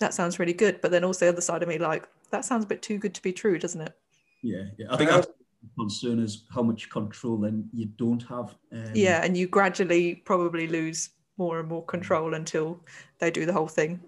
That 0.00 0.14
sounds 0.14 0.38
really 0.38 0.52
good. 0.52 0.80
But 0.80 0.90
then 0.90 1.04
also 1.04 1.26
the 1.26 1.32
other 1.32 1.40
side 1.40 1.62
of 1.62 1.68
me, 1.68 1.78
like 1.78 2.08
that 2.30 2.44
sounds 2.44 2.64
a 2.64 2.68
bit 2.68 2.82
too 2.82 2.98
good 2.98 3.14
to 3.14 3.22
be 3.22 3.32
true, 3.32 3.58
doesn't 3.58 3.80
it? 3.80 3.94
yeah, 4.42 4.64
yeah. 4.78 4.86
I 4.90 4.96
think 4.96 5.10
Uh, 5.10 5.16
that's 5.16 5.26
the 5.28 5.41
concern 5.78 6.18
is 6.18 6.44
how 6.54 6.62
much 6.62 6.90
control 6.90 7.36
then 7.36 7.68
you 7.72 7.86
don't 7.96 8.22
have. 8.24 8.56
Um, 8.72 8.90
yeah 8.94 9.24
and 9.24 9.36
you 9.36 9.46
gradually 9.46 10.16
probably 10.16 10.66
lose 10.66 11.10
more 11.38 11.60
and 11.60 11.68
more 11.68 11.84
control 11.84 12.34
until 12.34 12.80
they 13.18 13.30
do 13.30 13.46
the 13.46 13.52
whole 13.52 13.68
thing 13.68 14.00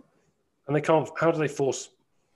and 0.67 0.77
they 0.77 0.81
can't. 0.81 1.09
How 1.19 1.31
do 1.31 1.39
they 1.39 1.49
force 1.49 1.91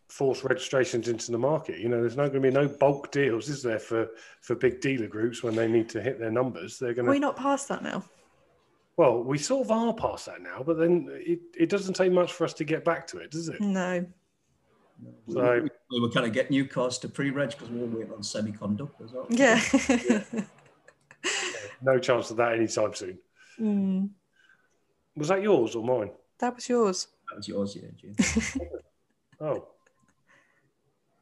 force 0.08 0.42
registrations 0.42 1.08
into 1.08 1.32
the 1.32 1.38
market? 1.38 1.78
You 1.78 1.88
know, 1.88 2.00
there's 2.00 2.16
not 2.16 2.30
going 2.30 2.42
to 2.42 2.48
be 2.48 2.54
no 2.54 2.66
bulk 2.68 3.10
deals, 3.10 3.48
is 3.48 3.62
there, 3.62 3.78
for 3.78 4.08
for 4.40 4.54
big 4.54 4.80
dealer 4.80 5.06
groups 5.06 5.42
when 5.42 5.54
they 5.54 5.68
need 5.68 5.88
to 5.90 6.02
hit 6.02 6.18
their 6.18 6.30
numbers? 6.30 6.78
They're 6.78 6.94
going 6.94 7.06
to 7.06 7.10
we 7.10 7.18
not 7.18 7.36
past 7.36 7.68
that 7.68 7.82
now 7.82 8.04
Well, 8.96 9.22
we 9.22 9.38
sort 9.38 9.66
of 9.66 9.70
are 9.70 9.94
past 9.94 10.26
that 10.26 10.42
now, 10.42 10.62
but 10.64 10.78
then 10.78 11.08
it, 11.10 11.40
it 11.58 11.68
doesn't 11.68 11.94
take 11.94 12.12
much 12.12 12.32
for 12.32 12.44
us 12.44 12.54
to 12.54 12.64
get 12.64 12.84
back 12.84 13.06
to 13.08 13.18
it, 13.18 13.30
does 13.30 13.48
it? 13.48 13.60
no 13.60 14.00
We, 14.00 14.06
So- 15.30 15.60
we, 15.62 15.68
we 15.90 16.00
were 16.00 16.10
kind 16.10 16.26
of 16.26 16.32
getting 16.32 16.50
new 16.50 16.66
cars 16.66 16.98
to 16.98 17.08
pre-reg 17.08 17.50
because 17.50 17.70
we 17.70 17.80
were 17.80 17.86
waiting 17.86 18.12
on 18.12 18.20
semiconductors. 18.20 19.14
aren't 19.14 19.30
yeah 19.38 19.60
No 21.82 21.98
chance 21.98 22.30
of 22.30 22.36
that 22.38 22.54
anytime 22.54 22.92
soon. 22.94 23.18
Mm, 23.60 24.10
Was 25.16 25.28
that 25.28 25.42
yours 25.42 25.74
or 25.76 25.84
mine? 25.84 26.10
that 26.40 26.54
was 26.54 26.68
yours 26.68 27.06
That 27.30 27.36
was 27.36 27.48
yours, 27.48 27.76
yeah, 27.76 27.88
James. 28.00 28.58
Oh, 29.40 29.68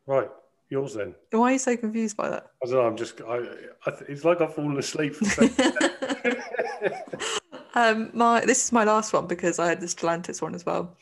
right, 0.06 0.30
yours 0.70 0.94
then. 0.94 1.14
why 1.32 1.50
are 1.50 1.52
you 1.52 1.58
so 1.58 1.76
confused 1.76 2.16
by 2.16 2.30
that 2.30 2.46
I 2.62 2.66
don't 2.66 2.74
know. 2.76 2.86
I'm 2.86 2.96
just. 2.96 3.20
I, 3.20 3.36
I 3.86 3.92
it's 4.08 4.24
like 4.24 4.40
I've 4.40 4.54
fallen 4.54 4.78
asleep. 4.78 5.14
Um 7.74 8.10
my 8.14 8.40
this 8.40 8.64
is 8.64 8.72
my 8.72 8.84
last 8.84 9.12
one 9.12 9.26
because 9.26 9.58
i 9.58 9.66
had 9.68 9.80
the 9.82 9.86
stellantis 9.86 10.40
one 10.40 10.54
as 10.54 10.64
well 10.64 10.96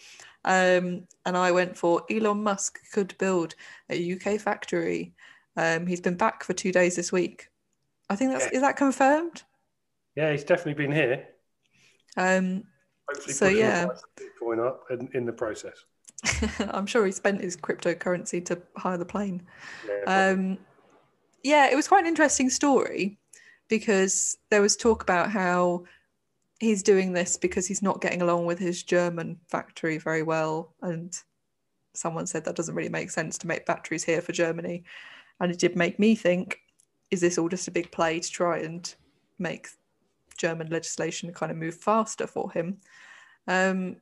um 0.44 1.06
and 1.26 1.36
i 1.36 1.50
went 1.50 1.76
for 1.76 2.02
elon 2.10 2.42
musk 2.42 2.78
could 2.92 3.16
build 3.18 3.54
a 3.90 4.12
uk 4.14 4.40
factory 4.40 5.14
um 5.56 5.86
he's 5.86 6.00
been 6.00 6.16
back 6.16 6.44
for 6.44 6.52
two 6.52 6.72
days 6.72 6.96
this 6.96 7.10
week 7.12 7.48
i 8.10 8.16
think 8.16 8.30
that's 8.32 8.46
Yeah. 8.46 8.56
is 8.56 8.60
that 8.60 8.76
confirmed 8.76 9.42
yeah, 10.16 10.30
he's 10.30 10.44
definitely 10.44 10.74
been 10.74 10.92
here. 10.92 11.26
um 12.16 12.62
Hopefully, 13.08 13.34
So, 13.34 13.48
yeah. 13.48 13.86
Bitcoin 14.16 14.64
up 14.64 14.84
in, 14.90 15.08
in 15.12 15.26
the 15.26 15.32
process. 15.32 15.76
i'm 16.70 16.86
sure 16.86 17.04
he 17.04 17.12
spent 17.12 17.40
his 17.40 17.56
cryptocurrency 17.56 18.44
to 18.46 18.60
hire 18.76 18.96
the 18.96 19.04
plane 19.04 19.42
Yeah, 19.86 20.30
um, 20.30 20.58
yeah, 21.42 21.68
it 21.70 21.76
was 21.76 21.88
quite 21.88 22.00
an 22.04 22.06
interesting 22.08 22.48
story 22.48 23.18
because 23.68 24.38
there 24.50 24.62
was 24.62 24.76
talk 24.76 25.02
about 25.02 25.30
how 25.30 25.84
he's 26.64 26.82
doing 26.82 27.12
this 27.12 27.36
because 27.36 27.66
he's 27.66 27.82
not 27.82 28.00
getting 28.00 28.22
along 28.22 28.46
with 28.46 28.58
his 28.58 28.82
German 28.82 29.38
factory 29.48 29.98
very 29.98 30.22
well. 30.22 30.74
And 30.82 31.16
someone 31.94 32.26
said 32.26 32.44
that 32.44 32.56
doesn't 32.56 32.74
really 32.74 32.88
make 32.88 33.10
sense 33.10 33.38
to 33.38 33.46
make 33.46 33.66
batteries 33.66 34.04
here 34.04 34.20
for 34.20 34.32
Germany. 34.32 34.84
And 35.40 35.52
it 35.52 35.58
did 35.58 35.76
make 35.76 35.98
me 35.98 36.14
think 36.14 36.58
is 37.10 37.20
this 37.20 37.38
all 37.38 37.48
just 37.48 37.68
a 37.68 37.70
big 37.70 37.92
play 37.92 38.18
to 38.18 38.30
try 38.30 38.58
and 38.58 38.92
make 39.38 39.68
German 40.36 40.68
legislation 40.70 41.32
kind 41.32 41.52
of 41.52 41.58
move 41.58 41.76
faster 41.76 42.26
for 42.26 42.50
him? 42.50 42.78
Um, 43.46 43.96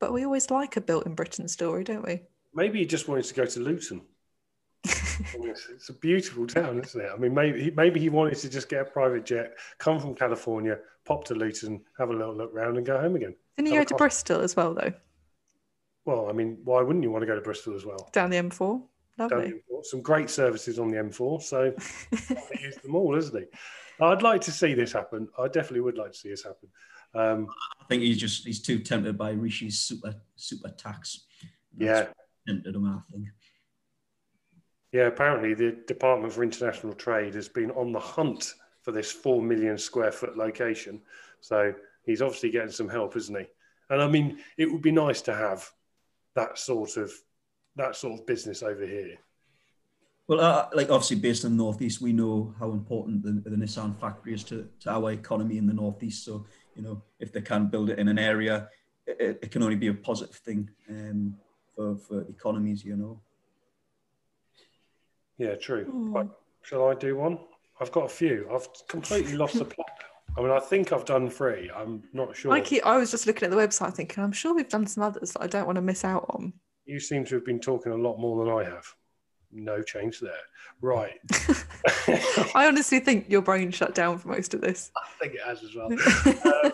but 0.00 0.12
we 0.12 0.24
always 0.24 0.50
like 0.50 0.76
a 0.76 0.80
built 0.80 1.06
in 1.06 1.14
Britain 1.14 1.48
story, 1.48 1.84
don't 1.84 2.04
we? 2.04 2.22
maybe 2.54 2.78
he 2.78 2.86
just 2.86 3.08
wanted 3.08 3.24
to 3.24 3.34
go 3.34 3.46
to 3.46 3.60
Luton. 3.60 4.02
I 4.86 5.38
mean, 5.38 5.50
it's, 5.50 5.68
it's 5.70 5.88
a 5.90 5.94
beautiful 5.94 6.46
town, 6.46 6.80
isn't 6.80 7.00
it? 7.00 7.10
I 7.14 7.18
mean, 7.18 7.34
maybe 7.34 7.70
maybe 7.76 8.00
he 8.00 8.08
wanted 8.08 8.36
to 8.38 8.48
just 8.48 8.68
get 8.68 8.80
a 8.80 8.84
private 8.84 9.26
jet, 9.26 9.58
come 9.78 10.00
from 10.00 10.14
California, 10.14 10.78
pop 11.10 11.24
to 11.24 11.34
Luton, 11.34 11.80
have 11.98 12.10
a 12.10 12.12
little 12.12 12.36
look 12.36 12.54
round, 12.54 12.76
and 12.76 12.86
go 12.86 13.00
home 13.00 13.16
again. 13.16 13.34
Didn't 13.56 13.66
he 13.68 13.74
Have 13.74 13.80
go 13.80 13.88
to 13.88 13.94
coffee. 13.94 13.98
Bristol 13.98 14.40
as 14.42 14.54
well, 14.54 14.74
though? 14.74 14.92
Well, 16.04 16.30
I 16.30 16.32
mean, 16.32 16.58
why 16.62 16.82
wouldn't 16.82 17.02
you 17.02 17.10
want 17.10 17.22
to 17.22 17.26
go 17.26 17.34
to 17.34 17.40
Bristol 17.40 17.74
as 17.74 17.84
well? 17.84 18.08
Down 18.12 18.30
the 18.30 18.36
M4? 18.36 18.80
Down 19.18 19.28
Lovely. 19.28 19.50
the 19.50 19.74
M4. 19.74 19.84
Some 19.86 20.02
great 20.02 20.30
services 20.30 20.78
on 20.78 20.88
the 20.88 20.96
M4, 20.98 21.42
so 21.42 21.74
he 22.56 22.62
used 22.64 22.82
them 22.82 22.94
all, 22.94 23.16
isn't 23.16 23.36
he? 23.36 23.46
I'd 24.04 24.22
like 24.22 24.40
to 24.42 24.52
see 24.52 24.72
this 24.72 24.92
happen. 24.92 25.28
I 25.36 25.48
definitely 25.48 25.80
would 25.80 25.98
like 25.98 26.12
to 26.12 26.18
see 26.18 26.30
this 26.30 26.44
happen. 26.44 26.68
Um, 27.12 27.48
I 27.82 27.84
think 27.86 28.02
he's 28.02 28.16
just 28.18 28.46
he's 28.46 28.62
too 28.62 28.78
tempted 28.78 29.18
by 29.18 29.32
Rishi's 29.32 29.80
super 29.80 30.14
super 30.36 30.68
tax. 30.70 31.26
yeah, 31.76 32.06
tempted 32.46 32.76
him. 32.76 32.86
I 32.86 33.00
think. 33.12 33.26
yeah. 34.92 35.06
Apparently, 35.08 35.54
the 35.54 35.72
Department 35.88 36.32
for 36.32 36.44
International 36.44 36.92
Trade 36.92 37.34
has 37.34 37.48
been 37.48 37.72
on 37.72 37.90
the 37.90 37.98
hunt 37.98 38.54
for 38.82 38.92
this 38.92 39.10
four 39.10 39.42
million 39.42 39.78
square 39.78 40.12
foot 40.12 40.36
location. 40.36 41.00
So 41.40 41.74
he's 42.04 42.22
obviously 42.22 42.50
getting 42.50 42.70
some 42.70 42.88
help, 42.88 43.16
isn't 43.16 43.36
he? 43.36 43.46
And 43.90 44.02
I 44.02 44.08
mean, 44.08 44.38
it 44.56 44.70
would 44.70 44.82
be 44.82 44.92
nice 44.92 45.20
to 45.22 45.34
have 45.34 45.68
that 46.34 46.58
sort 46.58 46.96
of 46.96 47.12
that 47.76 47.96
sort 47.96 48.18
of 48.18 48.26
business 48.26 48.62
over 48.62 48.86
here. 48.86 49.16
Well, 50.28 50.40
uh, 50.40 50.68
like 50.74 50.90
obviously 50.90 51.16
based 51.16 51.44
in 51.44 51.56
the 51.56 51.62
northeast, 51.62 52.00
we 52.00 52.12
know 52.12 52.54
how 52.58 52.70
important 52.70 53.22
the, 53.22 53.50
the 53.50 53.56
Nissan 53.56 53.98
factory 53.98 54.34
is 54.34 54.44
to, 54.44 54.68
to 54.80 54.90
our 54.90 55.10
economy 55.10 55.58
in 55.58 55.66
the 55.66 55.72
northeast. 55.72 56.24
So 56.24 56.46
you 56.76 56.82
know, 56.82 57.02
if 57.18 57.32
they 57.32 57.40
can 57.40 57.66
build 57.66 57.90
it 57.90 57.98
in 57.98 58.08
an 58.08 58.18
area, 58.18 58.68
it, 59.06 59.40
it 59.42 59.50
can 59.50 59.62
only 59.62 59.76
be 59.76 59.88
a 59.88 59.94
positive 59.94 60.36
thing 60.36 60.70
um, 60.88 61.36
for 61.74 61.96
for 61.96 62.22
economies. 62.28 62.84
You 62.84 62.96
know. 62.96 63.20
Yeah, 65.36 65.56
true. 65.56 65.84
Hmm. 65.84 66.12
Right. 66.12 66.28
Shall 66.62 66.88
I 66.88 66.94
do 66.94 67.16
one? 67.16 67.38
I've 67.80 67.92
got 67.92 68.04
a 68.04 68.08
few. 68.08 68.48
I've 68.52 68.68
completely 68.88 69.36
lost 69.36 69.58
the 69.58 69.64
plot. 69.64 69.88
I 70.36 70.42
mean, 70.42 70.50
I 70.50 70.60
think 70.60 70.92
I've 70.92 71.04
done 71.04 71.28
three. 71.28 71.70
I'm 71.74 72.02
not 72.12 72.36
sure. 72.36 72.52
I 72.52 72.60
keep, 72.60 72.86
I 72.86 72.96
was 72.96 73.10
just 73.10 73.26
looking 73.26 73.44
at 73.44 73.50
the 73.50 73.56
website 73.56 73.94
thinking, 73.94 74.22
I'm 74.22 74.32
sure 74.32 74.54
we've 74.54 74.68
done 74.68 74.86
some 74.86 75.02
others 75.02 75.32
that 75.32 75.42
I 75.42 75.46
don't 75.46 75.66
want 75.66 75.76
to 75.76 75.82
miss 75.82 76.04
out 76.04 76.26
on. 76.30 76.52
You 76.84 77.00
seem 77.00 77.24
to 77.26 77.34
have 77.36 77.44
been 77.44 77.60
talking 77.60 77.92
a 77.92 77.96
lot 77.96 78.18
more 78.18 78.44
than 78.44 78.54
I 78.54 78.64
have. 78.64 78.86
No 79.52 79.82
change 79.82 80.20
there. 80.20 80.32
Right. 80.80 81.18
I 82.54 82.66
honestly 82.66 83.00
think 83.00 83.28
your 83.28 83.42
brain 83.42 83.70
shut 83.70 83.94
down 83.94 84.18
for 84.18 84.28
most 84.28 84.54
of 84.54 84.60
this. 84.60 84.90
I 84.96 85.08
think 85.20 85.34
it 85.34 85.40
has 85.44 85.62
as 85.62 85.74
well. 85.74 85.90
Um, 86.70 86.72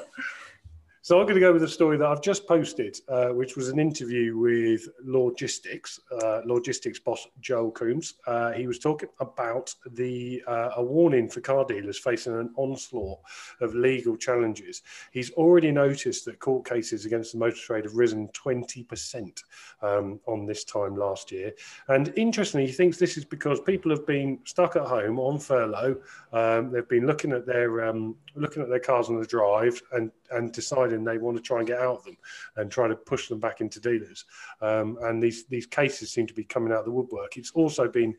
So 1.06 1.20
I'm 1.20 1.26
going 1.26 1.36
to 1.36 1.40
go 1.40 1.52
with 1.52 1.62
a 1.62 1.68
story 1.68 1.96
that 1.98 2.08
I've 2.08 2.20
just 2.20 2.48
posted, 2.48 2.98
uh, 3.08 3.28
which 3.28 3.54
was 3.54 3.68
an 3.68 3.78
interview 3.78 4.36
with 4.36 4.88
Lawgistics, 5.04 6.00
uh, 6.20 6.40
Lawgistics 6.44 6.98
boss 6.98 7.28
Joel 7.40 7.70
Coombs. 7.70 8.14
Uh, 8.26 8.50
he 8.50 8.66
was 8.66 8.80
talking 8.80 9.08
about 9.20 9.72
the 9.92 10.42
uh, 10.48 10.70
a 10.76 10.82
warning 10.82 11.28
for 11.28 11.40
car 11.40 11.64
dealers 11.64 11.96
facing 11.96 12.32
an 12.36 12.50
onslaught 12.56 13.20
of 13.60 13.72
legal 13.76 14.16
challenges. 14.16 14.82
He's 15.12 15.30
already 15.34 15.70
noticed 15.70 16.24
that 16.24 16.40
court 16.40 16.68
cases 16.68 17.06
against 17.06 17.30
the 17.30 17.38
motor 17.38 17.54
trade 17.54 17.84
have 17.84 17.94
risen 17.94 18.26
20% 18.30 19.44
um, 19.82 20.18
on 20.26 20.44
this 20.44 20.64
time 20.64 20.96
last 20.96 21.30
year. 21.30 21.52
And 21.86 22.12
interestingly, 22.16 22.66
he 22.66 22.72
thinks 22.72 22.98
this 22.98 23.16
is 23.16 23.24
because 23.24 23.60
people 23.60 23.92
have 23.92 24.08
been 24.08 24.40
stuck 24.42 24.74
at 24.74 24.82
home 24.82 25.20
on 25.20 25.38
furlough. 25.38 25.98
Um, 26.32 26.72
they've 26.72 26.88
been 26.88 27.06
looking 27.06 27.30
at 27.30 27.46
their 27.46 27.84
um, 27.84 28.16
looking 28.34 28.60
at 28.60 28.68
their 28.68 28.80
cars 28.80 29.08
on 29.08 29.20
the 29.20 29.26
drive 29.26 29.80
and 29.92 30.10
and 30.32 30.52
deciding 30.52 30.95
they 31.04 31.18
want 31.18 31.36
to 31.36 31.42
try 31.42 31.58
and 31.58 31.66
get 31.66 31.80
out 31.80 31.98
of 31.98 32.04
them 32.04 32.16
and 32.56 32.70
try 32.70 32.88
to 32.88 32.96
push 32.96 33.28
them 33.28 33.40
back 33.40 33.60
into 33.60 33.80
dealers. 33.80 34.24
Um, 34.60 34.98
and 35.02 35.22
these 35.22 35.46
these 35.46 35.66
cases 35.66 36.12
seem 36.12 36.26
to 36.26 36.34
be 36.34 36.44
coming 36.44 36.72
out 36.72 36.80
of 36.80 36.84
the 36.84 36.92
woodwork. 36.92 37.36
It's 37.36 37.52
also 37.52 37.88
been 37.88 38.14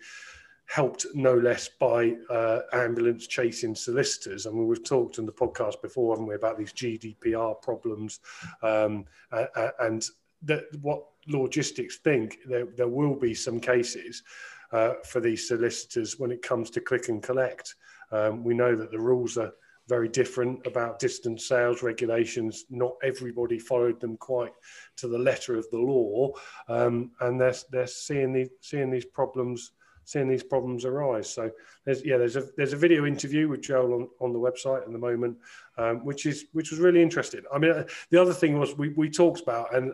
helped 0.68 1.06
no 1.14 1.34
less 1.34 1.70
by 1.80 2.14
uh, 2.30 2.60
ambulance 2.74 3.26
chasing 3.26 3.74
solicitors. 3.74 4.46
I 4.46 4.50
mean, 4.50 4.68
we've 4.68 4.84
talked 4.84 5.18
in 5.18 5.26
the 5.26 5.32
podcast 5.32 5.82
before, 5.82 6.14
haven't 6.14 6.28
we, 6.28 6.36
about 6.36 6.58
these 6.58 6.74
GDPR 6.74 7.62
problems 7.62 8.20
um, 8.62 9.06
and 9.80 10.06
that 10.44 10.64
what 10.82 11.06
Lawgistics 11.28 11.98
think 11.98 12.40
there, 12.46 12.68
there 12.76 12.88
will 12.88 13.16
be 13.16 13.34
some 13.34 13.60
cases 13.60 14.24
uh, 14.72 14.94
for 15.06 15.20
these 15.20 15.48
solicitors 15.48 16.20
when 16.20 16.32
it 16.32 16.42
comes 16.42 16.70
to 16.72 16.82
click 16.82 17.08
and 17.10 17.24
collect. 17.24 17.76
Um, 18.12 18.44
we 18.44 18.54
know 18.54 18.76
that 18.76 18.92
the 18.92 19.00
rules 19.00 19.38
are 19.38 19.54
very 19.88 20.10
different 20.10 20.66
about 20.68 21.00
distance 21.00 21.48
sales 21.48 21.82
regulations. 21.82 22.66
Not 22.70 22.96
everybody 23.04 23.60
followed 23.60 24.00
them 24.00 24.18
quite 24.18 24.54
to 24.98 25.08
the 25.08 25.18
letter 25.18 25.56
of 25.56 25.70
the 25.72 25.78
law, 25.78 26.34
um, 26.68 27.12
and 27.22 27.40
they're 27.40 27.56
they're 27.72 27.88
seeing 27.88 28.34
these 28.34 28.50
seeing 28.62 28.92
these 28.92 29.06
problems 29.06 29.72
seeing 30.08 30.30
these 30.30 30.44
problems 30.44 30.86
arise. 30.86 31.30
So 31.30 31.52
there's 31.86 32.04
yeah 32.06 32.18
there's 32.18 32.38
a 32.38 32.44
there's 32.56 32.74
a 32.74 32.78
video 32.78 33.06
interview 33.06 33.50
with 33.50 33.62
Joel 33.62 33.94
on, 33.94 34.08
on 34.22 34.34
the 34.34 34.40
website 34.40 34.84
at 34.84 34.92
the 34.92 34.98
moment, 34.98 35.38
um, 35.78 36.06
which 36.06 36.26
is 36.26 36.46
which 36.54 36.72
was 36.72 36.80
really 36.80 37.02
interesting. 37.02 37.42
I 37.54 37.58
mean, 37.58 37.72
uh, 37.72 37.84
the 38.10 38.22
other 38.22 38.34
thing 38.34 38.58
was 38.58 38.76
we 38.78 38.90
we 38.90 39.10
talked 39.10 39.42
about 39.42 39.76
and. 39.76 39.94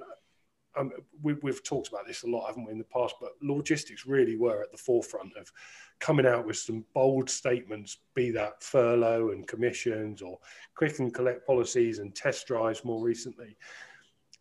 Um, 0.75 0.91
we, 1.21 1.33
we've 1.43 1.63
talked 1.63 1.89
about 1.89 2.07
this 2.07 2.23
a 2.23 2.27
lot, 2.27 2.47
haven't 2.47 2.65
we, 2.65 2.71
in 2.71 2.77
the 2.77 2.83
past? 2.85 3.15
But 3.21 3.31
Lawgistics 3.41 4.05
really 4.05 4.35
were 4.35 4.63
at 4.63 4.71
the 4.71 4.77
forefront 4.77 5.35
of 5.37 5.51
coming 5.99 6.25
out 6.25 6.45
with 6.45 6.57
some 6.57 6.83
bold 6.93 7.29
statements, 7.29 7.97
be 8.15 8.31
that 8.31 8.61
furlough 8.63 9.31
and 9.31 9.47
commissions 9.47 10.21
or 10.21 10.39
quick 10.75 10.99
and 10.99 11.13
collect 11.13 11.45
policies 11.45 11.99
and 11.99 12.15
test 12.15 12.47
drives 12.47 12.83
more 12.83 13.03
recently. 13.03 13.57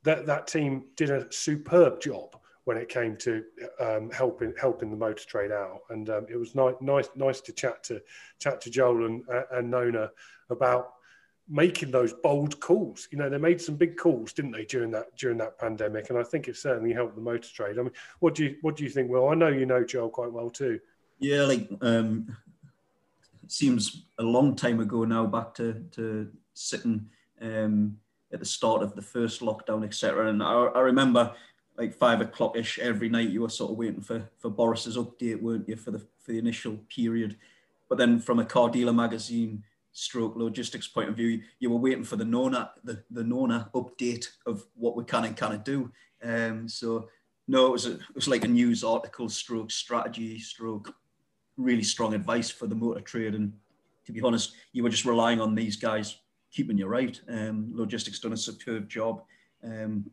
That, 0.05 0.27
that 0.27 0.47
team 0.47 0.87
did 0.97 1.11
a 1.11 1.31
superb 1.31 2.01
job 2.01 2.37
when 2.65 2.77
it 2.77 2.89
came 2.89 3.17
to 3.17 3.45
um, 3.81 4.11
helping 4.11 4.55
helping 4.59 4.91
the 4.91 4.97
motor 4.97 5.25
trade 5.27 5.51
out, 5.51 5.81
and 5.91 6.09
um, 6.11 6.27
it 6.29 6.37
was 6.37 6.55
nice 6.55 6.75
nice 6.81 7.09
nice 7.17 7.41
to 7.41 7.53
chat 7.53 7.83
to 7.85 8.01
chat 8.39 8.61
to 8.61 8.71
Joel 8.71 9.07
and, 9.07 9.25
and 9.51 9.71
Nona 9.71 10.11
about 10.49 10.93
making 11.49 11.91
those 11.91 12.13
bold 12.13 12.61
calls. 12.61 13.09
You 13.11 13.19
know, 13.19 13.29
they 13.29 13.39
made 13.39 13.61
some 13.61 13.77
big 13.77 13.97
calls, 13.97 14.33
didn't 14.33 14.53
they, 14.53 14.65
during 14.65 14.91
that 14.93 15.17
during 15.17 15.39
that 15.39 15.59
pandemic? 15.59 16.11
And 16.11 16.19
I 16.19 16.23
think 16.23 16.49
it 16.49 16.57
certainly 16.57 16.93
helped 16.93 17.15
the 17.15 17.21
motor 17.21 17.49
trade. 17.53 17.79
I 17.79 17.83
mean, 17.83 17.93
what 18.21 18.35
do 18.35 18.45
you 18.45 18.57
what 18.63 18.77
do 18.77 18.85
you 18.85 18.91
think? 18.91 19.11
Well, 19.11 19.29
I 19.29 19.35
know 19.35 19.49
you 19.49 19.67
know 19.67 19.85
Joel 19.85 20.11
quite 20.11 20.33
well 20.33 20.51
too. 20.51 20.81
Yeah, 21.19 21.43
like 21.43 21.69
um, 21.81 22.37
it 23.43 23.53
seems 23.53 24.07
a 24.19 24.23
long 24.23 24.57
time 24.57 24.81
ago 24.81 25.05
now, 25.05 25.27
back 25.27 25.55
to 25.55 25.85
to 25.93 26.31
sitting 26.55 27.09
um, 27.41 27.99
at 28.33 28.41
the 28.41 28.47
start 28.47 28.83
of 28.83 28.95
the 28.95 29.03
first 29.03 29.41
lockdown, 29.41 29.85
etc. 29.85 30.29
And 30.29 30.43
I, 30.43 30.53
I 30.53 30.81
remember 30.81 31.35
like 31.77 31.95
five 31.95 32.21
o'clock 32.21 32.57
ish 32.57 32.79
every 32.79 33.09
night, 33.09 33.31
you 33.31 33.43
were 33.43 33.49
sort 33.49 33.73
of 33.73 33.79
waiting 33.79 34.01
for 34.01 34.29
for 34.39 34.51
Boris's 34.51 34.97
update, 34.97 35.41
weren't 35.41 35.69
you, 35.69 35.77
for 35.77 35.91
the 35.91 35.99
for 35.99 36.33
the 36.33 36.39
initial 36.39 36.79
period? 36.89 37.37
But 37.89 37.99
then 37.99 38.21
from 38.21 38.39
a 38.39 38.45
car 38.45 38.71
dealer 38.71 38.93
magazine 38.93 39.65
stroke 39.93 40.37
Lawgistics 40.37 40.89
point 40.89 41.09
of 41.09 41.17
view, 41.17 41.43
you 41.59 41.71
were 41.71 41.77
waiting 41.77 42.05
for 42.05 42.17
the 42.17 42.25
Nona 42.25 42.71
the, 42.85 43.03
the 43.11 43.25
Nona 43.25 43.71
update 43.75 44.27
of 44.47 44.65
what 44.75 44.97
we 44.97 45.05
can 45.05 45.25
and 45.25 45.37
cannot 45.37 45.65
do. 45.65 45.91
Um, 46.23 46.69
so 46.69 47.09
no, 47.49 47.67
it 47.67 47.73
was 47.73 47.87
a, 47.87 47.93
it 47.93 48.15
was 48.15 48.29
like 48.29 48.45
a 48.45 48.49
news 48.49 48.85
article, 48.85 49.29
stroke 49.29 49.71
strategy, 49.71 50.39
stroke 50.39 50.95
really 51.57 51.83
strong 51.83 52.15
advice 52.15 52.51
for 52.51 52.67
the 52.67 52.75
motor 52.75 53.01
trade. 53.01 53.35
And 53.35 53.53
to 54.07 54.13
be 54.13 54.23
honest, 54.23 54.55
you 54.73 54.83
were 54.83 54.89
just 54.89 55.05
relying 55.05 55.41
on 55.41 55.55
these 55.55 55.77
guys 55.77 56.17
keeping 56.51 56.79
you 56.79 56.87
right. 56.87 57.21
Um, 57.29 57.71
Lawgistics 57.75 58.21
done 58.21 58.33
a 58.33 58.37
superb 58.37 58.89
job, 58.89 59.23
um, 59.65 60.11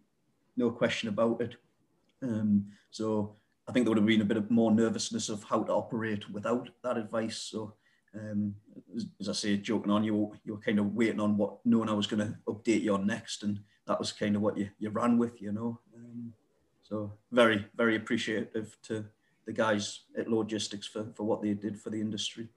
no 0.57 0.71
question 0.71 1.09
about 1.09 1.41
it. 1.41 1.55
Um, 2.21 2.65
so 2.91 3.35
I 3.67 3.71
think 3.71 3.85
there 3.85 3.91
would 3.91 3.97
have 3.97 4.07
been 4.07 4.21
a 4.21 4.25
bit 4.25 4.37
of 4.37 4.49
more 4.49 4.71
nervousness 4.71 5.29
of 5.29 5.43
how 5.43 5.63
to 5.63 5.71
operate 5.71 6.29
without 6.31 6.69
that 6.83 6.97
advice. 6.97 7.37
So 7.37 7.75
um, 8.15 8.55
as, 8.95 9.05
as, 9.19 9.29
I 9.29 9.33
say, 9.33 9.57
joking 9.57 9.91
on, 9.91 10.03
you 10.03 10.15
were, 10.15 10.35
you 10.43 10.53
were 10.53 10.61
kind 10.61 10.79
of 10.79 10.93
waiting 10.93 11.19
on 11.19 11.37
what 11.37 11.57
Nona 11.65 11.95
was 11.95 12.07
going 12.07 12.19
to 12.19 12.35
update 12.47 12.81
you 12.81 12.93
on 12.93 13.05
next, 13.05 13.43
and 13.43 13.59
that 13.87 13.99
was 13.99 14.11
kind 14.11 14.35
of 14.35 14.41
what 14.41 14.57
you, 14.57 14.69
you 14.79 14.89
ran 14.89 15.17
with, 15.17 15.41
you 15.41 15.51
know. 15.51 15.79
Um, 15.95 16.33
so 16.81 17.11
very, 17.31 17.65
very 17.75 17.95
appreciative 17.95 18.75
to 18.83 19.05
the 19.45 19.53
guys 19.53 20.01
at 20.17 20.27
Lawgistics 20.27 20.87
for, 20.87 21.07
for 21.15 21.23
what 21.23 21.41
they 21.41 21.53
did 21.53 21.79
for 21.79 21.89
the 21.89 22.01
industry. 22.01 22.47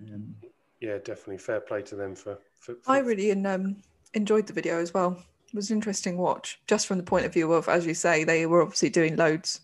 Um, 0.00 0.34
yeah, 0.80 0.98
definitely 0.98 1.38
fair 1.38 1.60
play 1.60 1.82
to 1.82 1.96
them 1.96 2.14
for. 2.14 2.38
for, 2.58 2.74
for 2.82 2.90
I 2.90 2.98
really 2.98 3.32
um, 3.32 3.76
enjoyed 4.14 4.46
the 4.46 4.52
video 4.52 4.80
as 4.80 4.92
well. 4.92 5.22
It 5.48 5.54
was 5.54 5.70
an 5.70 5.76
interesting 5.76 6.16
watch, 6.16 6.60
just 6.66 6.86
from 6.86 6.96
the 6.98 7.04
point 7.04 7.26
of 7.26 7.32
view 7.32 7.52
of, 7.52 7.68
as 7.68 7.86
you 7.86 7.94
say, 7.94 8.24
they 8.24 8.46
were 8.46 8.62
obviously 8.62 8.90
doing 8.90 9.16
loads 9.16 9.60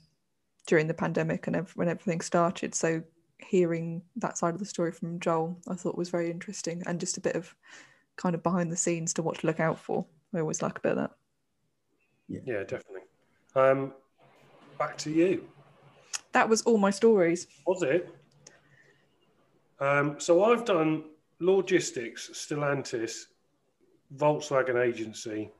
during 0.67 0.87
the 0.87 0.95
pandemic 0.95 1.47
and 1.47 1.57
when 1.75 1.89
everything 1.89 2.21
started. 2.21 2.75
So 2.75 3.03
hearing 3.45 4.03
that 4.17 4.39
side 4.39 4.55
of 4.55 4.61
the 4.61 4.67
story 4.67 4.93
from 4.93 5.21
Joel, 5.21 5.59
I 5.69 5.75
thought 5.75 5.97
was 5.97 6.11
very 6.11 6.31
interesting 6.31 6.83
and 6.87 7.01
just 7.01 7.17
a 7.17 7.21
bit 7.21 7.37
of 7.37 7.55
kind 8.17 8.35
of 8.35 8.43
behind 8.43 8.71
the 8.71 8.77
scenes 8.77 9.15
to 9.15 9.23
what 9.23 9.39
to 9.39 9.47
look 9.47 9.61
out 9.61 9.79
for. 9.79 10.05
I 10.35 10.41
always 10.41 10.63
like 10.63 10.79
a 10.79 10.81
bit 10.81 10.93
of 10.93 10.99
that. 10.99 11.11
Yeah, 12.29 12.41
yeah 12.45 12.61
definitely. 12.61 13.03
Um, 13.55 13.93
back 14.79 14.97
to 14.99 15.11
you. 15.11 15.49
That 16.33 16.49
was 16.49 16.63
all 16.63 16.79
my 16.79 16.91
stories. 16.91 17.47
Was 17.67 17.83
it? 17.83 18.09
Um, 19.81 20.21
so 20.21 20.45
I've 20.45 20.65
done 20.65 21.05
Lawgistics, 21.41 22.31
Stellantis, 22.35 23.25
Volkswagen 24.17 24.81
agency. 24.81 25.51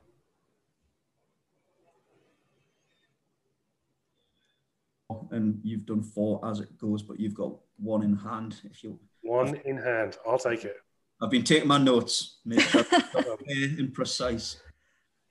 And 5.31 5.59
you've 5.63 5.85
done 5.85 6.03
four 6.03 6.39
as 6.45 6.59
it 6.59 6.77
goes, 6.77 7.01
but 7.01 7.19
you've 7.19 7.33
got 7.33 7.53
one 7.77 8.03
in 8.03 8.15
hand. 8.15 8.57
If 8.63 8.83
you 8.83 8.99
one 9.21 9.55
in 9.65 9.77
hand, 9.77 10.17
I'll 10.27 10.37
take 10.37 10.65
it. 10.65 10.75
I've 11.21 11.29
been 11.29 11.43
taking 11.43 11.67
my 11.67 11.77
notes, 11.77 12.39
make 12.45 12.61
sure 12.61 12.83
and 13.47 13.93
precise. 13.93 14.57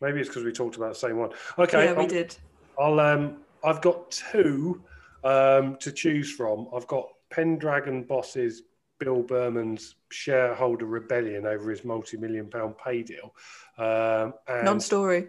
Maybe 0.01 0.21
it's 0.21 0.29
because 0.29 0.45
we 0.45 0.53
talked 0.53 0.77
about 0.77 0.91
the 0.91 0.99
same 0.99 1.19
one. 1.19 1.31
Okay, 1.59 1.87
yeah, 1.87 1.93
we 1.93 2.03
I'll, 2.03 2.09
did. 2.09 2.37
I'll 2.79 3.01
um, 3.01 3.39
I've 3.65 3.83
got 3.83 4.11
two 4.11 4.83
um, 5.25 5.77
to 5.81 5.93
choose 5.93 6.33
from. 6.33 6.69
I've 6.75 6.87
got 6.87 7.09
Pendragon 7.31 8.05
bosses 8.05 8.63
Bill 9.01 9.23
Berman's 9.23 9.97
shareholder 10.11 10.87
rebellion 10.87 11.47
over 11.47 11.71
his 11.71 11.85
multi-million 11.85 12.49
pound 12.49 12.77
pay 12.79 13.03
deal. 13.03 13.35
Um, 13.79 14.35
and 14.47 14.65
non-story. 14.65 15.29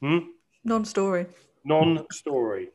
Hmm? 0.00 0.18
Non-story. 0.64 1.26
Non-story. 1.64 2.70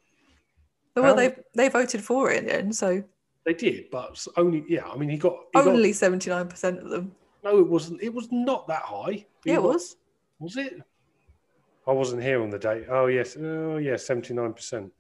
Well, 1.02 1.16
they 1.16 1.36
they 1.54 1.70
voted 1.70 2.04
for 2.04 2.32
it 2.32 2.40
in 2.40 2.46
the 2.46 2.56
end, 2.56 2.76
so 2.76 3.04
they 3.46 3.54
did, 3.54 3.90
but 3.92 4.26
only 4.36 4.64
yeah. 4.68 4.88
I 4.88 4.98
mean, 4.98 5.10
he 5.10 5.18
got 5.18 5.38
he 5.54 5.60
only 5.60 5.94
seventy 5.94 6.30
nine 6.30 6.48
percent 6.48 6.80
of 6.80 6.90
them. 6.90 7.16
No, 7.44 7.60
it 7.60 7.68
wasn't. 7.68 8.02
It 8.02 8.14
was 8.14 8.32
not 8.32 8.68
that 8.68 8.82
high. 8.82 9.26
Yeah, 9.46 9.56
it 9.56 9.64
was. 9.64 9.96
Was 10.40 10.58
it? 10.58 10.82
I 11.88 11.92
wasn't 11.92 12.22
here 12.22 12.42
on 12.44 12.50
the 12.50 12.60
date. 12.60 12.86
Oh 12.90 13.08
yes, 13.08 13.38
oh 13.40 13.78
yeah, 13.78 13.96
seventy 13.96 14.34
nine 14.34 14.54
percent. 14.54 14.92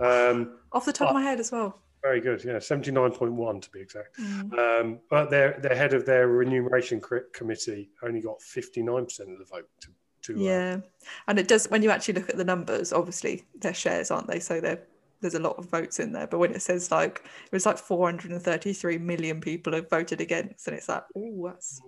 Um, 0.00 0.58
Off 0.72 0.84
the 0.84 0.92
top 0.92 1.08
of 1.08 1.14
my 1.14 1.22
head 1.22 1.40
as 1.40 1.50
well. 1.50 1.80
Very 2.02 2.20
good. 2.20 2.44
Yeah, 2.44 2.60
seventy 2.60 2.92
nine 2.92 3.10
point 3.10 3.32
one 3.32 3.60
to 3.60 3.70
be 3.70 3.80
exact. 3.80 4.16
Mm. 4.18 4.80
Um, 4.80 5.00
but 5.10 5.28
their 5.28 5.58
their 5.60 5.74
head 5.74 5.92
of 5.92 6.06
their 6.06 6.28
remuneration 6.28 7.00
committee 7.32 7.90
only 8.02 8.20
got 8.20 8.40
fifty 8.40 8.82
nine 8.82 9.06
percent 9.06 9.30
of 9.30 9.38
the 9.38 9.44
vote. 9.44 9.68
To, 9.80 9.88
to 10.22 10.34
uh, 10.34 10.38
yeah, 10.38 10.76
uh, 10.76 11.08
and 11.26 11.38
it 11.40 11.48
does 11.48 11.66
when 11.66 11.82
you 11.82 11.90
actually 11.90 12.14
look 12.14 12.30
at 12.30 12.36
the 12.36 12.44
numbers. 12.44 12.92
Obviously, 12.92 13.44
they're 13.58 13.74
shares, 13.74 14.12
aren't 14.12 14.28
they? 14.28 14.38
So 14.38 14.60
they're 14.60 14.82
there's 15.26 15.40
a 15.40 15.46
lot 15.46 15.58
of 15.58 15.68
votes 15.68 15.98
in 15.98 16.12
there. 16.12 16.26
But 16.26 16.38
when 16.38 16.52
it 16.52 16.62
says 16.62 16.90
like 16.90 17.22
it 17.44 17.52
was 17.52 17.66
like 17.66 17.78
433 17.78 18.98
million 18.98 19.40
people 19.40 19.72
have 19.74 19.90
voted 19.90 20.20
against, 20.20 20.68
and 20.68 20.76
it's 20.76 20.88
like, 20.88 21.04
oh, 21.16 21.48
that's 21.48 21.80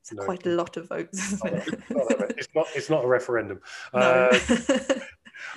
it's 0.00 0.12
no. 0.12 0.24
quite 0.24 0.46
a 0.46 0.50
lot 0.50 0.76
of 0.76 0.88
votes. 0.88 1.40
It? 1.44 1.80
it's 2.36 2.48
not. 2.54 2.66
It's 2.74 2.90
not 2.90 3.04
a 3.04 3.08
referendum. 3.08 3.60
No. 3.94 4.00
Uh, 4.00 4.78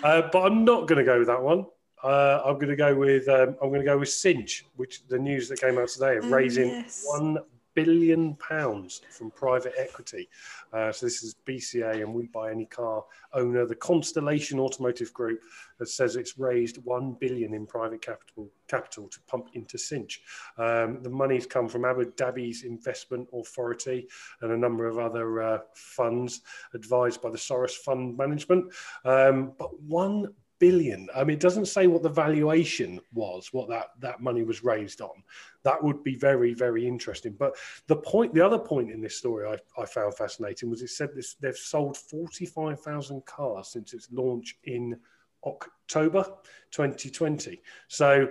uh, 0.04 0.30
but 0.32 0.42
I'm 0.46 0.66
not 0.66 0.88
going 0.88 0.98
to 0.98 1.04
go 1.04 1.20
with 1.20 1.28
that 1.28 1.42
one. 1.42 1.66
Uh, 2.04 2.42
I'm 2.46 2.56
going 2.56 2.70
to 2.70 2.76
go 2.76 2.96
with 2.96 3.28
um, 3.28 3.56
I'm 3.62 3.70
going 3.70 3.82
to 3.82 3.86
go 3.86 3.98
with 3.98 4.10
Cinch, 4.10 4.66
which 4.76 5.08
the 5.08 5.18
news 5.18 5.50
that 5.50 5.60
came 5.60 5.78
out 5.78 5.90
today 5.90 6.18
of 6.18 6.26
oh, 6.26 6.30
raising 6.30 6.70
yes. 6.70 7.04
one 7.08 7.38
billion 7.76 8.36
pounds 8.36 9.02
from 9.10 9.30
private 9.32 9.74
equity. 9.78 10.28
Uh, 10.74 10.92
so 10.92 11.06
this 11.06 11.24
is 11.24 11.36
BCA 11.46 12.02
and 12.02 12.14
We 12.14 12.28
Buy 12.28 12.52
Any 12.52 12.66
Car 12.66 13.04
owner, 13.34 13.66
the 13.66 13.76
Constellation 13.76 14.60
Automotive 14.60 15.14
Group, 15.14 15.42
that 15.78 15.90
says 15.90 16.16
it's 16.16 16.40
raised 16.40 16.78
one 16.84 17.14
billion 17.20 17.54
in 17.54 17.66
private 17.68 18.02
capital 18.02 18.50
capital 18.68 19.08
to 19.10 19.20
pump 19.28 19.50
into 19.54 19.78
Cinch. 19.78 20.22
Um, 20.58 21.04
the 21.04 21.10
money's 21.10 21.46
come 21.46 21.68
from 21.68 21.86
Abu 21.86 22.12
Dhabi's 22.14 22.64
Investment 22.64 23.28
Authority 23.34 24.08
and 24.42 24.52
a 24.52 24.58
number 24.58 24.88
of 24.88 24.98
other 24.98 25.42
uh, 25.42 25.60
funds 25.76 26.42
advised 26.74 27.22
by 27.22 27.30
the 27.30 27.38
Soros 27.38 27.72
Fund 27.72 28.18
Management. 28.18 28.74
Um, 29.04 29.54
but 29.60 29.80
one 29.82 30.34
billion. 30.60 31.08
I 31.16 31.24
mean, 31.24 31.36
it 31.36 31.42
doesn't 31.42 31.68
say 31.68 31.88
what 31.88 32.04
the 32.04 32.10
valuation 32.10 33.00
was, 33.14 33.50
what 33.52 33.70
that, 33.70 33.88
that 34.00 34.22
money 34.22 34.44
was 34.44 34.64
raised 34.64 35.02
on. 35.02 35.24
That 35.64 35.84
would 35.84 36.04
be 36.04 36.16
very, 36.16 36.54
very 36.54 36.88
interesting. 36.88 37.36
But 37.38 37.56
the 37.88 37.98
point, 37.98 38.34
the 38.34 38.46
other 38.46 38.60
point 38.60 38.92
in 38.92 39.02
this 39.02 39.18
story 39.18 39.48
I, 39.48 39.82
I 39.82 39.86
found 39.86 40.16
fascinating 40.16 40.70
was 40.70 40.82
it 40.82 40.90
said 40.90 41.10
this, 41.16 41.36
they've 41.36 41.56
sold 41.56 41.98
45,000 41.98 43.26
cars 43.26 43.70
since 43.70 43.94
its 43.94 44.08
launch 44.12 44.58
in 44.64 44.98
October 45.46 46.24
2020. 46.72 47.62
So 47.88 48.28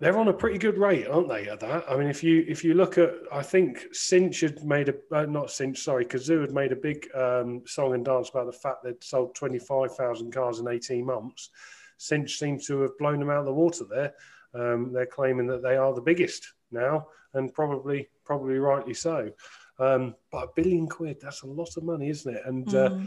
they're 0.00 0.18
on 0.18 0.28
a 0.28 0.32
pretty 0.32 0.58
good 0.58 0.78
rate, 0.78 1.08
aren't 1.08 1.28
they? 1.28 1.48
At 1.48 1.60
that, 1.60 1.84
I 1.90 1.96
mean, 1.96 2.08
if 2.08 2.22
you 2.22 2.44
if 2.48 2.62
you 2.62 2.74
look 2.74 2.98
at, 2.98 3.14
I 3.32 3.42
think 3.42 3.84
Cinch 3.92 4.40
had 4.40 4.64
made 4.64 4.88
a 4.88 4.94
uh, 5.12 5.26
not 5.26 5.50
Cinch, 5.50 5.80
sorry, 5.80 6.04
Cazoo 6.04 6.40
had 6.40 6.52
made 6.52 6.72
a 6.72 6.76
big 6.76 7.08
um, 7.14 7.62
song 7.66 7.94
and 7.94 8.04
dance 8.04 8.28
about 8.28 8.46
the 8.46 8.52
fact 8.52 8.84
they'd 8.84 9.02
sold 9.02 9.34
twenty 9.34 9.58
five 9.58 9.94
thousand 9.96 10.32
cars 10.32 10.60
in 10.60 10.68
eighteen 10.68 11.04
months. 11.04 11.50
Cinch 11.96 12.38
seems 12.38 12.66
to 12.66 12.80
have 12.82 12.96
blown 12.98 13.18
them 13.18 13.30
out 13.30 13.40
of 13.40 13.46
the 13.46 13.52
water 13.52 13.84
there. 13.90 14.14
Um, 14.54 14.92
they're 14.92 15.06
claiming 15.06 15.48
that 15.48 15.62
they 15.62 15.76
are 15.76 15.92
the 15.92 16.00
biggest 16.00 16.52
now, 16.70 17.08
and 17.34 17.52
probably 17.52 18.08
probably 18.24 18.58
rightly 18.58 18.94
so. 18.94 19.32
Um, 19.78 20.14
but 20.32 20.44
a 20.44 20.48
billion 20.56 20.88
quid, 20.88 21.18
that's 21.20 21.42
a 21.42 21.46
lot 21.46 21.76
of 21.76 21.84
money, 21.84 22.10
isn't 22.10 22.34
it? 22.34 22.42
And 22.46 22.66
mm. 22.66 22.74
uh, 22.74 23.06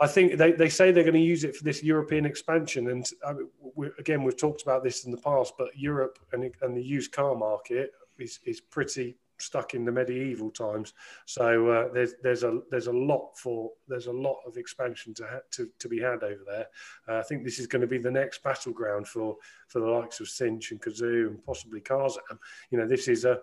I 0.00 0.06
think 0.06 0.38
they, 0.38 0.52
they 0.52 0.68
say 0.68 0.92
they're 0.92 1.02
going 1.02 1.14
to 1.14 1.20
use 1.20 1.44
it 1.44 1.56
for 1.56 1.64
this 1.64 1.82
European 1.82 2.24
expansion. 2.24 2.88
And 2.88 3.06
uh, 3.24 3.34
we, 3.74 3.88
again, 3.98 4.22
we've 4.22 4.36
talked 4.36 4.62
about 4.62 4.84
this 4.84 5.04
in 5.04 5.10
the 5.10 5.18
past, 5.18 5.54
but 5.58 5.76
Europe 5.76 6.18
and, 6.32 6.50
and 6.62 6.76
the 6.76 6.82
used 6.82 7.12
car 7.12 7.34
market 7.34 7.92
is, 8.18 8.38
is 8.44 8.60
pretty 8.60 9.16
stuck 9.38 9.74
in 9.74 9.84
the 9.84 9.92
medieval 9.92 10.50
times. 10.50 10.92
So 11.26 11.68
uh, 11.68 11.92
there's 11.92 12.14
there's 12.22 12.44
a 12.44 12.60
there's 12.70 12.86
a 12.86 12.92
lot 12.92 13.36
for 13.36 13.70
there's 13.88 14.06
a 14.06 14.12
lot 14.12 14.38
of 14.46 14.56
expansion 14.56 15.14
to 15.14 15.24
ha- 15.24 15.40
to, 15.52 15.68
to 15.78 15.88
be 15.88 16.00
had 16.00 16.22
over 16.22 16.42
there. 16.46 16.66
Uh, 17.08 17.18
I 17.18 17.22
think 17.22 17.44
this 17.44 17.58
is 17.58 17.66
going 17.66 17.82
to 17.82 17.88
be 17.88 17.98
the 17.98 18.10
next 18.10 18.42
battleground 18.42 19.08
for 19.08 19.36
for 19.68 19.80
the 19.80 19.86
likes 19.86 20.20
of 20.20 20.28
Cinch 20.28 20.70
and 20.70 20.80
Cazoo 20.80 21.28
and 21.28 21.44
possibly 21.44 21.80
Carzam. 21.80 22.38
You 22.70 22.78
know, 22.78 22.86
this 22.86 23.08
is 23.08 23.24
a 23.24 23.40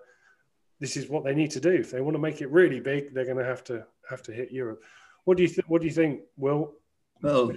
this 0.82 0.98
is 0.98 1.08
what 1.08 1.24
they 1.24 1.36
need 1.36 1.52
to 1.52 1.62
do. 1.62 1.70
If 1.70 1.92
they 1.92 2.02
want 2.02 2.16
to 2.16 2.22
make 2.22 2.42
it 2.42 2.52
really 2.52 2.80
big, 2.82 3.14
they're 3.14 3.24
going 3.24 3.38
to 3.38 3.46
have 3.46 3.64
to 3.66 3.86
have 4.10 4.24
to 4.24 4.34
hit 4.34 4.52
Europe. 4.52 4.82
What 5.24 5.38
do 5.38 5.44
you 5.44 5.50
th- 5.50 5.68
What 5.68 5.82
do 5.82 5.88
you 5.88 5.94
think, 5.94 6.22
Will? 6.36 6.74
Well, 7.22 7.52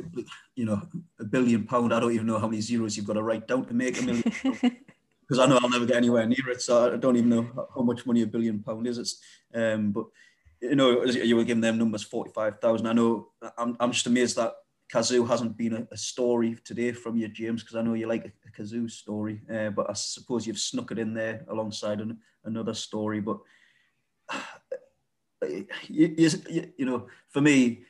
you 0.55 0.67
know, 0.67 0.83
a 1.19 1.25
billion 1.25 1.65
pound. 1.65 1.95
I 1.95 2.01
don't 2.01 2.13
even 2.13 2.27
know 2.27 2.39
how 2.39 2.47
many 2.47 2.61
zeros 2.61 2.97
you've 2.97 3.07
got 3.07 3.15
to 3.15 3.23
write 3.23 3.49
down 3.49 3.65
to 3.65 3.75
make 3.75 3.99
a 3.99 4.03
million. 4.05 4.33
Because 5.27 5.39
I 5.39 5.47
know 5.47 5.59
I'll 5.63 5.71
never 5.71 5.87
get 5.87 5.97
anywhere 5.97 6.27
near 6.27 6.51
it, 6.51 6.61
so 6.61 6.93
I 6.93 6.97
don't 6.99 7.17
even 7.17 7.31
know 7.31 7.69
how 7.75 7.81
much 7.81 8.05
money 8.05 8.21
a 8.21 8.27
billion 8.27 8.63
pound 8.63 8.87
is. 8.87 8.99
It's, 8.99 9.23
um, 9.55 9.91
but 9.91 10.05
you 10.61 10.77
know, 10.77 11.03
you 11.05 11.35
were 11.35 11.45
giving 11.45 11.63
them 11.63 11.79
numbers 11.79 12.03
forty-five 12.03 12.61
thousand. 12.61 12.89
I 12.89 12.93
know. 12.93 13.29
I'm, 13.57 13.75
I'm 13.81 13.91
just 13.91 14.07
amazed 14.07 14.37
that 14.37 14.53
Cazoo 14.93 15.27
hasn't 15.27 15.57
been 15.57 15.73
a, 15.73 15.89
a 15.91 15.97
story 15.97 16.59
today 16.63 16.93
from 16.93 17.17
you, 17.17 17.29
James, 17.29 17.63
because 17.63 17.75
I 17.75 17.81
know 17.81 17.95
you 17.95 18.07
like 18.07 18.27
a, 18.27 18.33
a 18.47 18.63
Cazoo 18.63 18.91
story, 18.91 19.41
uh, 19.51 19.71
but 19.71 19.89
I 19.89 19.95
suppose 19.95 20.47
you've 20.47 20.59
snuck 20.59 20.91
it 20.91 20.99
in 20.99 21.15
there 21.15 21.47
alongside 21.49 22.03
an, 22.03 22.19
another 22.45 22.75
story. 22.75 23.21
But 23.21 23.39
you, 25.49 25.67
you, 25.89 26.73
you 26.77 26.87
know, 26.87 27.07
for 27.29 27.41
me, 27.41 27.83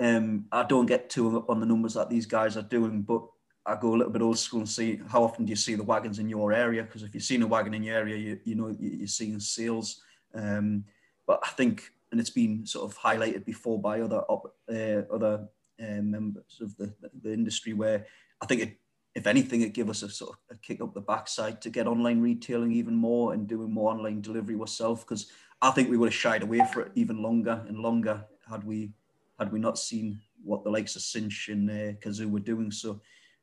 um, 0.00 0.46
I 0.52 0.62
don't 0.62 0.86
get 0.86 1.10
too 1.10 1.44
on 1.48 1.60
the 1.60 1.66
numbers 1.66 1.94
that 1.94 2.10
these 2.10 2.26
guys 2.26 2.56
are 2.56 2.62
doing, 2.62 3.02
but 3.02 3.22
I 3.66 3.76
go 3.76 3.94
a 3.94 3.96
little 3.96 4.12
bit 4.12 4.22
old 4.22 4.38
school 4.38 4.60
and 4.60 4.68
see 4.68 5.00
how 5.08 5.22
often 5.22 5.44
do 5.44 5.50
you 5.50 5.56
see 5.56 5.74
the 5.74 5.82
wagons 5.82 6.18
in 6.18 6.28
your 6.28 6.52
area? 6.52 6.82
Because 6.82 7.02
if 7.02 7.14
you've 7.14 7.24
seen 7.24 7.42
a 7.42 7.46
wagon 7.46 7.74
in 7.74 7.82
your 7.82 7.96
area, 7.96 8.16
you, 8.16 8.40
you 8.44 8.54
know 8.54 8.74
you're 8.78 9.06
seeing 9.06 9.38
sales. 9.40 10.00
Um, 10.34 10.84
but 11.26 11.40
I 11.44 11.48
think, 11.50 11.92
and 12.10 12.20
it's 12.20 12.30
been 12.30 12.64
sort 12.64 12.90
of 12.90 12.98
highlighted 12.98 13.44
before 13.44 13.80
by 13.80 14.00
other 14.00 14.22
uh, 14.28 15.02
other 15.12 15.48
uh, 15.80 16.02
members 16.02 16.60
of 16.60 16.76
the, 16.76 16.94
the 17.22 17.32
industry, 17.32 17.74
where 17.74 18.06
I 18.40 18.46
think 18.46 18.62
it 18.62 18.78
if 19.18 19.26
anything, 19.26 19.62
it 19.62 19.74
gave 19.74 19.90
us 19.90 20.02
a 20.02 20.08
sort 20.08 20.30
of 20.30 20.56
a 20.56 20.58
kick 20.60 20.80
up 20.80 20.94
the 20.94 21.00
backside 21.00 21.60
to 21.60 21.70
get 21.70 21.88
online 21.88 22.20
retailing 22.20 22.72
even 22.72 22.94
more 22.94 23.32
and 23.32 23.48
doing 23.48 23.72
more 23.72 23.90
online 23.90 24.20
delivery 24.20 24.54
ourselves. 24.54 25.02
Because 25.02 25.26
I 25.60 25.72
think 25.72 25.90
we 25.90 25.96
would 25.96 26.10
have 26.10 26.14
shied 26.14 26.44
away 26.44 26.62
for 26.72 26.82
it 26.82 26.92
even 26.94 27.20
longer 27.20 27.64
and 27.66 27.78
longer 27.78 28.24
had 28.48 28.62
we 28.62 28.92
had 29.40 29.52
we 29.52 29.58
not 29.58 29.76
seen 29.78 30.20
what 30.44 30.62
the 30.62 30.70
likes 30.70 30.94
of 30.94 31.02
Cinch 31.02 31.48
and 31.48 31.68
uh, 31.68 31.92
Cazoo 32.00 32.30
were 32.30 32.38
doing. 32.38 32.70
So, 32.70 33.00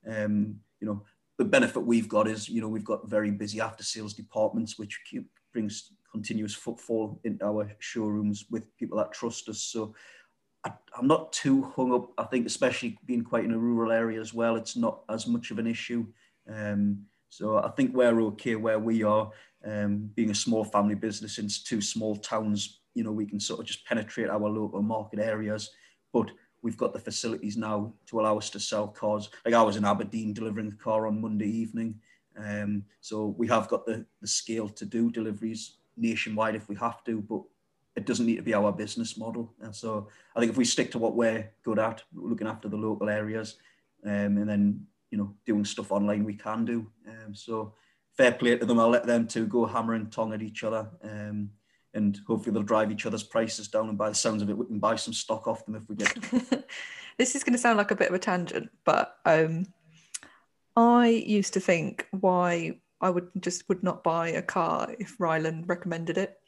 um, 0.09 0.55
you 0.79 0.87
know, 0.87 1.03
the 1.37 1.45
benefit 1.45 1.81
we've 1.81 2.07
got 2.07 2.27
is, 2.27 2.47
you 2.47 2.61
know, 2.61 2.69
we've 2.69 2.83
got 2.83 3.09
very 3.09 3.31
busy 3.31 3.59
after 3.59 3.83
sales 3.83 4.13
departments, 4.13 4.79
which 4.79 5.01
keep, 5.09 5.29
brings 5.51 5.91
continuous 6.11 6.53
footfall 6.53 7.19
into 7.25 7.45
our 7.45 7.69
showrooms 7.79 8.45
with 8.49 8.63
people 8.77 8.97
that 8.97 9.11
trust 9.11 9.49
us. 9.49 9.59
So 9.59 9.93
I, 10.65 10.71
am 10.97 11.07
not 11.07 11.31
too 11.31 11.63
hung 11.75 11.93
up. 11.93 12.11
I 12.17 12.23
think, 12.23 12.45
especially 12.47 12.97
being 13.05 13.23
quite 13.23 13.45
in 13.45 13.51
a 13.51 13.57
rural 13.57 13.91
area 13.91 14.19
as 14.19 14.33
well, 14.33 14.55
it's 14.55 14.75
not 14.75 15.03
as 15.09 15.27
much 15.27 15.51
of 15.51 15.59
an 15.59 15.67
issue. 15.67 16.05
Um, 16.51 17.05
so 17.29 17.57
I 17.57 17.69
think 17.69 17.93
we're 17.93 18.21
okay 18.21 18.55
where 18.55 18.79
we 18.79 19.03
are. 19.03 19.29
Um, 19.63 20.11
being 20.15 20.29
a 20.29 20.35
small 20.35 20.63
family 20.63 20.95
business 20.95 21.37
in 21.37 21.47
two 21.47 21.81
small 21.81 22.15
towns, 22.15 22.81
you 22.93 23.03
know, 23.03 23.11
we 23.11 23.25
can 23.25 23.39
sort 23.39 23.59
of 23.59 23.65
just 23.65 23.85
penetrate 23.85 24.29
our 24.29 24.39
local 24.39 24.81
market 24.81 25.19
areas. 25.19 25.69
But 26.13 26.31
we've 26.61 26.77
got 26.77 26.93
the 26.93 26.99
facilities 26.99 27.57
now 27.57 27.93
to 28.07 28.19
allow 28.19 28.37
us 28.37 28.49
to 28.51 28.59
sell 28.59 28.87
cars. 28.87 29.29
Like 29.43 29.53
I 29.53 29.61
was 29.61 29.75
in 29.75 29.85
Aberdeen 29.85 30.33
delivering 30.33 30.71
a 30.71 30.83
car 30.83 31.07
on 31.07 31.21
Monday 31.21 31.49
evening. 31.49 31.95
Um, 32.37 32.83
so 33.01 33.35
we 33.37 33.47
have 33.47 33.67
got 33.67 33.85
the, 33.85 34.05
the 34.21 34.27
scale 34.27 34.69
to 34.69 34.85
do 34.85 35.11
deliveries 35.11 35.77
nationwide 35.97 36.55
if 36.55 36.67
we 36.67 36.75
have 36.75 37.03
to, 37.05 37.21
but 37.21 37.41
it 37.95 38.05
doesn't 38.05 38.25
need 38.25 38.35
to 38.35 38.41
be 38.41 38.53
our 38.53 38.71
business 38.71 39.17
model. 39.17 39.53
And 39.61 39.75
so 39.75 40.09
I 40.35 40.39
think 40.39 40.51
if 40.51 40.57
we 40.57 40.65
stick 40.65 40.91
to 40.91 40.99
what 40.99 41.15
we're 41.15 41.49
good 41.63 41.79
at, 41.79 42.03
looking 42.13 42.47
after 42.47 42.67
the 42.67 42.77
local 42.77 43.09
areas, 43.09 43.57
um, 44.05 44.37
and 44.37 44.49
then 44.49 44.85
you 45.11 45.17
know 45.17 45.33
doing 45.45 45.65
stuff 45.65 45.91
online, 45.91 46.23
we 46.23 46.35
can 46.35 46.65
do. 46.65 46.87
Um, 47.07 47.33
so 47.33 47.73
fair 48.17 48.33
play 48.33 48.57
to 48.57 48.65
them. 48.65 48.79
I'll 48.79 48.89
let 48.89 49.05
them 49.05 49.27
to 49.29 49.45
go 49.47 49.65
hammer 49.65 49.93
and 49.93 50.11
tong 50.11 50.33
at 50.33 50.41
each 50.41 50.63
other, 50.63 50.89
um, 51.03 51.49
and 51.93 52.19
hopefully 52.27 52.53
they'll 52.53 52.63
drive 52.63 52.91
each 52.91 53.05
other's 53.05 53.23
prices 53.23 53.67
down. 53.69 53.89
And 53.89 53.97
by 53.97 54.09
the 54.09 54.15
sounds 54.15 54.41
of 54.41 54.49
it, 54.49 54.57
we 54.57 54.65
can 54.65 54.79
buy 54.79 54.95
some 54.95 55.13
stock 55.13 55.47
off 55.47 55.65
them 55.65 55.75
if 55.75 55.87
we 55.87 55.95
get. 55.95 56.67
this 57.17 57.35
is 57.35 57.43
going 57.43 57.53
to 57.53 57.59
sound 57.59 57.77
like 57.77 57.91
a 57.91 57.95
bit 57.95 58.09
of 58.09 58.15
a 58.15 58.19
tangent, 58.19 58.69
but 58.83 59.17
um, 59.25 59.65
I 60.75 61.07
used 61.07 61.53
to 61.53 61.59
think 61.59 62.07
why 62.11 62.79
I 62.99 63.09
would 63.09 63.29
just 63.39 63.67
would 63.69 63.83
not 63.83 64.03
buy 64.03 64.29
a 64.29 64.41
car 64.41 64.93
if 64.99 65.17
Rylan 65.17 65.67
recommended 65.67 66.17
it. 66.17 66.39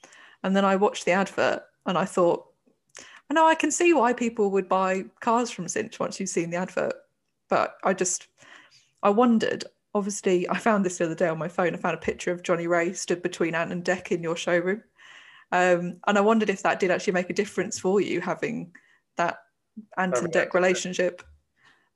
And 0.47 0.55
then 0.55 0.63
I 0.63 0.77
watched 0.77 1.03
the 1.03 1.11
advert 1.11 1.61
and 1.85 1.97
I 1.97 2.05
thought, 2.05 2.45
I 3.29 3.33
know 3.33 3.45
I 3.45 3.53
can 3.53 3.69
see 3.69 3.91
why 3.91 4.13
people 4.13 4.49
would 4.51 4.69
buy 4.69 5.03
cars 5.19 5.51
from 5.51 5.67
Cinch 5.67 5.99
once 5.99 6.21
you've 6.21 6.29
seen 6.29 6.51
the 6.51 6.55
advert. 6.55 6.93
But 7.49 7.75
I 7.83 7.93
just, 7.93 8.29
I 9.03 9.09
wondered. 9.09 9.65
Obviously, 9.93 10.49
I 10.49 10.57
found 10.57 10.85
this 10.85 10.99
the 10.99 11.03
other 11.03 11.15
day 11.15 11.27
on 11.27 11.37
my 11.37 11.49
phone. 11.49 11.75
I 11.75 11.77
found 11.77 11.95
a 11.95 11.99
picture 11.99 12.31
of 12.31 12.43
Johnny 12.43 12.65
Ray 12.65 12.93
stood 12.93 13.21
between 13.21 13.55
Ant 13.55 13.73
and 13.73 13.83
Dec 13.83 14.09
in 14.09 14.23
your 14.23 14.37
showroom. 14.37 14.83
Um, 15.51 15.97
and 16.07 16.17
I 16.17 16.21
wondered 16.21 16.49
if 16.49 16.63
that 16.63 16.79
did 16.79 16.91
actually 16.91 17.13
make 17.13 17.29
a 17.29 17.33
difference 17.33 17.77
for 17.77 17.99
you 17.99 18.21
having 18.21 18.71
that 19.17 19.39
Ant 19.97 20.17
and 20.17 20.31
Dec 20.31 20.53
relationship. 20.53 21.23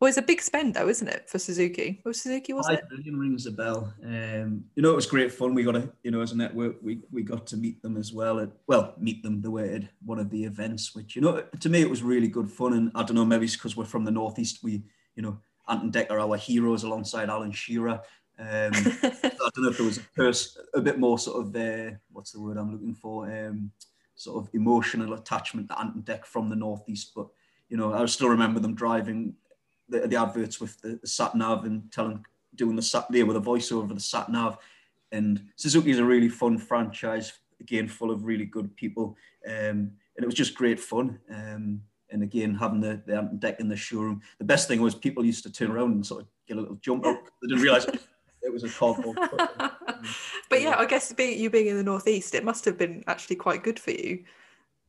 Well, 0.01 0.07
it's 0.07 0.17
a 0.17 0.23
big 0.23 0.41
spend 0.41 0.73
though, 0.73 0.89
isn't 0.89 1.07
it, 1.07 1.29
for 1.29 1.37
Suzuki? 1.37 2.01
Was 2.03 2.23
Suzuki 2.23 2.53
was 2.53 2.67
it? 2.67 2.89
Billion 2.89 3.19
rings 3.19 3.45
a 3.45 3.51
bell. 3.51 3.93
Um, 4.03 4.65
you 4.73 4.81
know, 4.81 4.89
it 4.89 4.95
was 4.95 5.05
great 5.05 5.31
fun. 5.31 5.53
We 5.53 5.61
got 5.61 5.75
a, 5.75 5.93
you 6.01 6.09
know, 6.09 6.21
as 6.21 6.31
a 6.31 6.37
network, 6.37 6.77
we 6.81 7.01
we 7.11 7.21
got 7.21 7.45
to 7.47 7.57
meet 7.57 7.83
them 7.83 7.97
as 7.97 8.11
well. 8.11 8.39
At, 8.39 8.49
well, 8.65 8.95
meet 8.97 9.21
them 9.21 9.43
the 9.43 9.51
way 9.51 9.75
at 9.75 9.83
one 10.03 10.17
of 10.17 10.31
the 10.31 10.43
events, 10.43 10.95
which 10.95 11.15
you 11.15 11.21
know, 11.21 11.43
to 11.59 11.69
me, 11.69 11.81
it 11.81 11.89
was 11.89 12.01
really 12.01 12.27
good 12.27 12.49
fun. 12.49 12.73
And 12.73 12.91
I 12.95 13.03
don't 13.03 13.13
know, 13.15 13.23
maybe 13.23 13.45
it's 13.45 13.55
because 13.55 13.77
we're 13.77 13.85
from 13.85 14.03
the 14.03 14.09
northeast. 14.09 14.63
We, 14.63 14.81
you 15.15 15.21
know, 15.21 15.37
Ant 15.69 15.83
and 15.83 15.93
Dec 15.93 16.09
are 16.09 16.19
our 16.19 16.35
heroes 16.35 16.81
alongside 16.81 17.29
Alan 17.29 17.51
Shearer. 17.51 18.01
Um, 18.39 18.71
I 18.73 19.29
don't 19.53 19.59
know 19.59 19.69
if 19.69 19.77
there 19.77 19.85
was 19.85 19.99
a, 19.99 20.07
pers- 20.15 20.57
a 20.73 20.81
bit 20.81 20.97
more 20.97 21.19
sort 21.19 21.45
of 21.45 21.55
uh, 21.55 21.95
what's 22.11 22.31
the 22.31 22.41
word 22.41 22.57
I'm 22.57 22.71
looking 22.71 22.95
for, 22.95 23.31
um, 23.31 23.69
sort 24.15 24.43
of 24.43 24.49
emotional 24.55 25.13
attachment 25.13 25.69
to 25.69 25.79
Ant 25.79 25.93
and 25.93 26.03
Dec 26.03 26.25
from 26.25 26.49
the 26.49 26.55
northeast, 26.55 27.11
but 27.15 27.27
you 27.69 27.77
know, 27.77 27.93
I 27.93 28.03
still 28.07 28.29
remember 28.29 28.59
them 28.59 28.73
driving 28.73 29.35
the, 29.91 30.07
the 30.07 30.15
adverts 30.15 30.59
with 30.59 30.81
the, 30.81 30.99
the 31.01 31.07
sat 31.07 31.35
nav 31.35 31.65
and 31.65 31.91
telling 31.91 32.25
doing 32.55 32.75
the 32.75 32.81
sat 32.81 33.05
there 33.09 33.25
with 33.25 33.37
a 33.37 33.41
voiceover 33.41 33.93
the 33.93 33.99
sat 33.99 34.29
nav. 34.29 34.57
And 35.11 35.41
Suzuki 35.55 35.91
is 35.91 35.99
a 35.99 36.05
really 36.05 36.29
fun 36.29 36.57
franchise, 36.57 37.33
again 37.59 37.87
full 37.87 38.11
of 38.11 38.23
really 38.23 38.45
good 38.45 38.75
people, 38.75 39.17
um, 39.45 39.91
and 40.15 40.23
it 40.23 40.25
was 40.25 40.35
just 40.35 40.55
great 40.55 40.79
fun. 40.79 41.19
Um, 41.29 41.81
and 42.09 42.23
again, 42.23 42.55
having 42.55 42.81
the, 42.81 43.01
the 43.05 43.15
Ant 43.15 43.31
and 43.31 43.39
Dec 43.39 43.59
in 43.59 43.69
the 43.69 43.75
showroom. 43.75 44.21
The 44.37 44.45
best 44.45 44.67
thing 44.67 44.81
was 44.81 44.93
people 44.93 45.23
used 45.25 45.43
to 45.43 45.51
turn 45.51 45.71
around 45.71 45.91
and 45.91 46.05
sort 46.05 46.23
of 46.23 46.27
get 46.47 46.57
a 46.57 46.59
little 46.59 46.75
jump 46.75 47.05
up. 47.05 47.23
They 47.41 47.47
didn't 47.47 47.63
realize 47.63 47.85
it 47.85 48.01
it 48.41 48.51
was 48.51 48.63
a 48.63 48.69
cardboard. 48.69 49.17
but 50.49 50.61
yeah, 50.61 50.75
I 50.77 50.85
guess 50.85 51.13
being, 51.13 51.39
you 51.39 51.49
being 51.49 51.67
in 51.67 51.77
the 51.77 51.83
northeast, 51.83 52.35
it 52.35 52.43
must 52.43 52.65
have 52.65 52.77
been 52.77 53.03
actually 53.07 53.37
quite 53.37 53.63
good 53.63 53.79
for 53.79 53.91
you. 53.91 54.23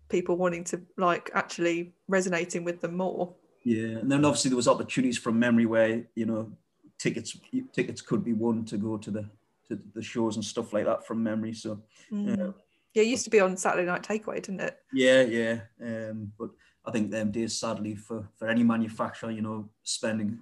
People 0.09 0.37
wanting 0.37 0.65
to 0.65 0.83
like 0.97 1.31
actually 1.35 1.93
resonating 2.09 2.65
with 2.65 2.81
them 2.81 2.97
more. 2.97 3.35
Yeah, 3.65 3.99
and 3.99 4.11
then 4.11 4.25
obviously 4.25 4.49
there 4.49 4.57
was 4.57 4.69
opportunities 4.69 5.19
from 5.19 5.39
memory 5.39 5.67
where 5.67 6.05
you 6.15 6.27
know 6.27 6.51
tickets 6.99 7.37
tickets 7.73 8.01
could 8.01 8.25
be 8.25 8.33
won 8.33 8.65
to 8.67 8.77
go 8.77 8.97
to 8.97 9.11
the 9.11 9.29
to 9.69 9.79
the 9.95 10.03
shows 10.03 10.37
and 10.37 10.45
stuff 10.45 10.73
like 10.73 10.85
that 10.85 11.07
from 11.07 11.23
memory. 11.23 11.53
So 11.53 11.81
mm. 12.11 12.33
uh, 12.33 12.53
yeah, 12.95 13.03
it 13.03 13.09
used 13.09 13.25
to 13.25 13.31
be 13.31 13.41
on 13.41 13.57
Saturday 13.57 13.87
Night 13.87 14.03
Takeaway, 14.03 14.37
didn't 14.37 14.61
it? 14.61 14.79
Yeah, 14.93 15.23
yeah. 15.23 15.61
Um, 15.81 16.33
but 16.39 16.51
I 16.85 16.91
think 16.91 17.11
them 17.11 17.31
days, 17.31 17.59
sadly, 17.59 17.95
for 17.95 18.29
for 18.37 18.49
any 18.49 18.63
manufacturer, 18.63 19.31
you 19.31 19.43
know, 19.43 19.69
spending 19.83 20.41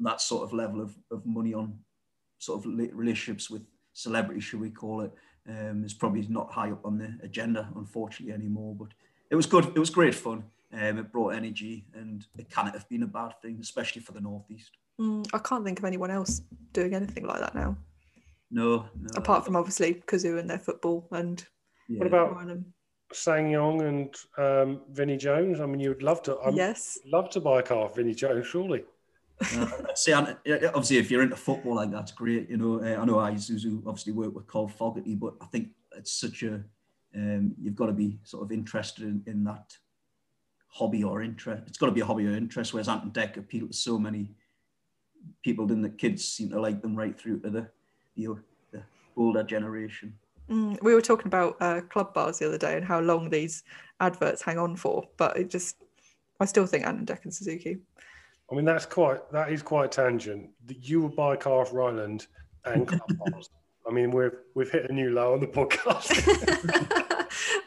that 0.00 0.20
sort 0.20 0.44
of 0.44 0.52
level 0.52 0.80
of, 0.80 0.96
of 1.10 1.24
money 1.24 1.54
on 1.54 1.78
sort 2.38 2.64
of 2.64 2.66
relationships 2.66 3.50
with 3.50 3.62
celebrities, 3.92 4.44
should 4.44 4.60
we 4.60 4.70
call 4.70 5.02
it, 5.02 5.12
um, 5.48 5.84
is 5.84 5.94
probably 5.94 6.26
not 6.28 6.52
high 6.52 6.70
up 6.70 6.84
on 6.84 6.98
the 6.98 7.14
agenda, 7.22 7.68
unfortunately, 7.76 8.34
anymore. 8.34 8.74
But 8.78 8.88
it 9.30 9.36
was 9.36 9.46
good. 9.46 9.66
It 9.74 9.78
was 9.78 9.90
great 9.90 10.14
fun. 10.14 10.44
Um, 10.74 10.98
it 10.98 11.12
brought 11.12 11.34
energy, 11.34 11.86
and 11.94 12.26
it 12.36 12.50
can't 12.50 12.72
have 12.72 12.88
been 12.88 13.04
a 13.04 13.06
bad 13.06 13.40
thing, 13.40 13.58
especially 13.60 14.02
for 14.02 14.12
the 14.12 14.20
northeast. 14.20 14.72
Mm, 15.00 15.26
I 15.32 15.38
can't 15.38 15.64
think 15.64 15.78
of 15.78 15.84
anyone 15.84 16.10
else 16.10 16.42
doing 16.72 16.94
anything 16.94 17.26
like 17.26 17.40
that 17.40 17.54
now. 17.54 17.76
No, 18.50 18.86
no. 19.00 19.08
Apart 19.16 19.44
from 19.44 19.56
obviously 19.56 20.02
Cazoo 20.06 20.38
and 20.38 20.48
their 20.48 20.58
football 20.58 21.06
and. 21.12 21.44
Yeah. 21.88 21.98
What 21.98 22.06
about 22.06 22.48
SsangYong 23.12 23.86
and 23.86 24.14
um, 24.38 24.80
Vinnie 24.90 25.18
Jones? 25.18 25.60
I 25.60 25.66
mean, 25.66 25.80
you'd 25.80 26.02
love 26.02 26.22
to. 26.22 26.38
I'm, 26.38 26.54
yes. 26.54 26.98
Love 27.06 27.30
to 27.30 27.40
buy 27.40 27.60
a 27.60 27.62
car 27.62 27.88
for 27.88 27.96
Vinnie 27.96 28.14
Jones, 28.14 28.46
surely. 28.46 28.84
uh, 29.40 29.66
see, 29.94 30.12
obviously, 30.12 30.96
if 30.96 31.10
you're 31.10 31.22
into 31.22 31.36
football 31.36 31.74
like 31.76 31.90
that's 31.90 32.12
great. 32.12 32.48
You 32.48 32.56
know, 32.56 32.80
uh, 32.80 33.00
I 33.00 33.04
know 33.04 33.16
Isuzu 33.16 33.82
obviously 33.86 34.12
work 34.12 34.34
with 34.34 34.46
Carl 34.46 34.68
Fogarty, 34.68 35.14
but 35.14 35.34
I 35.40 35.46
think 35.46 35.70
it's 35.96 36.12
such 36.12 36.42
a 36.42 36.64
um, 37.14 37.54
you've 37.60 37.76
got 37.76 37.86
to 37.86 37.92
be 37.92 38.18
sort 38.24 38.42
of 38.42 38.52
interested 38.52 39.04
in, 39.04 39.22
in 39.26 39.44
that 39.44 39.76
hobby 40.74 41.04
or 41.04 41.22
interest. 41.22 41.62
It's 41.68 41.78
got 41.78 41.86
to 41.86 41.92
be 41.92 42.00
a 42.00 42.04
hobby 42.04 42.26
or 42.26 42.36
interest. 42.36 42.74
Whereas 42.74 42.88
Ant 42.88 43.04
and 43.04 43.12
Dec 43.12 43.36
appeal 43.36 43.68
to 43.68 43.72
so 43.72 43.96
many 43.96 44.34
people, 45.44 45.66
then 45.66 45.82
the 45.82 45.88
kids 45.88 46.26
seem 46.26 46.50
to 46.50 46.60
like 46.60 46.82
them 46.82 46.96
right 46.96 47.16
through 47.16 47.40
to 47.40 47.50
the 47.50 47.68
you 48.16 48.28
know, 48.28 48.38
the 48.72 48.82
older 49.16 49.44
generation. 49.44 50.12
Mm, 50.50 50.82
we 50.82 50.92
were 50.92 51.00
talking 51.00 51.28
about 51.28 51.56
uh, 51.60 51.80
club 51.82 52.12
bars 52.12 52.40
the 52.40 52.48
other 52.48 52.58
day 52.58 52.76
and 52.76 52.84
how 52.84 52.98
long 53.00 53.30
these 53.30 53.62
adverts 54.00 54.42
hang 54.42 54.58
on 54.58 54.74
for, 54.74 55.04
but 55.16 55.36
it 55.36 55.48
just, 55.48 55.76
I 56.40 56.44
still 56.44 56.66
think 56.66 56.84
Ant 56.86 56.98
and 56.98 57.06
Dec 57.06 57.22
and 57.22 57.32
Suzuki. 57.32 57.78
I 58.50 58.54
mean, 58.56 58.64
that's 58.64 58.84
quite, 58.84 59.30
that 59.30 59.52
is 59.52 59.62
quite 59.62 59.92
tangent. 59.92 60.50
You 60.68 61.02
would 61.02 61.14
buy 61.14 61.34
a 61.34 61.36
car 61.36 61.62
off 61.62 61.70
Rylan 61.70 62.26
and 62.64 62.88
club 62.88 63.00
bars. 63.30 63.48
I 63.86 63.92
mean, 63.92 64.10
we've 64.10 64.32
we've 64.54 64.70
hit 64.70 64.90
a 64.90 64.92
new 64.92 65.10
low 65.10 65.34
on 65.34 65.40
the 65.40 65.46
podcast. 65.46 67.03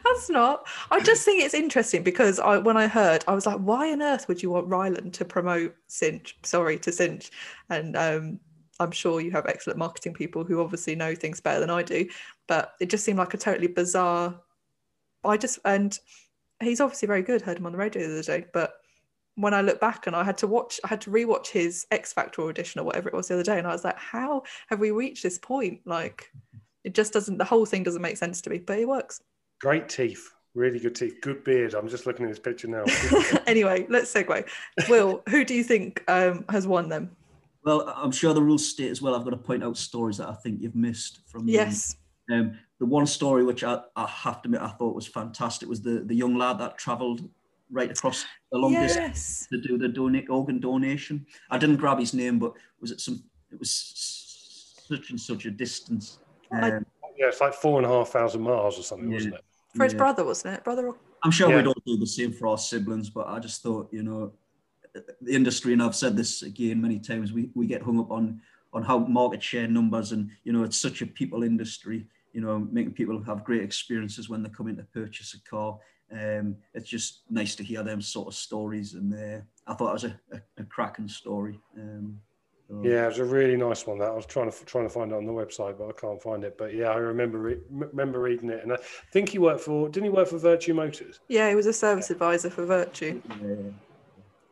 That's 0.08 0.30
not. 0.30 0.66
I 0.90 1.00
just 1.00 1.24
think 1.24 1.42
it's 1.42 1.54
interesting 1.54 2.02
because 2.02 2.40
I, 2.40 2.58
when 2.58 2.76
I 2.76 2.86
heard, 2.86 3.24
I 3.28 3.34
was 3.34 3.46
like, 3.46 3.58
why 3.58 3.92
on 3.92 4.02
earth 4.02 4.28
would 4.28 4.42
you 4.42 4.50
want 4.50 4.68
Rylan 4.68 5.12
to 5.12 5.24
promote 5.24 5.74
Cinch? 5.86 6.38
Sorry 6.44 6.78
to 6.78 6.92
Cinch, 6.92 7.30
and 7.68 7.96
um, 7.96 8.40
I'm 8.80 8.90
sure 8.90 9.20
you 9.20 9.30
have 9.32 9.46
excellent 9.46 9.78
marketing 9.78 10.14
people 10.14 10.44
who 10.44 10.60
obviously 10.60 10.94
know 10.94 11.14
things 11.14 11.40
better 11.40 11.60
than 11.60 11.70
I 11.70 11.82
do, 11.82 12.08
but 12.46 12.74
it 12.80 12.90
just 12.90 13.04
seemed 13.04 13.18
like 13.18 13.34
a 13.34 13.38
totally 13.38 13.66
bizarre. 13.66 14.40
I 15.24 15.36
just 15.36 15.58
and 15.64 15.98
he's 16.60 16.80
obviously 16.80 17.06
very 17.06 17.22
good. 17.22 17.42
Heard 17.42 17.58
him 17.58 17.66
on 17.66 17.72
the 17.72 17.78
radio 17.78 18.06
the 18.06 18.14
other 18.14 18.22
day, 18.22 18.46
but 18.52 18.74
when 19.34 19.54
I 19.54 19.60
look 19.60 19.80
back 19.80 20.06
and 20.06 20.16
I 20.16 20.24
had 20.24 20.38
to 20.38 20.46
watch, 20.46 20.80
I 20.84 20.88
had 20.88 21.00
to 21.02 21.10
rewatch 21.10 21.48
his 21.48 21.86
X 21.90 22.12
Factor 22.12 22.42
audition 22.42 22.80
or 22.80 22.84
whatever 22.84 23.08
it 23.08 23.14
was 23.14 23.28
the 23.28 23.34
other 23.34 23.42
day, 23.42 23.58
and 23.58 23.66
I 23.66 23.72
was 23.72 23.84
like, 23.84 23.98
how 23.98 24.42
have 24.68 24.80
we 24.80 24.90
reached 24.90 25.22
this 25.22 25.38
point? 25.38 25.80
Like, 25.84 26.30
it 26.84 26.94
just 26.94 27.12
doesn't. 27.12 27.38
The 27.38 27.44
whole 27.44 27.66
thing 27.66 27.82
doesn't 27.82 28.02
make 28.02 28.16
sense 28.16 28.40
to 28.42 28.50
me, 28.50 28.58
but 28.58 28.78
it 28.78 28.88
works. 28.88 29.20
Great 29.60 29.88
teeth. 29.88 30.30
Really 30.54 30.78
good 30.78 30.94
teeth. 30.94 31.20
Good 31.20 31.44
beard. 31.44 31.74
I'm 31.74 31.88
just 31.88 32.06
looking 32.06 32.24
at 32.24 32.30
this 32.30 32.38
picture 32.38 32.68
now. 32.68 32.84
anyway, 33.46 33.86
let's 33.88 34.12
segue. 34.12 34.48
Will, 34.88 35.22
who 35.28 35.44
do 35.44 35.54
you 35.54 35.62
think 35.62 36.02
um, 36.08 36.44
has 36.48 36.66
won 36.66 36.88
them? 36.88 37.16
Well, 37.64 37.92
I'm 37.96 38.12
sure 38.12 38.34
the 38.34 38.42
rules 38.42 38.66
state 38.66 38.90
as 38.90 39.02
well. 39.02 39.14
I've 39.14 39.24
got 39.24 39.30
to 39.30 39.36
point 39.36 39.62
out 39.62 39.76
stories 39.76 40.18
that 40.18 40.28
I 40.28 40.34
think 40.34 40.60
you've 40.62 40.74
missed 40.74 41.20
from. 41.26 41.48
Yes. 41.48 41.96
Um, 42.32 42.58
the 42.78 42.86
one 42.86 43.06
story 43.06 43.44
which 43.44 43.64
I, 43.64 43.80
I 43.96 44.06
have 44.06 44.42
to 44.42 44.46
admit 44.46 44.60
I 44.60 44.68
thought 44.68 44.94
was 44.94 45.06
fantastic 45.06 45.68
was 45.68 45.82
the, 45.82 46.02
the 46.04 46.14
young 46.14 46.36
lad 46.36 46.58
that 46.58 46.78
travelled 46.78 47.28
right 47.70 47.90
across 47.90 48.24
the 48.50 48.58
long 48.58 48.72
yes. 48.72 48.94
distance 48.94 49.48
to 49.50 49.60
do 49.60 49.78
the 49.78 49.88
donate 49.88 50.30
organ 50.30 50.60
donation. 50.60 51.26
I 51.50 51.58
didn't 51.58 51.76
grab 51.76 51.98
his 51.98 52.14
name, 52.14 52.38
but 52.38 52.54
was 52.80 52.90
it 52.90 53.00
some? 53.00 53.22
It 53.50 53.58
was 53.58 53.70
such 54.88 55.10
and 55.10 55.20
such 55.20 55.44
a 55.46 55.50
distance. 55.50 56.18
Um, 56.52 56.86
yeah, 57.16 57.26
it's 57.26 57.40
like 57.40 57.54
four 57.54 57.78
and 57.78 57.86
a 57.86 57.88
half 57.88 58.08
thousand 58.08 58.42
miles 58.42 58.78
or 58.78 58.82
something, 58.82 59.10
yeah. 59.10 59.16
wasn't 59.16 59.34
it? 59.34 59.44
For 59.78 59.84
his 59.84 59.92
yeah. 59.94 59.98
brother, 59.98 60.24
wasn't 60.24 60.54
it? 60.56 60.64
Brother. 60.64 60.92
I'm 61.22 61.30
sure 61.30 61.48
yeah. 61.50 61.56
we'd 61.56 61.66
all 61.66 61.82
do 61.86 61.96
the 61.96 62.06
same 62.06 62.32
for 62.32 62.48
our 62.48 62.58
siblings, 62.58 63.10
but 63.10 63.26
I 63.26 63.38
just 63.38 63.62
thought, 63.62 63.88
you 63.92 64.02
know, 64.02 64.32
the 65.22 65.34
industry, 65.34 65.72
and 65.72 65.82
I've 65.82 65.96
said 65.96 66.16
this 66.16 66.42
again 66.42 66.80
many 66.80 66.98
times, 66.98 67.32
we, 67.32 67.50
we 67.54 67.66
get 67.66 67.82
hung 67.82 67.98
up 67.98 68.10
on 68.10 68.40
on 68.74 68.82
how 68.82 68.98
market 68.98 69.42
share 69.42 69.66
numbers, 69.66 70.12
and 70.12 70.30
you 70.44 70.52
know, 70.52 70.62
it's 70.62 70.76
such 70.76 71.00
a 71.02 71.06
people 71.06 71.42
industry. 71.42 72.06
You 72.32 72.42
know, 72.42 72.58
making 72.70 72.92
people 72.92 73.22
have 73.24 73.44
great 73.44 73.62
experiences 73.62 74.28
when 74.28 74.42
they 74.42 74.50
come 74.50 74.68
in 74.68 74.76
to 74.76 74.82
purchase 74.84 75.34
a 75.34 75.48
car. 75.48 75.78
Um, 76.12 76.56
it's 76.74 76.88
just 76.88 77.22
nice 77.30 77.54
to 77.56 77.64
hear 77.64 77.82
them 77.82 78.02
sort 78.02 78.28
of 78.28 78.34
stories, 78.34 78.94
and 78.94 79.14
uh, 79.14 79.40
I 79.66 79.74
thought 79.74 79.90
it 79.90 79.92
was 79.92 80.04
a, 80.04 80.20
a, 80.32 80.40
a 80.58 80.64
cracking 80.64 81.08
story. 81.08 81.58
Um, 81.76 82.20
so. 82.68 82.82
Yeah, 82.84 83.04
it 83.04 83.08
was 83.08 83.18
a 83.18 83.24
really 83.24 83.56
nice 83.56 83.86
one. 83.86 83.98
That 83.98 84.10
I 84.10 84.14
was 84.14 84.26
trying 84.26 84.50
to 84.50 84.64
trying 84.64 84.84
to 84.84 84.90
find 84.90 85.12
it 85.12 85.14
on 85.14 85.24
the 85.24 85.32
website, 85.32 85.78
but 85.78 85.88
I 85.88 85.92
can't 85.92 86.22
find 86.22 86.44
it. 86.44 86.56
But 86.58 86.74
yeah, 86.74 86.88
I 86.88 86.96
remember 86.96 87.38
re- 87.38 87.60
remember 87.70 88.20
reading 88.20 88.50
it, 88.50 88.62
and 88.62 88.72
I 88.72 88.76
think 89.12 89.30
he 89.30 89.38
worked 89.38 89.62
for. 89.62 89.88
Didn't 89.88 90.04
he 90.04 90.10
work 90.10 90.28
for 90.28 90.38
Vertu 90.38 90.74
Motors? 90.74 91.20
Yeah, 91.28 91.48
he 91.48 91.54
was 91.54 91.66
a 91.66 91.72
service 91.72 92.10
advisor 92.10 92.50
for 92.50 92.66
Vertu. 92.66 93.22
Yeah. 93.40 93.70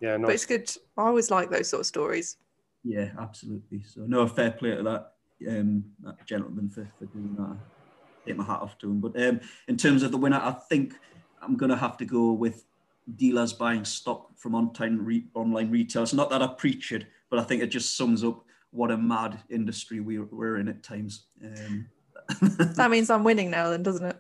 Yeah, 0.00 0.16
nice. 0.18 0.26
but 0.26 0.34
it's 0.34 0.46
good. 0.46 0.70
I 0.96 1.06
always 1.06 1.30
like 1.30 1.50
those 1.50 1.68
sort 1.68 1.80
of 1.80 1.86
stories. 1.86 2.36
Yeah, 2.84 3.10
absolutely. 3.18 3.82
So 3.82 4.02
no 4.02 4.26
fair 4.26 4.50
play 4.50 4.76
to 4.76 4.82
that, 4.82 5.12
um, 5.48 5.84
that 6.02 6.24
gentleman 6.26 6.68
for, 6.68 6.88
for 6.98 7.06
doing 7.06 7.34
that. 7.38 7.56
Take 8.26 8.36
my 8.36 8.44
hat 8.44 8.60
off 8.60 8.78
to 8.78 8.90
him. 8.90 9.00
But 9.00 9.20
um, 9.20 9.40
in 9.68 9.76
terms 9.76 10.02
of 10.02 10.10
the 10.10 10.18
winner, 10.18 10.36
I 10.36 10.52
think 10.68 10.94
I'm 11.42 11.56
going 11.56 11.70
to 11.70 11.76
have 11.76 11.96
to 11.98 12.04
go 12.04 12.32
with 12.32 12.64
dealers 13.16 13.52
buying 13.52 13.84
stock 13.84 14.36
from 14.36 14.54
online, 14.54 14.98
re- 14.98 15.26
online 15.34 15.70
retailers. 15.70 16.12
Not 16.12 16.30
that 16.30 16.42
I 16.42 16.48
preach 16.48 16.92
it, 16.92 17.06
but 17.30 17.38
I 17.38 17.44
think 17.44 17.62
it 17.62 17.68
just 17.68 17.96
sums 17.96 18.24
up 18.24 18.44
what 18.70 18.90
a 18.90 18.96
mad 18.96 19.40
industry 19.48 20.00
we, 20.00 20.18
we're 20.18 20.58
in 20.58 20.68
at 20.68 20.82
times. 20.82 21.26
Um, 21.44 21.88
that 22.76 22.90
means 22.90 23.10
I'm 23.10 23.24
winning 23.24 23.50
now, 23.50 23.70
then, 23.70 23.82
doesn't 23.82 24.04
it? 24.04 24.18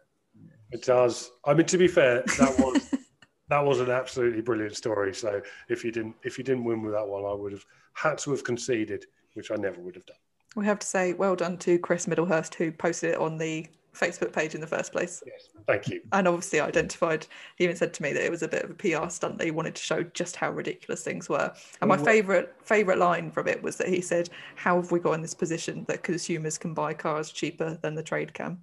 It 0.72 0.82
does. 0.82 1.30
I 1.44 1.54
mean, 1.54 1.66
to 1.66 1.78
be 1.78 1.88
fair, 1.88 2.22
that 2.38 2.58
was 2.58 2.94
that 3.48 3.64
was 3.64 3.80
an 3.80 3.90
absolutely 3.90 4.40
brilliant 4.40 4.76
story. 4.76 5.14
So 5.14 5.40
if 5.68 5.84
you 5.84 5.92
didn't 5.92 6.16
if 6.24 6.38
you 6.38 6.44
didn't 6.44 6.64
win 6.64 6.82
with 6.82 6.92
that 6.94 7.06
one, 7.06 7.24
I 7.24 7.32
would 7.32 7.52
have 7.52 7.64
had 7.94 8.18
to 8.18 8.30
have 8.32 8.44
conceded, 8.44 9.04
which 9.34 9.50
I 9.50 9.56
never 9.56 9.80
would 9.80 9.94
have 9.94 10.06
done. 10.06 10.16
We 10.56 10.64
have 10.66 10.78
to 10.80 10.86
say 10.86 11.12
well 11.12 11.36
done 11.36 11.58
to 11.58 11.78
Chris 11.78 12.06
Middlehurst 12.06 12.54
who 12.54 12.72
posted 12.72 13.10
it 13.14 13.18
on 13.18 13.38
the 13.38 13.66
Facebook 13.96 14.32
page 14.32 14.54
in 14.54 14.60
the 14.60 14.66
first 14.66 14.92
place. 14.92 15.22
Yes, 15.26 15.48
thank 15.66 15.88
you. 15.88 16.00
And 16.12 16.28
obviously 16.28 16.60
identified. 16.60 17.26
He 17.56 17.64
even 17.64 17.76
said 17.76 17.94
to 17.94 18.02
me 18.02 18.12
that 18.12 18.24
it 18.24 18.30
was 18.30 18.42
a 18.42 18.48
bit 18.48 18.64
of 18.64 18.70
a 18.70 18.74
PR 18.74 19.08
stunt 19.08 19.38
that 19.38 19.44
he 19.44 19.50
wanted 19.50 19.74
to 19.74 19.82
show 19.82 20.02
just 20.02 20.36
how 20.36 20.50
ridiculous 20.50 21.02
things 21.02 21.28
were. 21.28 21.52
And 21.80 21.88
my 21.88 21.96
favourite 21.96 22.48
favourite 22.62 22.98
line 22.98 23.30
from 23.30 23.48
it 23.48 23.62
was 23.62 23.76
that 23.76 23.88
he 23.88 24.00
said, 24.00 24.30
"How 24.54 24.76
have 24.76 24.90
we 24.90 25.00
got 25.00 25.12
in 25.12 25.22
this 25.22 25.34
position 25.34 25.84
that 25.88 26.02
consumers 26.02 26.58
can 26.58 26.74
buy 26.74 26.94
cars 26.94 27.30
cheaper 27.30 27.78
than 27.82 27.94
the 27.94 28.02
trade 28.02 28.34
can?" 28.34 28.58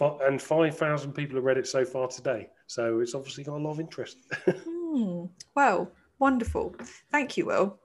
And 0.00 0.40
five 0.40 0.76
thousand 0.76 1.12
people 1.12 1.36
have 1.36 1.44
read 1.44 1.58
it 1.58 1.66
so 1.66 1.84
far 1.84 2.08
today. 2.08 2.50
So 2.66 3.00
it's 3.00 3.14
obviously 3.14 3.44
got 3.44 3.56
a 3.56 3.62
lot 3.62 3.72
of 3.72 3.80
interest. 3.80 4.18
hmm. 4.46 5.24
Well, 5.54 5.92
wonderful. 6.18 6.74
Thank 7.10 7.36
you, 7.36 7.46
Will. 7.46 7.78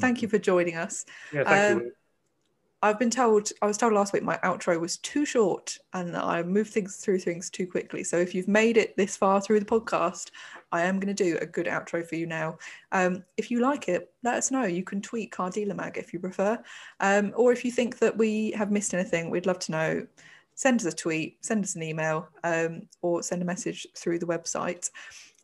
Thank 0.00 0.22
you 0.22 0.28
for 0.28 0.38
joining 0.38 0.76
us. 0.76 1.06
Yeah, 1.32 1.44
thank 1.44 1.72
um, 1.72 1.86
you. 1.86 1.92
I've 2.84 2.98
been 2.98 3.10
told, 3.10 3.50
I 3.62 3.66
was 3.66 3.76
told 3.78 3.92
last 3.92 4.12
week 4.12 4.24
my 4.24 4.38
outro 4.38 4.80
was 4.80 4.96
too 4.96 5.24
short 5.24 5.78
and 5.92 6.16
I 6.16 6.42
moved 6.42 6.72
things 6.72 6.96
through 6.96 7.20
things 7.20 7.48
too 7.48 7.64
quickly. 7.66 8.02
So 8.02 8.16
if 8.16 8.34
you've 8.34 8.48
made 8.48 8.76
it 8.76 8.96
this 8.96 9.16
far 9.16 9.40
through 9.40 9.60
the 9.60 9.66
podcast, 9.66 10.32
I 10.72 10.82
am 10.82 10.98
going 10.98 11.14
to 11.14 11.24
do 11.24 11.38
a 11.40 11.46
good 11.46 11.66
outro 11.66 12.04
for 12.04 12.16
you 12.16 12.26
now. 12.26 12.58
Um, 12.90 13.22
if 13.36 13.52
you 13.52 13.60
like 13.60 13.88
it, 13.88 14.12
let 14.24 14.34
us 14.34 14.50
know. 14.50 14.64
You 14.64 14.82
can 14.82 15.00
tweet 15.00 15.30
Car 15.30 15.48
Dealer 15.48 15.74
Mag 15.74 15.96
if 15.96 16.12
you 16.12 16.18
prefer. 16.18 16.60
Um, 16.98 17.32
or 17.36 17.52
if 17.52 17.64
you 17.64 17.70
think 17.70 17.98
that 18.00 18.18
we 18.18 18.50
have 18.52 18.72
missed 18.72 18.94
anything, 18.94 19.30
we'd 19.30 19.46
love 19.46 19.60
to 19.60 19.72
know 19.72 20.06
send 20.54 20.80
us 20.80 20.92
a 20.92 20.94
tweet, 20.94 21.38
send 21.44 21.64
us 21.64 21.76
an 21.76 21.82
email, 21.82 22.28
um, 22.44 22.82
or 23.00 23.22
send 23.22 23.42
a 23.42 23.44
message 23.44 23.86
through 23.96 24.18
the 24.18 24.26
website. 24.26 24.90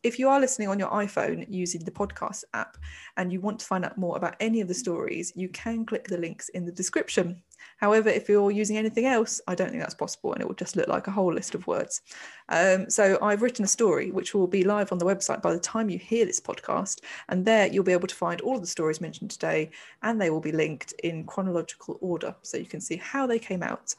If 0.01 0.17
you 0.17 0.29
are 0.29 0.39
listening 0.39 0.69
on 0.69 0.79
your 0.79 0.89
iPhone 0.91 1.45
using 1.49 1.83
the 1.83 1.91
podcast 1.91 2.45
app 2.53 2.77
and 3.17 3.33
you 3.33 3.41
want 3.41 3.59
to 3.59 3.65
find 3.65 3.83
out 3.83 3.97
more 3.97 4.15
about 4.15 4.37
any 4.39 4.61
of 4.61 4.69
the 4.69 4.73
stories, 4.73 5.33
you 5.35 5.49
can 5.49 5.85
click 5.85 6.07
the 6.07 6.17
links 6.17 6.47
in 6.49 6.65
the 6.65 6.71
description. 6.71 7.41
However, 7.77 8.07
if 8.07 8.29
you're 8.29 8.51
using 8.51 8.77
anything 8.77 9.05
else, 9.05 9.41
I 9.45 9.55
don't 9.55 9.69
think 9.69 9.81
that's 9.81 9.95
possible 9.95 10.31
and 10.31 10.41
it 10.41 10.47
will 10.47 10.55
just 10.55 10.77
look 10.77 10.87
like 10.87 11.07
a 11.07 11.11
whole 11.11 11.33
list 11.33 11.53
of 11.53 11.67
words. 11.67 12.01
Um, 12.47 12.89
so 12.89 13.17
I've 13.21 13.41
written 13.41 13.65
a 13.65 13.67
story 13.67 14.11
which 14.11 14.33
will 14.33 14.47
be 14.47 14.63
live 14.63 14.93
on 14.93 14.99
the 14.99 15.05
website 15.05 15.41
by 15.41 15.51
the 15.51 15.59
time 15.59 15.89
you 15.89 15.99
hear 15.99 16.25
this 16.25 16.39
podcast. 16.39 17.01
And 17.27 17.45
there 17.45 17.67
you'll 17.67 17.83
be 17.83 17.91
able 17.91 18.07
to 18.07 18.15
find 18.15 18.39
all 18.39 18.55
of 18.55 18.61
the 18.61 18.67
stories 18.67 19.01
mentioned 19.01 19.31
today 19.31 19.71
and 20.03 20.19
they 20.19 20.29
will 20.29 20.39
be 20.39 20.53
linked 20.53 20.93
in 21.03 21.25
chronological 21.25 21.97
order 21.99 22.33
so 22.41 22.57
you 22.57 22.65
can 22.65 22.79
see 22.79 22.95
how 22.95 23.27
they 23.27 23.39
came 23.39 23.63
out. 23.63 23.93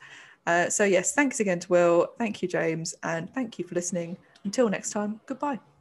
Uh, 0.47 0.71
so, 0.71 0.85
yes, 0.85 1.13
thanks 1.13 1.41
again 1.41 1.61
to 1.61 1.69
Will. 1.69 2.09
Thank 2.17 2.41
you, 2.41 2.49
James. 2.49 2.95
And 3.03 3.33
thank 3.35 3.59
you 3.59 3.67
for 3.67 3.75
listening. 3.75 4.17
Until 4.45 4.71
next 4.71 4.91
time, 4.91 5.21
goodbye. 5.27 5.61